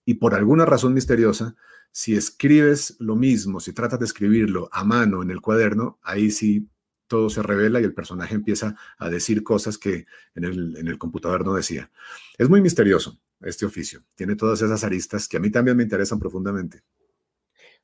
Y 0.04 0.14
por 0.14 0.34
alguna 0.34 0.64
razón 0.66 0.94
misteriosa, 0.94 1.54
si 1.92 2.14
escribes 2.14 2.96
lo 2.98 3.16
mismo, 3.16 3.60
si 3.60 3.72
tratas 3.72 3.98
de 3.98 4.06
escribirlo 4.06 4.68
a 4.72 4.84
mano 4.84 5.22
en 5.22 5.30
el 5.30 5.40
cuaderno, 5.40 5.98
ahí 6.02 6.30
sí 6.30 6.68
todo 7.10 7.28
se 7.28 7.42
revela 7.42 7.80
y 7.80 7.84
el 7.84 7.92
personaje 7.92 8.36
empieza 8.36 8.76
a 8.96 9.10
decir 9.10 9.42
cosas 9.42 9.76
que 9.76 10.06
en 10.36 10.44
el, 10.44 10.96
computador 10.96 11.44
no 11.44 11.54
decía. 11.54 11.90
Es 12.38 12.48
muy 12.48 12.60
misterioso 12.60 13.18
este 13.40 13.66
oficio. 13.66 14.02
Tiene 14.14 14.36
todas 14.36 14.62
esas 14.62 14.84
aristas 14.84 15.26
que 15.26 15.36
a 15.36 15.40
mí 15.40 15.50
también 15.50 15.76
me 15.76 15.82
interesan 15.82 16.20
profundamente. 16.20 16.82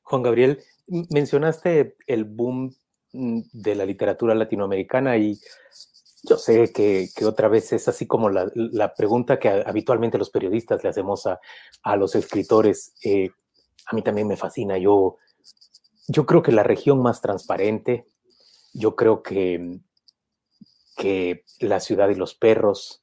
Juan 0.01 0.23
Gabriel, 0.23 0.59
mencionaste 1.09 1.97
el 2.07 2.23
boom 2.23 2.73
mm, 3.11 3.41
de 3.51 3.75
la 3.75 3.85
literatura 3.85 4.33
latinoamericana 4.33 5.17
y 5.17 5.37
Yo 6.27 6.37
sé 6.37 6.73
que, 6.73 7.09
otra 7.25 7.47
vez 7.47 7.71
es 7.71 7.87
así 7.87 8.05
como 8.05 8.29
la, 8.29 8.93
pregunta 8.93 9.39
que 9.39 9.49
habitualmente 9.49 10.17
los 10.17 10.29
periodistas 10.29 10.83
le 10.83 10.89
hacemos 10.89 11.25
a, 11.25 11.95
los 11.95 12.15
escritores. 12.15 12.93
Eh, 13.03 13.29
a 13.85 13.95
mí 13.95 14.01
también 14.01 14.27
me 14.27 14.35
fascina. 14.35 14.77
Yo, 14.77 15.17
yo 16.07 16.25
creo 16.25 16.41
que 16.41 16.51
la 16.51 16.63
región 16.63 17.01
más 17.01 17.21
transparente, 17.21 18.07
yo 18.73 18.95
creo 18.95 19.23
que, 19.23 19.79
que 20.97 21.45
La 21.59 21.79
ciudad 21.79 22.09
y 22.09 22.15
los 22.15 22.35
perros, 22.35 23.01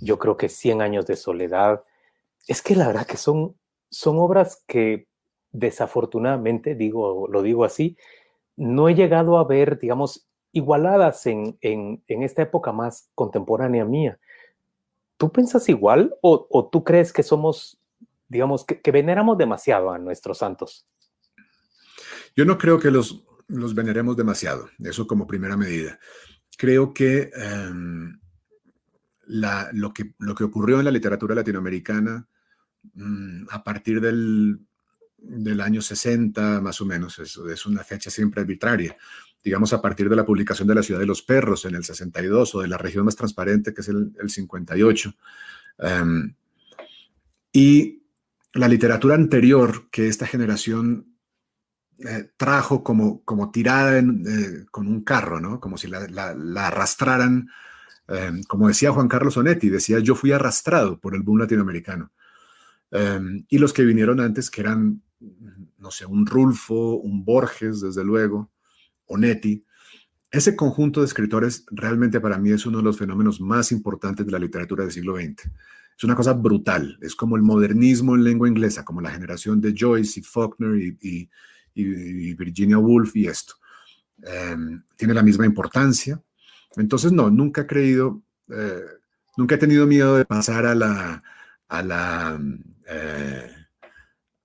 yo 0.00 0.18
creo 0.18 0.36
que 0.36 0.48
100 0.48 0.82
años 0.82 1.06
de 1.06 1.16
soledad, 1.16 1.84
es 2.48 2.60
que 2.60 2.74
la 2.74 2.88
verdad 2.88 3.06
que 3.06 3.16
son, 3.16 3.56
son 3.90 4.18
obras 4.18 4.64
que 4.66 5.06
desafortunadamente, 5.52 6.74
digo, 6.74 7.28
lo 7.28 7.42
digo 7.42 7.64
así, 7.64 7.96
no 8.56 8.88
he 8.88 8.94
llegado 8.94 9.38
a 9.38 9.44
ver, 9.44 9.78
digamos, 9.78 10.26
igualadas 10.54 11.26
en, 11.26 11.58
esta 12.06 12.42
época 12.42 12.72
más 12.72 13.10
contemporánea 13.14 13.84
mía. 13.84 14.18
¿Tú 15.16 15.30
piensas 15.30 15.68
igual 15.68 16.14
o, 16.22 16.68
tú 16.72 16.84
crees 16.84 17.12
que 17.12 17.22
somos, 17.22 17.78
digamos, 18.28 18.64
que, 18.64 18.90
veneramos 18.90 19.36
demasiado 19.36 19.90
a 19.90 19.98
nuestros 19.98 20.38
santos? 20.38 20.88
Yo 22.36 22.44
no 22.44 22.56
creo 22.56 22.78
que 22.78 22.90
los, 22.90 23.24
los 23.48 23.74
veneremos 23.74 24.16
demasiado, 24.16 24.68
eso 24.78 25.06
como 25.06 25.26
primera 25.26 25.56
medida. 25.56 25.98
Creo 26.56 26.94
que, 26.94 27.30
em, 27.34 28.20
lo 29.26 29.92
que 29.92 30.14
lo 30.18 30.34
que 30.34 30.44
ocurrió 30.44 30.78
en 30.78 30.84
la 30.84 30.90
literatura 30.90 31.34
latinoamericana 31.34 32.28
mm, 32.92 33.46
a 33.50 33.64
partir 33.64 34.00
del, 34.00 34.60
del, 35.16 35.60
año 35.60 35.80
60, 35.80 36.60
más 36.60 36.80
o 36.80 36.84
menos, 36.84 37.18
es, 37.18 37.36
es 37.36 37.66
una 37.66 37.82
fecha 37.82 38.10
siempre 38.10 38.42
arbitraria, 38.42 38.96
digamos, 39.44 39.74
a 39.74 39.82
partir 39.82 40.08
de 40.08 40.16
la 40.16 40.24
publicación 40.24 40.66
de 40.66 40.74
La 40.74 40.82
Ciudad 40.82 41.00
de 41.00 41.06
los 41.06 41.22
Perros 41.22 41.66
en 41.66 41.74
el 41.74 41.84
62 41.84 42.54
o 42.54 42.62
de 42.62 42.68
La 42.68 42.78
Región 42.78 43.04
Más 43.04 43.14
Transparente, 43.14 43.74
que 43.74 43.82
es 43.82 43.88
el, 43.88 44.14
58. 44.26 45.14
Em, 45.78 46.34
y 47.52 48.02
la 48.54 48.68
literatura 48.68 49.14
anterior 49.14 49.90
que 49.90 50.08
esta 50.08 50.26
generación 50.26 51.14
eh, 51.98 52.30
trajo 52.38 52.82
como, 52.82 53.22
como 53.24 53.50
tirada 53.50 53.98
eh, 53.98 54.64
con 54.70 54.88
un 54.88 55.04
carro, 55.04 55.40
¿no? 55.40 55.60
Como 55.60 55.76
si 55.76 55.88
la, 55.88 56.34
arrastraran, 56.66 57.50
em, 58.08 58.42
como 58.44 58.68
decía 58.68 58.92
Juan 58.92 59.08
Carlos 59.08 59.36
Onetti, 59.36 59.68
decía, 59.68 59.98
yo 59.98 60.14
fui 60.14 60.32
arrastrado 60.32 60.98
por 60.98 61.14
el 61.14 61.22
boom 61.22 61.40
latinoamericano. 61.40 62.12
Em, 62.90 63.44
y 63.48 63.58
los 63.58 63.74
que 63.74 63.84
vinieron 63.84 64.20
antes, 64.20 64.50
que 64.50 64.62
eran, 64.62 65.02
no 65.78 65.90
sé, 65.90 66.06
un 66.06 66.24
Rulfo, 66.26 66.96
un 66.96 67.24
Borges, 67.24 67.80
desde 67.80 68.04
luego, 68.04 68.50
Onetti. 69.06 69.64
Ese 70.30 70.56
conjunto 70.56 71.00
de 71.00 71.06
escritores 71.06 71.64
realmente 71.70 72.20
para 72.20 72.38
mí 72.38 72.50
es 72.50 72.66
uno 72.66 72.78
de 72.78 72.84
los 72.84 72.98
fenómenos 72.98 73.40
más 73.40 73.70
importantes 73.70 74.26
de 74.26 74.32
la 74.32 74.38
literatura 74.38 74.82
del 74.82 74.92
siglo 74.92 75.16
XX. 75.16 75.50
Es 75.96 76.02
una 76.02 76.16
cosa 76.16 76.32
brutal, 76.32 76.98
es 77.00 77.14
como 77.14 77.36
el 77.36 77.42
modernismo 77.42 78.16
en 78.16 78.24
lengua 78.24 78.48
inglesa, 78.48 78.84
como 78.84 79.00
la 79.00 79.10
generación 79.10 79.60
de 79.60 79.74
Joyce 79.78 80.20
y 80.20 80.22
Faulkner 80.24 80.76
y, 81.00 81.28
Virginia 82.34 82.78
Woolf 82.78 83.14
y 83.16 83.26
esto. 83.26 83.54
Em, 84.22 84.82
tiene 84.96 85.14
la 85.14 85.22
misma 85.22 85.46
importancia. 85.46 86.20
Entonces, 86.76 87.12
no, 87.12 87.30
nunca 87.30 87.62
he 87.62 87.66
creído, 87.66 88.22
eh, 88.48 88.82
nunca 89.36 89.54
he 89.54 89.58
tenido 89.58 89.86
miedo 89.86 90.16
de 90.16 90.24
pasar 90.24 90.66
a 90.66 90.74
la, 90.74 91.22
a 91.68 91.82
la, 91.82 92.40
eh, 92.88 93.50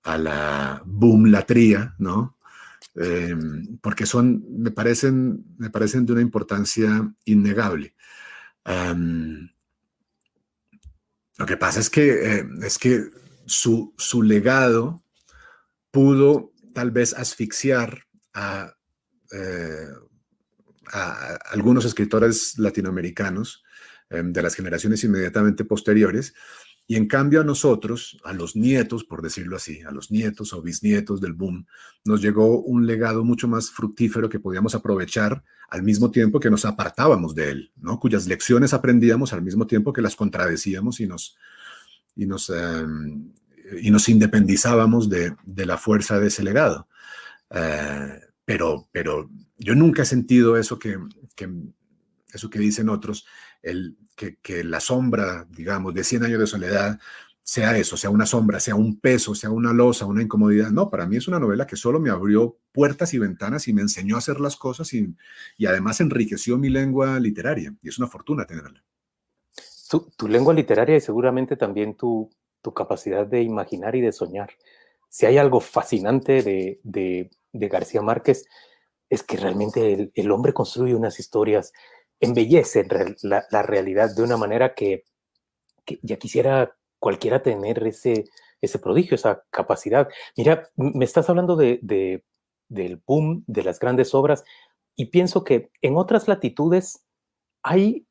a 0.04 0.18
la 0.18 0.84
boomlatría, 0.86 1.96
¿no? 1.98 2.38
Em, 2.96 3.78
porque 3.82 4.06
son, 4.06 4.44
me 4.50 4.72
parecen, 4.72 5.46
me 5.58 5.70
parecen 5.70 6.06
de 6.06 6.14
una 6.14 6.22
importancia 6.22 7.14
innegable. 7.26 7.96
lo 11.38 11.46
que 11.46 11.58
pasa 11.58 11.80
es 11.80 11.90
que, 11.90 12.40
eh, 12.40 12.46
es 12.64 12.78
que 12.78 13.10
su, 13.46 13.94
su, 13.98 14.22
legado 14.22 15.04
pudo 15.92 16.52
tal 16.74 16.92
vez 16.92 17.14
asfixiar 17.14 18.06
a, 18.34 18.76
eh, 19.32 19.88
algunos 21.52 21.86
escritores 21.86 22.58
latinoamericanos 22.58 23.64
em, 24.10 24.34
de 24.34 24.42
las 24.42 24.56
generaciones 24.56 25.04
inmediatamente 25.04 25.64
posteriores 25.66 26.34
y 26.90 26.96
en 26.96 27.06
cambio 27.06 27.42
a 27.42 27.44
nosotros, 27.44 28.18
a 28.24 28.34
los 28.34 28.56
nietos, 28.56 29.04
por 29.04 29.22
decirlo 29.22 29.56
así, 29.56 29.84
a 29.84 29.92
los 29.92 30.10
nietos 30.10 30.54
o 30.54 30.62
bisnietos 30.64 31.22
del 31.22 31.34
boom, 31.34 31.68
nos 32.04 32.20
llegó 32.20 32.62
un 32.62 32.88
legado 32.88 33.24
mucho 33.24 33.48
más 33.48 33.70
fructífero 33.70 34.28
que 34.28 34.40
podíamos 34.40 34.74
aprovechar 34.74 35.44
al 35.70 35.84
mismo 35.84 36.10
tiempo 36.10 36.40
que 36.40 36.50
nos 36.50 36.66
apartábamos 36.66 37.36
de 37.36 37.52
él, 37.52 37.72
¿no? 37.76 38.00
cuyas 38.00 38.26
lecciones 38.26 38.74
aprendíamos 38.74 39.34
al 39.34 39.44
mismo 39.44 39.68
tiempo 39.68 39.94
que 39.94 40.02
las 40.02 40.16
contradecíamos 40.16 41.00
y 41.00 41.06
nos, 41.06 41.38
y 42.16 42.26
nos, 42.26 42.50
em, 42.50 43.34
y 43.80 43.92
nos 43.92 44.10
independizábamos 44.10 45.10
de, 45.10 45.36
de, 45.46 45.66
la 45.68 45.78
fuerza 45.78 46.20
de 46.20 46.30
ese 46.30 46.42
legado. 46.42 46.88
Eh, 47.52 48.20
pero, 48.44 48.90
pero 48.92 49.30
yo 49.60 49.76
nunca 49.76 50.02
he 50.02 50.06
sentido 50.06 50.58
eso 50.58 50.80
que, 50.80 50.98
que, 51.36 51.48
eso 52.34 52.50
que 52.50 52.58
dicen 52.58 52.90
otros, 52.90 53.28
el 53.62 53.98
que, 54.16 54.64
la 54.64 54.80
sombra, 54.80 55.46
digamos, 55.50 55.94
de 55.94 56.04
100 56.04 56.26
años 56.26 56.40
de 56.40 56.48
soledad 56.48 57.00
sea 57.42 57.78
eso, 57.78 57.98
sea 57.98 58.10
una 58.10 58.26
sombra, 58.26 58.60
sea 58.60 58.76
un 58.76 59.00
peso, 59.00 59.34
sea 59.34 59.50
una 59.50 59.74
losa, 59.74 60.06
una 60.06 60.22
incomodidad. 60.22 60.70
No, 60.70 60.90
para 60.90 61.08
mí 61.08 61.18
es 61.18 61.28
una 61.28 61.40
novela 61.40 61.66
que 61.66 61.76
solo 61.76 62.00
me 62.00 62.12
abrió 62.12 62.58
puertas 62.72 63.14
y 63.14 63.20
ventanas 63.20 63.68
y 63.68 63.74
me 63.74 63.82
enseñó 63.82 64.16
a 64.16 64.20
hacer 64.20 64.40
las 64.40 64.56
cosas 64.56 64.94
y, 64.94 65.16
y 65.58 65.66
además 65.66 66.00
enriqueció 66.02 66.58
mi 66.58 66.70
lengua 66.70 67.20
literaria. 67.20 67.74
Y 67.82 67.90
es 67.90 67.98
una 67.98 68.08
fortuna 68.08 68.46
tenerla. 68.46 68.84
Tu, 69.90 70.28
lengua 70.28 70.54
literaria 70.54 70.96
y 70.96 71.02
seguramente 71.02 71.58
también 71.58 71.96
tu, 71.96 72.30
tu, 72.62 72.74
capacidad 72.76 73.26
de 73.26 73.42
imaginar 73.42 73.96
y 73.96 74.02
de 74.02 74.12
soñar. 74.12 74.52
Si 75.10 75.26
hay 75.26 75.40
algo 75.40 75.60
fascinante 75.60 76.44
de, 76.44 76.80
de, 76.84 77.68
García 77.68 78.04
Márquez, 78.04 78.46
es 79.10 79.24
que 79.24 79.38
realmente 79.38 80.12
el 80.14 80.32
hombre 80.32 80.54
construye 80.54 80.94
unas 80.94 81.20
historias 81.20 81.74
embellece 82.20 82.86
la, 83.22 83.62
realidad 83.64 84.16
de 84.16 84.24
una 84.24 84.38
manera 84.38 84.74
que, 84.74 85.06
ya 86.02 86.18
quisiera 86.18 86.76
cualquiera 87.00 87.42
tener 87.42 87.86
ese, 87.88 88.26
ese 88.62 88.80
prodigio, 88.80 89.16
esa 89.16 89.44
capacidad. 89.50 90.08
Mira, 90.38 90.70
me 90.76 91.06
estás 91.06 91.30
hablando 91.30 91.56
de, 91.56 91.80
del 92.68 93.02
boom 93.06 93.44
de 93.48 93.64
las 93.64 93.80
grandes 93.80 94.14
obras 94.14 94.44
y 94.96 95.06
pienso 95.06 95.44
que 95.44 95.72
en 95.82 95.96
otras 95.98 96.28
latitudes 96.28 97.06
hay, 97.64 98.06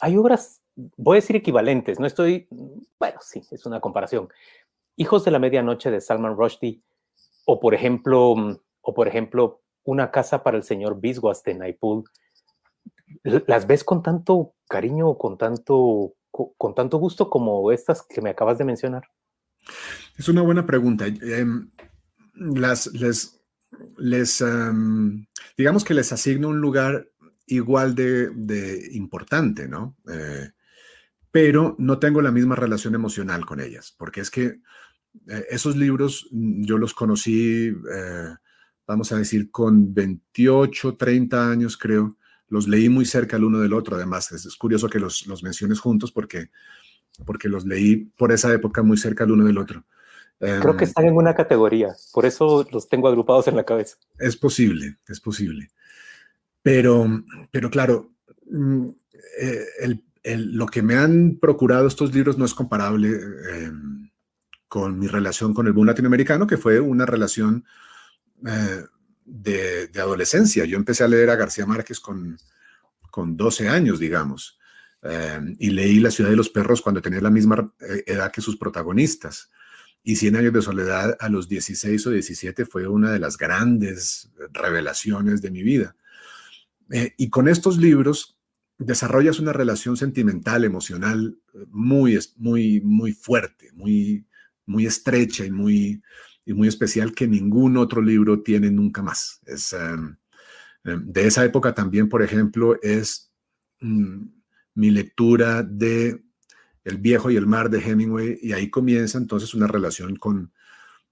hay 0.00 0.16
obras, 0.16 0.62
voy 0.96 1.16
a 1.16 1.20
decir 1.20 1.36
equivalentes, 1.36 1.98
no 1.98 2.06
estoy, 2.06 2.46
bueno, 2.98 3.18
sí, 3.20 3.42
es 3.50 3.66
una 3.66 3.80
comparación. 3.80 4.28
Hijos 4.96 5.24
de 5.24 5.30
la 5.30 5.38
Medianoche 5.38 5.90
de 5.90 6.00
Salman 6.00 6.36
Rushdie, 6.36 6.82
o 7.46 7.58
por 7.60 7.74
ejemplo, 7.74 8.34
o 8.80 8.94
por 8.94 9.08
ejemplo, 9.08 9.60
Una 9.86 10.10
casa 10.10 10.42
para 10.42 10.56
el 10.56 10.62
señor 10.62 10.98
Biswas 10.98 11.42
de 11.42 11.54
Naipul, 11.54 12.04
las 13.22 13.66
ves 13.66 13.84
con 13.84 14.02
tanto 14.02 14.54
cariño, 14.68 15.16
con 15.16 15.38
tanto, 15.38 16.14
con 16.30 16.74
tanto 16.74 16.98
gusto 16.98 17.30
como 17.30 17.70
estas 17.72 18.02
que 18.02 18.20
me 18.20 18.30
acabas 18.30 18.58
de 18.58 18.64
mencionar? 18.64 19.04
Es 20.16 20.28
una 20.28 20.42
buena 20.42 20.66
pregunta. 20.66 21.06
Em, 21.06 21.70
las, 22.34 22.86
les, 22.92 23.40
les 23.96 24.44
digamos 25.56 25.84
que 25.84 25.94
les 25.94 26.12
asigno 26.12 26.48
un 26.48 26.60
lugar 26.60 27.08
igual 27.46 27.94
de, 27.94 28.88
importante, 28.92 29.68
¿no? 29.68 29.96
Eh, 30.10 30.50
pero 31.30 31.74
no 31.78 31.98
tengo 31.98 32.22
la 32.22 32.30
misma 32.30 32.54
relación 32.56 32.94
emocional 32.94 33.44
con 33.44 33.60
ellas, 33.60 33.94
porque 33.98 34.20
es 34.20 34.30
que 34.30 34.60
eh, 35.28 35.46
esos 35.50 35.76
libros 35.76 36.28
mm, 36.30 36.64
yo 36.64 36.78
los 36.78 36.94
conocí, 36.94 37.68
eh, 37.68 38.34
vamos 38.86 39.12
a 39.12 39.18
decir, 39.18 39.50
con 39.50 39.92
28, 39.92 40.96
30 40.96 41.50
años, 41.50 41.76
creo, 41.76 42.16
los 42.54 42.68
leí 42.68 42.88
muy 42.88 43.04
cerca 43.04 43.36
el 43.36 43.44
uno 43.44 43.58
del 43.58 43.72
otro, 43.72 43.96
además. 43.96 44.30
Es, 44.30 44.56
curioso 44.56 44.88
que 44.88 45.00
los, 45.00 45.26
los, 45.26 45.42
menciones 45.42 45.80
juntos 45.80 46.12
porque, 46.12 46.50
porque 47.26 47.48
los 47.48 47.66
leí 47.66 47.96
por 47.96 48.30
esa 48.30 48.52
época 48.52 48.82
muy 48.82 48.96
cerca 48.96 49.24
el 49.24 49.32
uno 49.32 49.44
del 49.44 49.58
otro. 49.58 49.84
Creo 50.38 50.76
que 50.76 50.84
em, 50.84 50.88
están 50.88 51.06
en 51.06 51.16
una 51.16 51.34
categoría, 51.34 51.88
por 52.12 52.26
eso 52.26 52.66
los 52.70 52.88
tengo 52.88 53.08
agrupados 53.08 53.48
en 53.48 53.56
la 53.56 53.64
cabeza. 53.64 53.96
Es 54.18 54.36
posible, 54.36 54.98
es 55.08 55.20
posible. 55.20 55.70
Pero, 56.62 57.24
pero 57.50 57.70
claro, 57.70 58.12
mm, 58.48 58.88
eh, 59.40 60.36
lo 60.36 60.66
que 60.66 60.82
me 60.82 60.94
han 60.94 61.38
procurado 61.40 61.88
estos 61.88 62.14
libros 62.14 62.38
no 62.38 62.44
es 62.44 62.54
comparable 62.54 63.08
em, 63.52 64.10
con 64.68 64.98
mi 64.98 65.08
relación 65.08 65.54
con 65.54 65.66
el 65.66 65.72
boom 65.72 65.86
latinoamericano, 65.86 66.46
que 66.46 66.56
fue 66.56 66.78
una 66.78 67.04
relación 67.04 67.64
eh, 68.46 68.82
de, 69.24 69.90
adolescencia. 69.94 70.64
Yo 70.64 70.76
empecé 70.76 71.04
a 71.04 71.08
leer 71.08 71.30
a 71.30 71.36
García 71.36 71.66
Márquez 71.66 72.00
con, 72.00 72.38
con 73.10 73.36
12 73.36 73.68
años, 73.68 73.98
digamos, 73.98 74.58
eh, 75.02 75.40
y 75.58 75.70
leí 75.70 76.00
La 76.00 76.10
ciudad 76.10 76.30
de 76.30 76.36
los 76.36 76.48
perros 76.48 76.80
cuando 76.80 77.02
tenía 77.02 77.20
la 77.20 77.30
misma 77.30 77.72
eh, 77.80 78.04
edad 78.06 78.32
que 78.32 78.40
sus 78.40 78.56
protagonistas. 78.56 79.50
Y 80.02 80.16
Cien 80.16 80.36
años 80.36 80.52
de 80.52 80.62
soledad 80.62 81.16
a 81.18 81.28
los 81.28 81.48
16 81.48 82.06
o 82.06 82.10
17 82.10 82.66
fue 82.66 82.86
una 82.86 83.10
de 83.10 83.18
las 83.18 83.38
grandes 83.38 84.30
revelaciones 84.52 85.40
de 85.40 85.50
mi 85.50 85.62
vida. 85.62 85.96
Eh, 86.90 87.14
y 87.16 87.30
con 87.30 87.48
estos 87.48 87.78
libros 87.78 88.38
desarrollas 88.76 89.38
una 89.38 89.52
relación 89.52 89.96
sentimental, 89.96 90.64
emocional 90.64 91.38
muy, 91.70 92.18
muy, 92.36 92.80
muy 92.82 93.12
fuerte, 93.12 93.70
muy, 93.72 94.26
muy 94.66 94.86
estrecha 94.86 95.44
y 95.44 95.50
muy, 95.50 96.02
y 96.44 96.52
muy 96.52 96.68
especial 96.68 97.14
que 97.14 97.26
ningún 97.26 97.76
otro 97.76 98.02
libro 98.02 98.42
tiene 98.42 98.70
nunca 98.70 99.02
más. 99.02 99.40
Es, 99.46 99.72
em, 99.72 100.16
em, 100.84 101.04
de 101.06 101.26
esa 101.26 101.44
época 101.44 101.74
también, 101.74 102.08
por 102.08 102.22
ejemplo, 102.22 102.78
es 102.82 103.32
mm, 103.80 104.26
mi 104.74 104.90
lectura 104.90 105.62
de 105.62 106.22
El 106.84 106.98
viejo 106.98 107.30
y 107.30 107.36
el 107.36 107.46
mar 107.46 107.70
de 107.70 107.78
Hemingway 107.80 108.38
y 108.42 108.52
ahí 108.52 108.68
comienza 108.68 109.16
entonces 109.16 109.54
una 109.54 109.66
relación 109.66 110.16
con, 110.16 110.52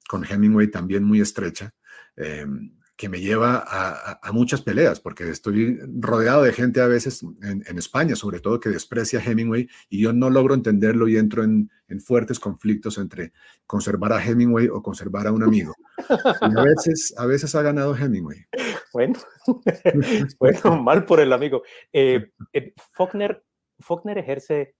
con 0.06 0.24
Hemingway 0.24 0.70
también 0.70 1.02
muy 1.02 1.20
estrecha. 1.22 1.72
Em, 2.16 2.76
que 2.96 3.08
me 3.08 3.20
lleva 3.20 3.64
a, 3.66 4.32
muchas 4.32 4.62
peleas, 4.62 5.00
porque 5.00 5.28
estoy 5.28 5.78
rodeado 5.98 6.42
de 6.42 6.52
gente 6.52 6.80
a 6.80 6.86
veces 6.86 7.22
en, 7.42 7.78
España, 7.78 8.14
sobre 8.14 8.40
todo, 8.40 8.60
que 8.60 8.68
desprecia 8.68 9.18
a 9.18 9.22
Hemingway 9.22 9.68
y 9.88 10.02
yo 10.02 10.12
no 10.12 10.30
logro 10.30 10.54
entenderlo 10.54 11.08
y 11.08 11.16
entro 11.16 11.42
en, 11.42 11.70
fuertes 12.00 12.40
conflictos 12.40 12.96
entre 12.96 13.32
conservar 13.66 14.14
a 14.14 14.24
Hemingway 14.24 14.68
o 14.68 14.82
conservar 14.82 15.26
a 15.26 15.32
un 15.32 15.42
amigo. 15.42 15.74
Y 16.08 16.58
a 16.58 16.62
veces, 16.62 17.14
a 17.18 17.26
veces 17.26 17.54
ha 17.54 17.62
ganado 17.62 17.94
Hemingway. 17.94 18.46
Bueno, 18.92 19.18
bueno 20.38 20.82
mal 20.82 21.04
por 21.04 21.20
el 21.20 21.32
amigo. 21.32 21.62
Eh, 21.92 22.30
eh, 22.52 22.72
Faulkner, 22.92 23.44
Faulkner 23.78 24.18
ejerce 24.18 24.74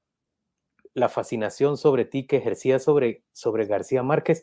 la 0.94 1.08
fascinación 1.08 1.76
sobre 1.76 2.04
ti 2.04 2.26
que 2.26 2.36
ejercía 2.36 2.78
sobre, 2.78 3.24
sobre 3.32 3.66
García 3.66 4.02
Márquez. 4.02 4.42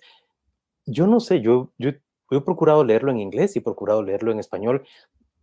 Yo 0.86 1.08
no 1.08 1.20
sé, 1.20 1.42
yo, 1.42 1.74
yo 1.78 1.92
yo 2.32 2.38
he 2.38 2.42
procurado 2.42 2.84
leerlo 2.84 3.12
en 3.12 3.20
inglés 3.20 3.56
y 3.56 3.60
he 3.60 3.62
procurado 3.62 4.04
leerlo 4.04 4.32
en 4.32 4.40
español 4.40 4.84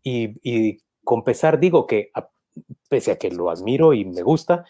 y, 0.02 0.34
y 0.42 0.78
con 1.04 1.24
pesar 1.24 1.58
digo 1.58 1.86
que 1.86 2.10
pese 2.88 3.12
a 3.12 3.18
que 3.18 3.30
lo 3.30 3.50
admiro 3.50 3.92
y 3.92 4.04
me 4.04 4.22
gusta, 4.22 4.64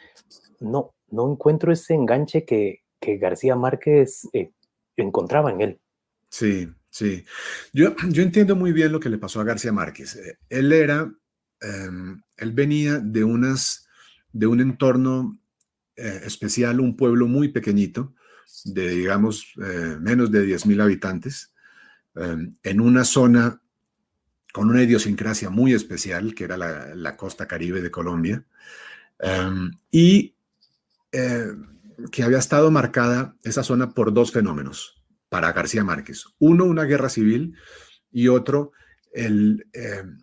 no, 0.60 0.94
no 1.08 1.30
encuentro 1.30 1.72
ese 1.72 1.94
enganche 1.94 2.44
que, 2.44 2.82
que 3.00 3.18
García 3.18 3.56
Márquez 3.56 4.28
eh, 4.32 4.52
encontraba 4.96 5.50
en 5.50 5.60
él. 5.60 5.80
Sí, 6.30 6.68
sí. 6.90 7.24
Yo, 7.72 7.94
yo 8.08 8.22
entiendo 8.22 8.56
muy 8.56 8.72
bien 8.72 8.92
lo 8.92 9.00
que 9.00 9.08
le 9.08 9.18
pasó 9.18 9.40
a 9.40 9.44
García 9.44 9.72
Márquez. 9.72 10.16
Eh, 10.16 10.38
él 10.48 10.72
era, 10.72 11.10
em, 11.60 12.20
él 12.36 12.52
venía 12.52 12.98
de, 12.98 13.24
unas, 13.24 13.88
de 14.32 14.46
un 14.46 14.60
entorno 14.60 15.38
eh, 15.96 16.20
especial, 16.24 16.80
un 16.80 16.96
pueblo 16.96 17.26
muy 17.26 17.48
pequeñito, 17.48 18.14
de 18.64 18.88
digamos 18.90 19.52
menos 20.00 20.30
de 20.30 20.46
10.000 20.46 20.80
habitantes, 20.80 21.52
Em, 22.16 22.56
en 22.62 22.80
una 22.80 23.04
zona 23.04 23.60
con 24.52 24.70
una 24.70 24.82
idiosincrasia 24.82 25.50
muy 25.50 25.74
especial, 25.74 26.34
que 26.34 26.44
era 26.44 26.56
la, 26.56 27.16
costa 27.16 27.46
caribe 27.46 27.82
de 27.82 27.90
Colombia, 27.90 28.42
em, 29.18 29.70
y 29.90 30.34
eh, 31.12 31.52
que 32.10 32.22
había 32.22 32.38
estado 32.38 32.70
marcada 32.70 33.36
esa 33.42 33.62
zona 33.62 33.92
por 33.92 34.14
dos 34.14 34.32
fenómenos 34.32 35.04
para 35.28 35.52
García 35.52 35.84
Márquez. 35.84 36.24
Uno, 36.38 36.64
una 36.64 36.84
guerra 36.84 37.10
civil, 37.10 37.54
y 38.10 38.28
otro, 38.28 38.72
el, 39.12 39.66
em, 39.74 40.18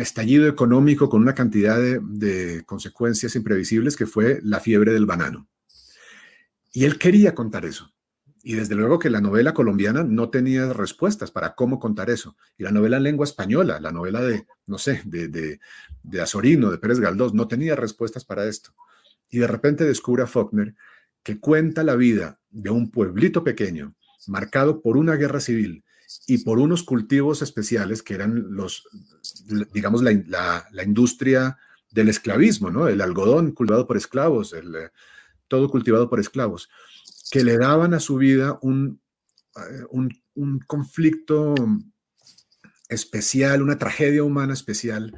estallido 0.00 0.48
económico 0.48 1.10
con 1.10 1.20
una 1.20 1.34
cantidad 1.34 1.78
de 1.78 2.62
consecuencias 2.64 3.36
imprevisibles 3.36 3.96
que 3.96 4.06
fue 4.06 4.40
la 4.42 4.60
fiebre 4.60 4.92
del 4.92 5.04
banano. 5.04 5.46
Y 6.72 6.84
él 6.86 6.98
quería 6.98 7.34
contar 7.34 7.66
eso. 7.66 7.95
Y 8.48 8.54
desde 8.54 8.76
luego 8.76 9.00
que 9.00 9.10
la 9.10 9.20
novela 9.20 9.52
colombiana 9.54 10.04
no 10.04 10.30
tenía 10.30 10.72
respuestas 10.72 11.32
para 11.32 11.56
cómo 11.56 11.80
contar 11.80 12.10
eso. 12.10 12.36
Y 12.56 12.62
la 12.62 12.70
novela 12.70 12.98
en 12.98 13.02
lengua 13.02 13.24
española, 13.24 13.80
la 13.80 13.90
novela 13.90 14.22
de, 14.22 14.46
no 14.66 14.78
sé, 14.78 15.02
de, 15.04 15.26
de, 15.26 15.58
de 16.04 16.20
Azorino, 16.20 16.70
de 16.70 16.78
Pérez 16.78 17.00
Galdós, 17.00 17.34
no 17.34 17.48
tenía 17.48 17.74
respuestas 17.74 18.24
para 18.24 18.46
esto. 18.46 18.72
Y 19.28 19.38
de 19.38 19.48
repente 19.48 19.82
descubre 19.82 20.22
a 20.22 20.28
Faulkner 20.28 20.76
que 21.24 21.40
cuenta 21.40 21.82
la 21.82 21.96
vida 21.96 22.38
de 22.48 22.70
un 22.70 22.92
pueblito 22.92 23.42
pequeño, 23.42 23.96
marcado 24.28 24.80
por 24.80 24.96
una 24.96 25.16
guerra 25.16 25.40
civil 25.40 25.82
y 26.28 26.38
por 26.44 26.60
unos 26.60 26.84
cultivos 26.84 27.42
especiales 27.42 28.00
que 28.00 28.14
eran 28.14 28.54
los, 28.54 28.86
digamos, 29.72 30.04
la, 30.04 30.64
la, 30.70 30.84
industria 30.84 31.58
del 31.90 32.10
esclavismo, 32.10 32.70
¿no? 32.70 32.86
El 32.86 33.00
algodón 33.00 33.50
cultivado 33.50 33.88
por 33.88 33.96
esclavos, 33.96 34.52
el, 34.52 34.72
eh, 34.76 34.90
todo 35.48 35.68
cultivado 35.68 36.08
por 36.08 36.20
esclavos 36.20 36.68
que 37.30 37.44
le 37.44 37.58
daban 37.58 37.94
a 37.94 38.00
su 38.00 38.16
vida 38.16 38.58
un, 38.62 39.00
eh, 39.56 39.84
un, 39.90 40.60
conflicto 40.66 41.54
especial, 42.88 43.62
una 43.62 43.78
tragedia 43.78 44.22
humana 44.22 44.52
especial. 44.52 45.14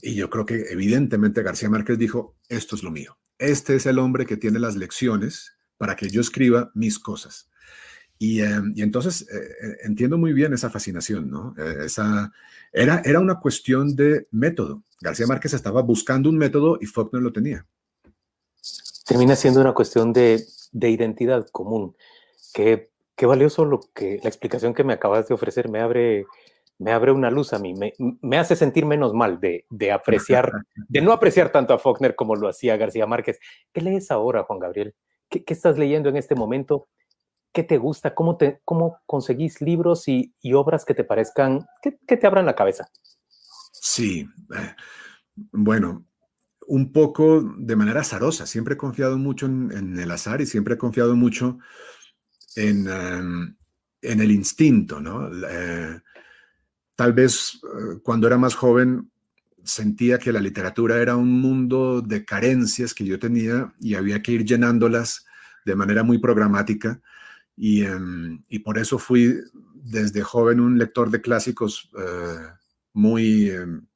Y 0.00 0.14
yo 0.14 0.30
creo 0.30 0.46
que 0.46 0.66
evidentemente 0.70 1.42
García 1.42 1.68
Márquez 1.68 1.98
dijo, 1.98 2.36
esto 2.48 2.76
es 2.76 2.82
lo 2.82 2.90
mío. 2.90 3.18
Este 3.38 3.76
es 3.76 3.86
el 3.86 3.98
hombre 3.98 4.26
que 4.26 4.36
tiene 4.36 4.58
las 4.58 4.76
lecciones 4.76 5.52
para 5.76 5.96
que 5.96 6.08
yo 6.08 6.20
escriba 6.20 6.70
mis 6.74 6.98
cosas. 6.98 7.50
Y, 8.18 8.42
eh, 8.42 8.60
entonces 8.76 9.22
eh, 9.22 9.78
entiendo 9.82 10.18
muy 10.18 10.32
bien 10.32 10.52
esa 10.52 10.70
fascinación, 10.70 11.30
¿no? 11.30 11.54
esa, 11.56 12.32
era, 12.72 13.00
era 13.04 13.18
una 13.18 13.40
cuestión 13.40 13.96
de 13.96 14.28
método. 14.30 14.84
García 15.00 15.26
Márquez 15.26 15.54
estaba 15.54 15.82
buscando 15.82 16.28
un 16.28 16.36
método 16.36 16.78
y 16.80 16.86
Faulkner 16.86 17.22
lo 17.22 17.32
tenía. 17.32 17.66
Termina 19.06 19.34
siendo 19.34 19.60
una 19.60 19.72
cuestión 19.72 20.12
de 20.12 20.46
de 20.72 20.90
identidad 20.90 21.46
común. 21.50 21.96
Qué, 22.52 22.90
qué 23.16 23.26
valioso 23.26 23.64
lo 23.64 23.80
que 23.94 24.18
la 24.22 24.28
explicación 24.28 24.74
que 24.74 24.84
me 24.84 24.92
acabas 24.92 25.28
de 25.28 25.34
ofrecer 25.34 25.68
me 25.68 25.80
abre, 25.80 26.26
me 26.78 26.92
abre 26.92 27.12
una 27.12 27.30
luz 27.30 27.52
a 27.52 27.58
mí, 27.58 27.74
me, 27.74 28.38
hace 28.38 28.56
sentir 28.56 28.86
menos 28.86 29.12
mal 29.12 29.40
de, 29.40 29.66
de, 29.70 29.92
apreciar, 29.92 30.50
de 30.88 31.00
no 31.00 31.12
apreciar 31.12 31.52
tanto 31.52 31.74
a 31.74 31.78
Faulkner 31.78 32.14
como 32.14 32.36
lo 32.36 32.48
hacía 32.48 32.76
García 32.76 33.06
Márquez. 33.06 33.38
¿Qué 33.72 33.80
lees 33.80 34.10
ahora, 34.10 34.44
Juan 34.44 34.58
Gabriel? 34.58 34.94
¿Qué, 35.28 35.44
estás 35.46 35.78
leyendo 35.78 36.08
en 36.08 36.16
este 36.16 36.34
momento? 36.34 36.88
¿Qué 37.52 37.62
te 37.62 37.78
gusta? 37.78 38.14
¿Cómo, 38.14 38.36
te, 38.36 38.60
cómo 38.64 38.98
conseguís 39.06 39.60
libros 39.60 40.08
y, 40.08 40.34
y 40.40 40.54
obras 40.54 40.84
que 40.84 40.94
te 40.94 41.04
parezcan, 41.04 41.66
que, 41.82 41.98
que, 42.06 42.16
te 42.16 42.26
abran 42.26 42.46
la 42.46 42.54
cabeza? 42.54 42.88
Sí, 43.72 44.26
eh, 44.56 44.74
bueno, 45.52 46.04
un 46.70 46.92
poco 46.92 47.42
de 47.58 47.74
manera 47.74 48.02
azarosa. 48.02 48.46
Siempre 48.46 48.74
he 48.74 48.76
confiado 48.76 49.18
mucho 49.18 49.46
en, 49.46 49.98
el 49.98 50.10
azar 50.10 50.40
y 50.40 50.46
siempre 50.46 50.74
he 50.74 50.78
confiado 50.78 51.16
mucho 51.16 51.58
en, 52.54 52.86
em, 52.86 53.56
el 54.00 54.30
instinto, 54.30 55.00
¿no? 55.00 55.28
Eh, 55.48 56.00
tal 56.94 57.12
vez 57.12 57.58
eh, 57.64 57.98
cuando 58.04 58.28
era 58.28 58.38
más 58.38 58.54
joven 58.54 59.10
sentía 59.64 60.18
que 60.18 60.32
la 60.32 60.40
literatura 60.40 60.98
era 60.98 61.16
un 61.16 61.40
mundo 61.40 62.02
de 62.02 62.24
carencias 62.24 62.94
que 62.94 63.04
yo 63.04 63.18
tenía 63.18 63.74
y 63.80 63.96
había 63.96 64.22
que 64.22 64.32
ir 64.32 64.44
llenándolas 64.44 65.26
de 65.64 65.74
manera 65.74 66.04
muy 66.04 66.18
programática. 66.18 67.00
Y, 67.56 67.82
em, 67.82 68.44
por 68.64 68.78
eso 68.78 68.96
fui 68.96 69.40
desde 69.74 70.22
joven 70.22 70.60
un 70.60 70.78
lector 70.78 71.10
de 71.10 71.20
clásicos 71.20 71.90
eh, 71.98 72.46
muy 72.92 73.50
em, 73.50 73.86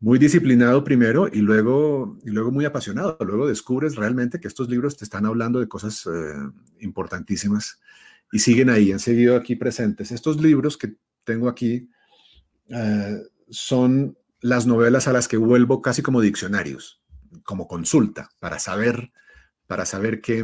muy 0.00 0.18
disciplinado 0.18 0.82
primero 0.82 1.28
y 1.30 1.40
luego, 1.40 2.18
y 2.24 2.30
luego 2.30 2.50
muy 2.50 2.64
apasionado. 2.64 3.18
Luego 3.20 3.46
descubres 3.46 3.96
realmente 3.96 4.40
que 4.40 4.48
estos 4.48 4.68
libros 4.68 4.96
te 4.96 5.04
están 5.04 5.26
hablando 5.26 5.60
de 5.60 5.68
cosas 5.68 6.06
eh, 6.06 6.34
importantísimas 6.80 7.78
y 8.32 8.38
siguen 8.38 8.70
ahí, 8.70 8.92
han 8.92 8.98
seguido 8.98 9.36
aquí 9.36 9.56
presentes. 9.56 10.10
Estos 10.10 10.40
libros 10.40 10.78
que 10.78 10.94
tengo 11.24 11.48
aquí 11.48 11.90
eh, 12.68 13.18
son 13.50 14.16
las 14.40 14.66
novelas 14.66 15.06
a 15.06 15.12
las 15.12 15.28
que 15.28 15.36
vuelvo 15.36 15.82
casi 15.82 16.00
como 16.00 16.22
diccionarios, 16.22 17.02
como 17.44 17.68
consulta, 17.68 18.30
para 18.38 18.58
saber, 18.58 19.12
para 19.66 19.84
saber 19.84 20.22
qué, 20.22 20.42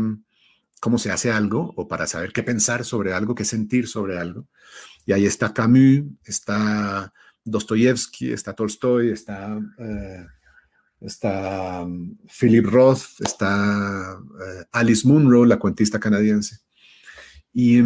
cómo 0.80 0.98
se 0.98 1.10
hace 1.10 1.32
algo 1.32 1.72
o 1.76 1.88
para 1.88 2.06
saber 2.06 2.32
qué 2.34 2.42
pensar 2.42 2.84
sobre 2.84 3.14
algo, 3.14 3.34
qué 3.34 3.46
sentir 3.46 3.88
sobre 3.88 4.18
algo. 4.18 4.48
Y 5.06 5.12
ahí 5.12 5.24
está 5.24 5.54
Camus, 5.54 6.02
está 6.24 7.14
Dostoyevsky, 7.46 8.32
está 8.32 8.54
Tolstoy, 8.54 9.10
está, 9.10 9.58
eh, 9.78 10.26
está 11.00 11.84
um, 11.84 12.18
Philip 12.28 12.66
Roth, 12.66 13.20
está 13.20 14.18
eh, 14.18 14.64
Alice 14.72 15.06
Munro, 15.06 15.44
la 15.44 15.58
cuentista 15.58 16.00
canadiense. 16.00 16.58
Y, 17.52 17.80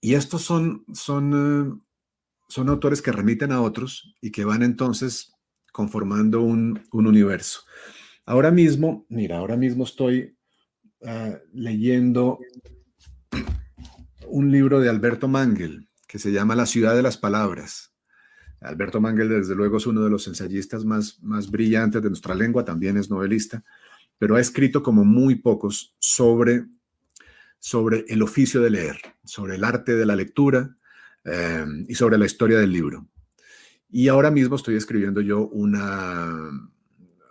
y 0.00 0.14
estos 0.14 0.42
son, 0.42 0.84
son, 0.92 1.32
eh, 1.32 1.80
son 2.48 2.68
autores 2.68 3.00
que 3.00 3.12
remiten 3.12 3.52
a 3.52 3.62
otros 3.62 4.14
y 4.20 4.32
que 4.32 4.44
van 4.44 4.64
entonces 4.64 5.32
conformando 5.72 6.42
un, 6.42 6.82
un 6.90 7.06
universo. 7.06 7.60
Ahora 8.24 8.50
mismo, 8.50 9.06
mira, 9.08 9.38
ahora 9.38 9.56
mismo 9.56 9.84
estoy 9.84 10.36
leyendo 11.52 12.40
un 14.26 14.50
libro 14.50 14.80
de 14.80 14.88
Alberto 14.88 15.28
Mangel 15.28 15.88
que 16.08 16.18
se 16.18 16.32
llama 16.32 16.56
La 16.56 16.66
ciudad 16.66 16.96
de 16.96 17.02
las 17.02 17.16
palabras. 17.16 17.95
Alberto 18.60 19.00
Mangel, 19.00 19.28
desde 19.28 19.54
luego, 19.54 19.76
es 19.76 19.86
uno 19.86 20.02
de 20.02 20.10
los 20.10 20.26
ensayistas 20.26 20.84
más, 20.84 21.22
más 21.22 21.50
brillantes 21.50 22.02
de 22.02 22.08
nuestra 22.08 22.34
lengua, 22.34 22.64
también 22.64 22.96
es 22.96 23.10
novelista, 23.10 23.62
pero 24.18 24.36
ha 24.36 24.40
escrito 24.40 24.82
como 24.82 25.04
muy 25.04 25.36
pocos 25.36 25.94
sobre, 25.98 26.66
sobre 27.58 28.04
el 28.08 28.22
oficio 28.22 28.60
de 28.60 28.70
leer, 28.70 28.96
sobre 29.24 29.56
el 29.56 29.64
arte 29.64 29.94
de 29.94 30.06
la 30.06 30.16
lectura 30.16 30.76
eh, 31.24 31.66
y 31.88 31.94
sobre 31.94 32.18
la 32.18 32.26
historia 32.26 32.58
del 32.58 32.72
libro. 32.72 33.06
Y 33.90 34.08
ahora 34.08 34.30
mismo 34.30 34.56
estoy 34.56 34.76
escribiendo 34.76 35.20
yo 35.20 35.46
una, 35.48 36.50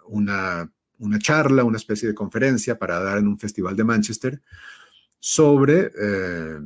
una, 0.08 0.72
una 1.00 1.20
charla, 1.20 1.64
una 1.64 1.78
especie 1.78 2.08
de 2.08 2.16
conferencia 2.16 2.78
para 2.78 3.00
dar 3.00 3.18
en 3.18 3.28
un 3.28 3.40
festival 3.40 3.76
de 3.76 3.84
Manchester 3.84 4.42
sobre, 5.20 5.92
eh, 6.00 6.60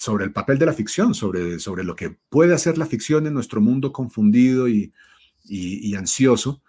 sobre 0.00 0.24
el 0.24 0.32
papel 0.32 0.58
de 0.58 0.64
la 0.64 0.72
ficción, 0.72 1.12
sobre, 1.12 1.58
sobre 1.58 1.84
lo 1.84 1.94
que 1.94 2.16
puede 2.30 2.54
hacer 2.54 2.78
la 2.78 2.86
ficción 2.86 3.26
en 3.26 3.34
nuestro 3.34 3.60
mundo 3.60 3.92
confundido 3.92 4.66
y, 4.66 4.94
y, 5.44 5.94
ansioso. 5.94 6.62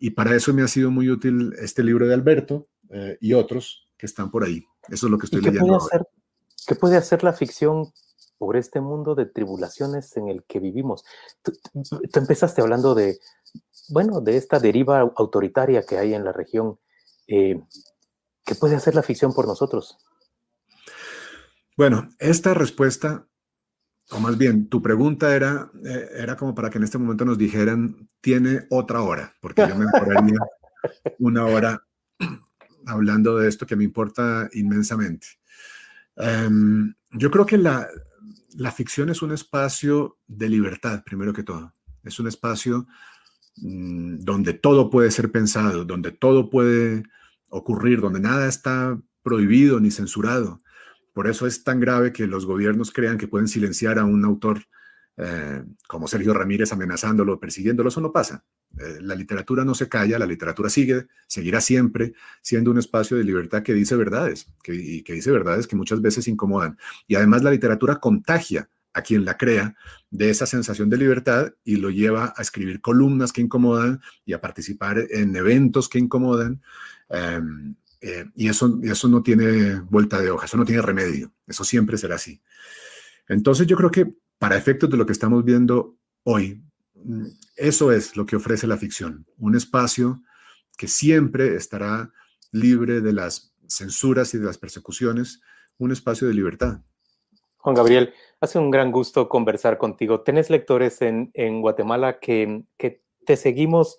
Y 0.00 0.10
para 0.10 0.34
eso 0.34 0.52
me 0.52 0.62
ha 0.62 0.66
sido 0.66 0.90
muy 0.90 1.08
útil 1.08 1.54
este 1.60 1.84
libro 1.84 2.08
de 2.08 2.14
Alberto 2.14 2.66
eh, 2.90 3.16
y 3.20 3.32
otros 3.32 3.86
que 3.96 4.06
están 4.06 4.28
por 4.28 4.42
ahí. 4.42 4.66
Eso 4.88 5.06
es 5.06 5.12
lo 5.12 5.18
que 5.18 5.26
estoy 5.26 5.40
leyendo. 5.40 5.68
Puede 5.68 5.76
hacer, 5.76 6.08
¿Qué 6.66 6.74
puede 6.74 6.96
hacer 6.96 7.22
la 7.22 7.32
ficción 7.32 7.92
por 8.38 8.56
este 8.56 8.80
mundo 8.80 9.14
de 9.14 9.26
tribulaciones 9.26 10.16
en 10.16 10.26
el 10.26 10.42
que 10.42 10.58
vivimos? 10.58 11.04
Tú, 11.42 11.52
empezaste 12.12 12.60
hablando 12.60 12.96
de, 12.96 13.20
bueno, 13.90 14.20
de 14.20 14.36
esta 14.36 14.58
deriva 14.58 15.12
autoritaria 15.14 15.86
que 15.86 15.96
hay 15.96 16.12
en 16.12 16.24
la 16.24 16.32
región. 16.32 16.80
Eh, 17.28 17.62
¿Qué 18.44 18.56
puede 18.56 18.74
hacer 18.74 18.96
la 18.96 19.04
ficción 19.04 19.32
por 19.32 19.46
nosotros? 19.46 19.96
Bueno, 21.76 22.08
esta 22.20 22.54
respuesta, 22.54 23.26
o 24.10 24.20
más 24.20 24.38
bien, 24.38 24.68
tu 24.68 24.80
pregunta 24.80 25.34
era, 25.34 25.72
eh, 25.84 26.08
era 26.16 26.36
como 26.36 26.54
para 26.54 26.70
que 26.70 26.78
en 26.78 26.84
este 26.84 26.98
momento 26.98 27.24
nos 27.24 27.36
dijeran, 27.36 28.08
tiene 28.20 28.66
otra 28.70 29.02
hora, 29.02 29.34
porque 29.40 29.66
yo 29.68 29.74
me 29.74 29.86
demoraría 29.86 30.38
una 31.18 31.44
hora 31.46 31.84
hablando 32.86 33.38
de 33.38 33.48
esto 33.48 33.66
que 33.66 33.74
me 33.74 33.82
importa 33.82 34.48
inmensamente. 34.52 35.26
Em, 36.16 36.94
yo 37.10 37.30
creo 37.30 37.44
que 37.44 37.58
la, 37.58 37.88
la, 38.56 38.70
ficción 38.70 39.10
es 39.10 39.20
un 39.20 39.32
espacio 39.32 40.18
de 40.28 40.48
libertad, 40.48 41.02
primero 41.04 41.32
que 41.32 41.42
todo. 41.42 41.74
Es 42.04 42.20
un 42.20 42.28
espacio 42.28 42.86
mm, 43.56 44.18
donde 44.20 44.54
todo 44.54 44.90
puede 44.90 45.10
ser 45.10 45.32
pensado, 45.32 45.84
donde 45.84 46.12
todo 46.12 46.50
puede 46.50 47.02
ocurrir, 47.48 48.00
donde 48.00 48.20
nada 48.20 48.46
está 48.46 48.96
prohibido 49.24 49.80
ni 49.80 49.90
censurado. 49.90 50.60
Por 51.14 51.28
eso 51.28 51.46
es 51.46 51.64
tan 51.64 51.80
grave 51.80 52.12
que 52.12 52.26
los 52.26 52.44
gobiernos 52.44 52.92
crean 52.92 53.16
que 53.16 53.28
pueden 53.28 53.48
silenciar 53.48 53.98
a 53.98 54.04
un 54.04 54.24
autor 54.24 54.66
eh, 55.16 55.62
como 55.86 56.08
Sergio 56.08 56.34
Ramírez 56.34 56.72
amenazándolo, 56.72 57.38
persiguiéndolo. 57.38 57.88
Eso 57.88 58.00
no 58.00 58.12
pasa. 58.12 58.44
Eh, 58.78 58.98
la 59.00 59.14
literatura 59.14 59.64
no 59.64 59.74
se 59.74 59.88
calla, 59.88 60.18
la 60.18 60.26
literatura 60.26 60.68
sigue, 60.68 61.06
seguirá 61.28 61.60
siempre 61.60 62.14
siendo 62.42 62.72
un 62.72 62.78
espacio 62.78 63.16
de 63.16 63.22
libertad 63.22 63.62
que 63.62 63.74
dice 63.74 63.94
verdades, 63.94 64.48
que, 64.62 64.72
dice 64.72 65.30
verdades 65.30 65.68
que 65.68 65.76
muchas 65.76 66.02
veces 66.02 66.26
incomodan. 66.26 66.76
Y 67.06 67.14
además 67.14 67.44
la 67.44 67.52
literatura 67.52 68.00
contagia 68.00 68.68
a 68.92 69.02
quien 69.02 69.24
la 69.24 69.36
crea 69.36 69.76
de 70.10 70.30
esa 70.30 70.46
sensación 70.46 70.90
de 70.90 70.96
libertad 70.96 71.52
y 71.64 71.76
lo 71.76 71.90
lleva 71.90 72.32
a 72.36 72.42
escribir 72.42 72.80
columnas 72.80 73.32
que 73.32 73.40
incomodan 73.40 74.00
y 74.24 74.32
a 74.32 74.40
participar 74.40 74.98
en 75.10 75.34
eventos 75.36 75.88
que 75.88 75.98
incomodan. 75.98 76.60
Em, 77.08 77.76
eh, 78.06 78.26
y 78.34 78.50
eso, 78.50 78.78
eso 78.82 79.08
no 79.08 79.22
tiene 79.22 79.80
vuelta 79.80 80.20
de 80.20 80.30
hoja, 80.30 80.44
eso 80.44 80.58
no 80.58 80.66
tiene 80.66 80.82
remedio, 80.82 81.32
eso 81.46 81.64
siempre 81.64 81.96
será 81.96 82.16
así. 82.16 82.42
Entonces 83.28 83.66
yo 83.66 83.78
creo 83.78 83.90
que 83.90 84.12
para 84.38 84.58
efectos 84.58 84.90
de 84.90 84.98
lo 84.98 85.06
que 85.06 85.12
estamos 85.12 85.42
viendo 85.42 85.96
hoy, 86.22 86.62
mm, 86.96 87.24
eso 87.56 87.92
es 87.92 88.14
lo 88.14 88.26
que 88.26 88.36
ofrece 88.36 88.66
la 88.66 88.76
ficción, 88.76 89.24
un 89.38 89.56
espacio 89.56 90.22
que 90.76 90.86
siempre 90.86 91.56
estará 91.56 92.12
libre 92.52 93.00
de 93.00 93.14
las 93.14 93.54
censuras 93.66 94.34
y 94.34 94.38
de 94.38 94.44
las 94.44 94.58
persecuciones, 94.58 95.40
un 95.78 95.90
espacio 95.90 96.28
de 96.28 96.34
libertad. 96.34 96.82
Juan 97.56 97.74
Gabriel, 97.74 98.12
hace 98.38 98.58
un 98.58 98.70
gran 98.70 98.92
gusto 98.92 99.30
conversar 99.30 99.78
contigo. 99.78 100.20
Tenés 100.20 100.50
lectores 100.50 101.00
en, 101.00 101.30
en 101.32 101.62
Guatemala 101.62 102.18
que, 102.18 102.64
que 102.76 103.02
te 103.24 103.38
seguimos 103.38 103.96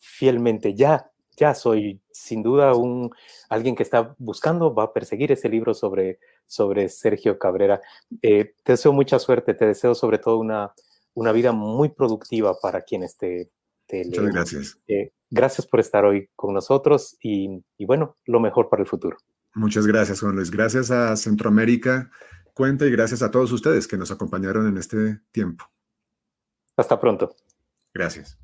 fielmente. 0.00 0.74
Ya 0.74 1.12
ya 1.36 1.54
soy 1.54 2.00
sin 2.10 2.42
duda 2.42 2.74
un 2.74 3.10
alguien 3.48 3.74
que 3.74 3.82
está 3.82 4.14
buscando, 4.18 4.74
va 4.74 4.84
a 4.84 4.92
perseguir 4.92 5.32
ese 5.32 5.48
libro 5.48 5.74
sobre, 5.74 6.18
sobre 6.46 6.88
Sergio 6.88 7.38
Cabrera. 7.38 7.80
Eh, 8.22 8.54
te 8.62 8.72
deseo 8.72 8.92
mucha 8.92 9.18
suerte, 9.18 9.54
te 9.54 9.66
deseo 9.66 9.94
sobre 9.94 10.18
todo 10.18 10.38
una, 10.38 10.72
una 11.14 11.32
vida 11.32 11.52
muy 11.52 11.88
productiva 11.90 12.54
para 12.60 12.82
quienes 12.82 13.16
te, 13.16 13.50
te 13.86 14.04
Muchas 14.04 14.26
gracias. 14.26 14.78
Eh, 14.88 15.12
gracias 15.30 15.66
por 15.66 15.80
estar 15.80 16.04
hoy 16.04 16.28
con 16.36 16.54
nosotros 16.54 17.16
y, 17.20 17.62
y, 17.76 17.86
bueno, 17.86 18.16
lo 18.26 18.40
mejor 18.40 18.68
para 18.68 18.82
el 18.82 18.88
futuro. 18.88 19.16
Muchas 19.54 19.86
gracias, 19.86 20.20
Juan 20.20 20.34
Luis. 20.34 20.50
Gracias 20.50 20.90
a 20.90 21.16
Centroamérica 21.16 22.10
Cuenta 22.54 22.86
y 22.86 22.90
gracias 22.92 23.20
a 23.22 23.32
todos 23.32 23.50
ustedes 23.50 23.88
que 23.88 23.96
nos 23.98 24.12
acompañaron 24.12 24.68
en 24.68 24.78
este 24.78 25.20
tiempo. 25.32 25.64
Hasta 26.76 27.00
pronto. 27.00 27.34
Gracias. 27.92 28.38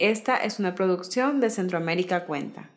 Esta 0.00 0.38
es 0.38 0.58
una 0.58 0.74
producción 0.74 1.40
de 1.40 1.50
Centroamérica 1.50 2.24
Cuenta. 2.24 2.70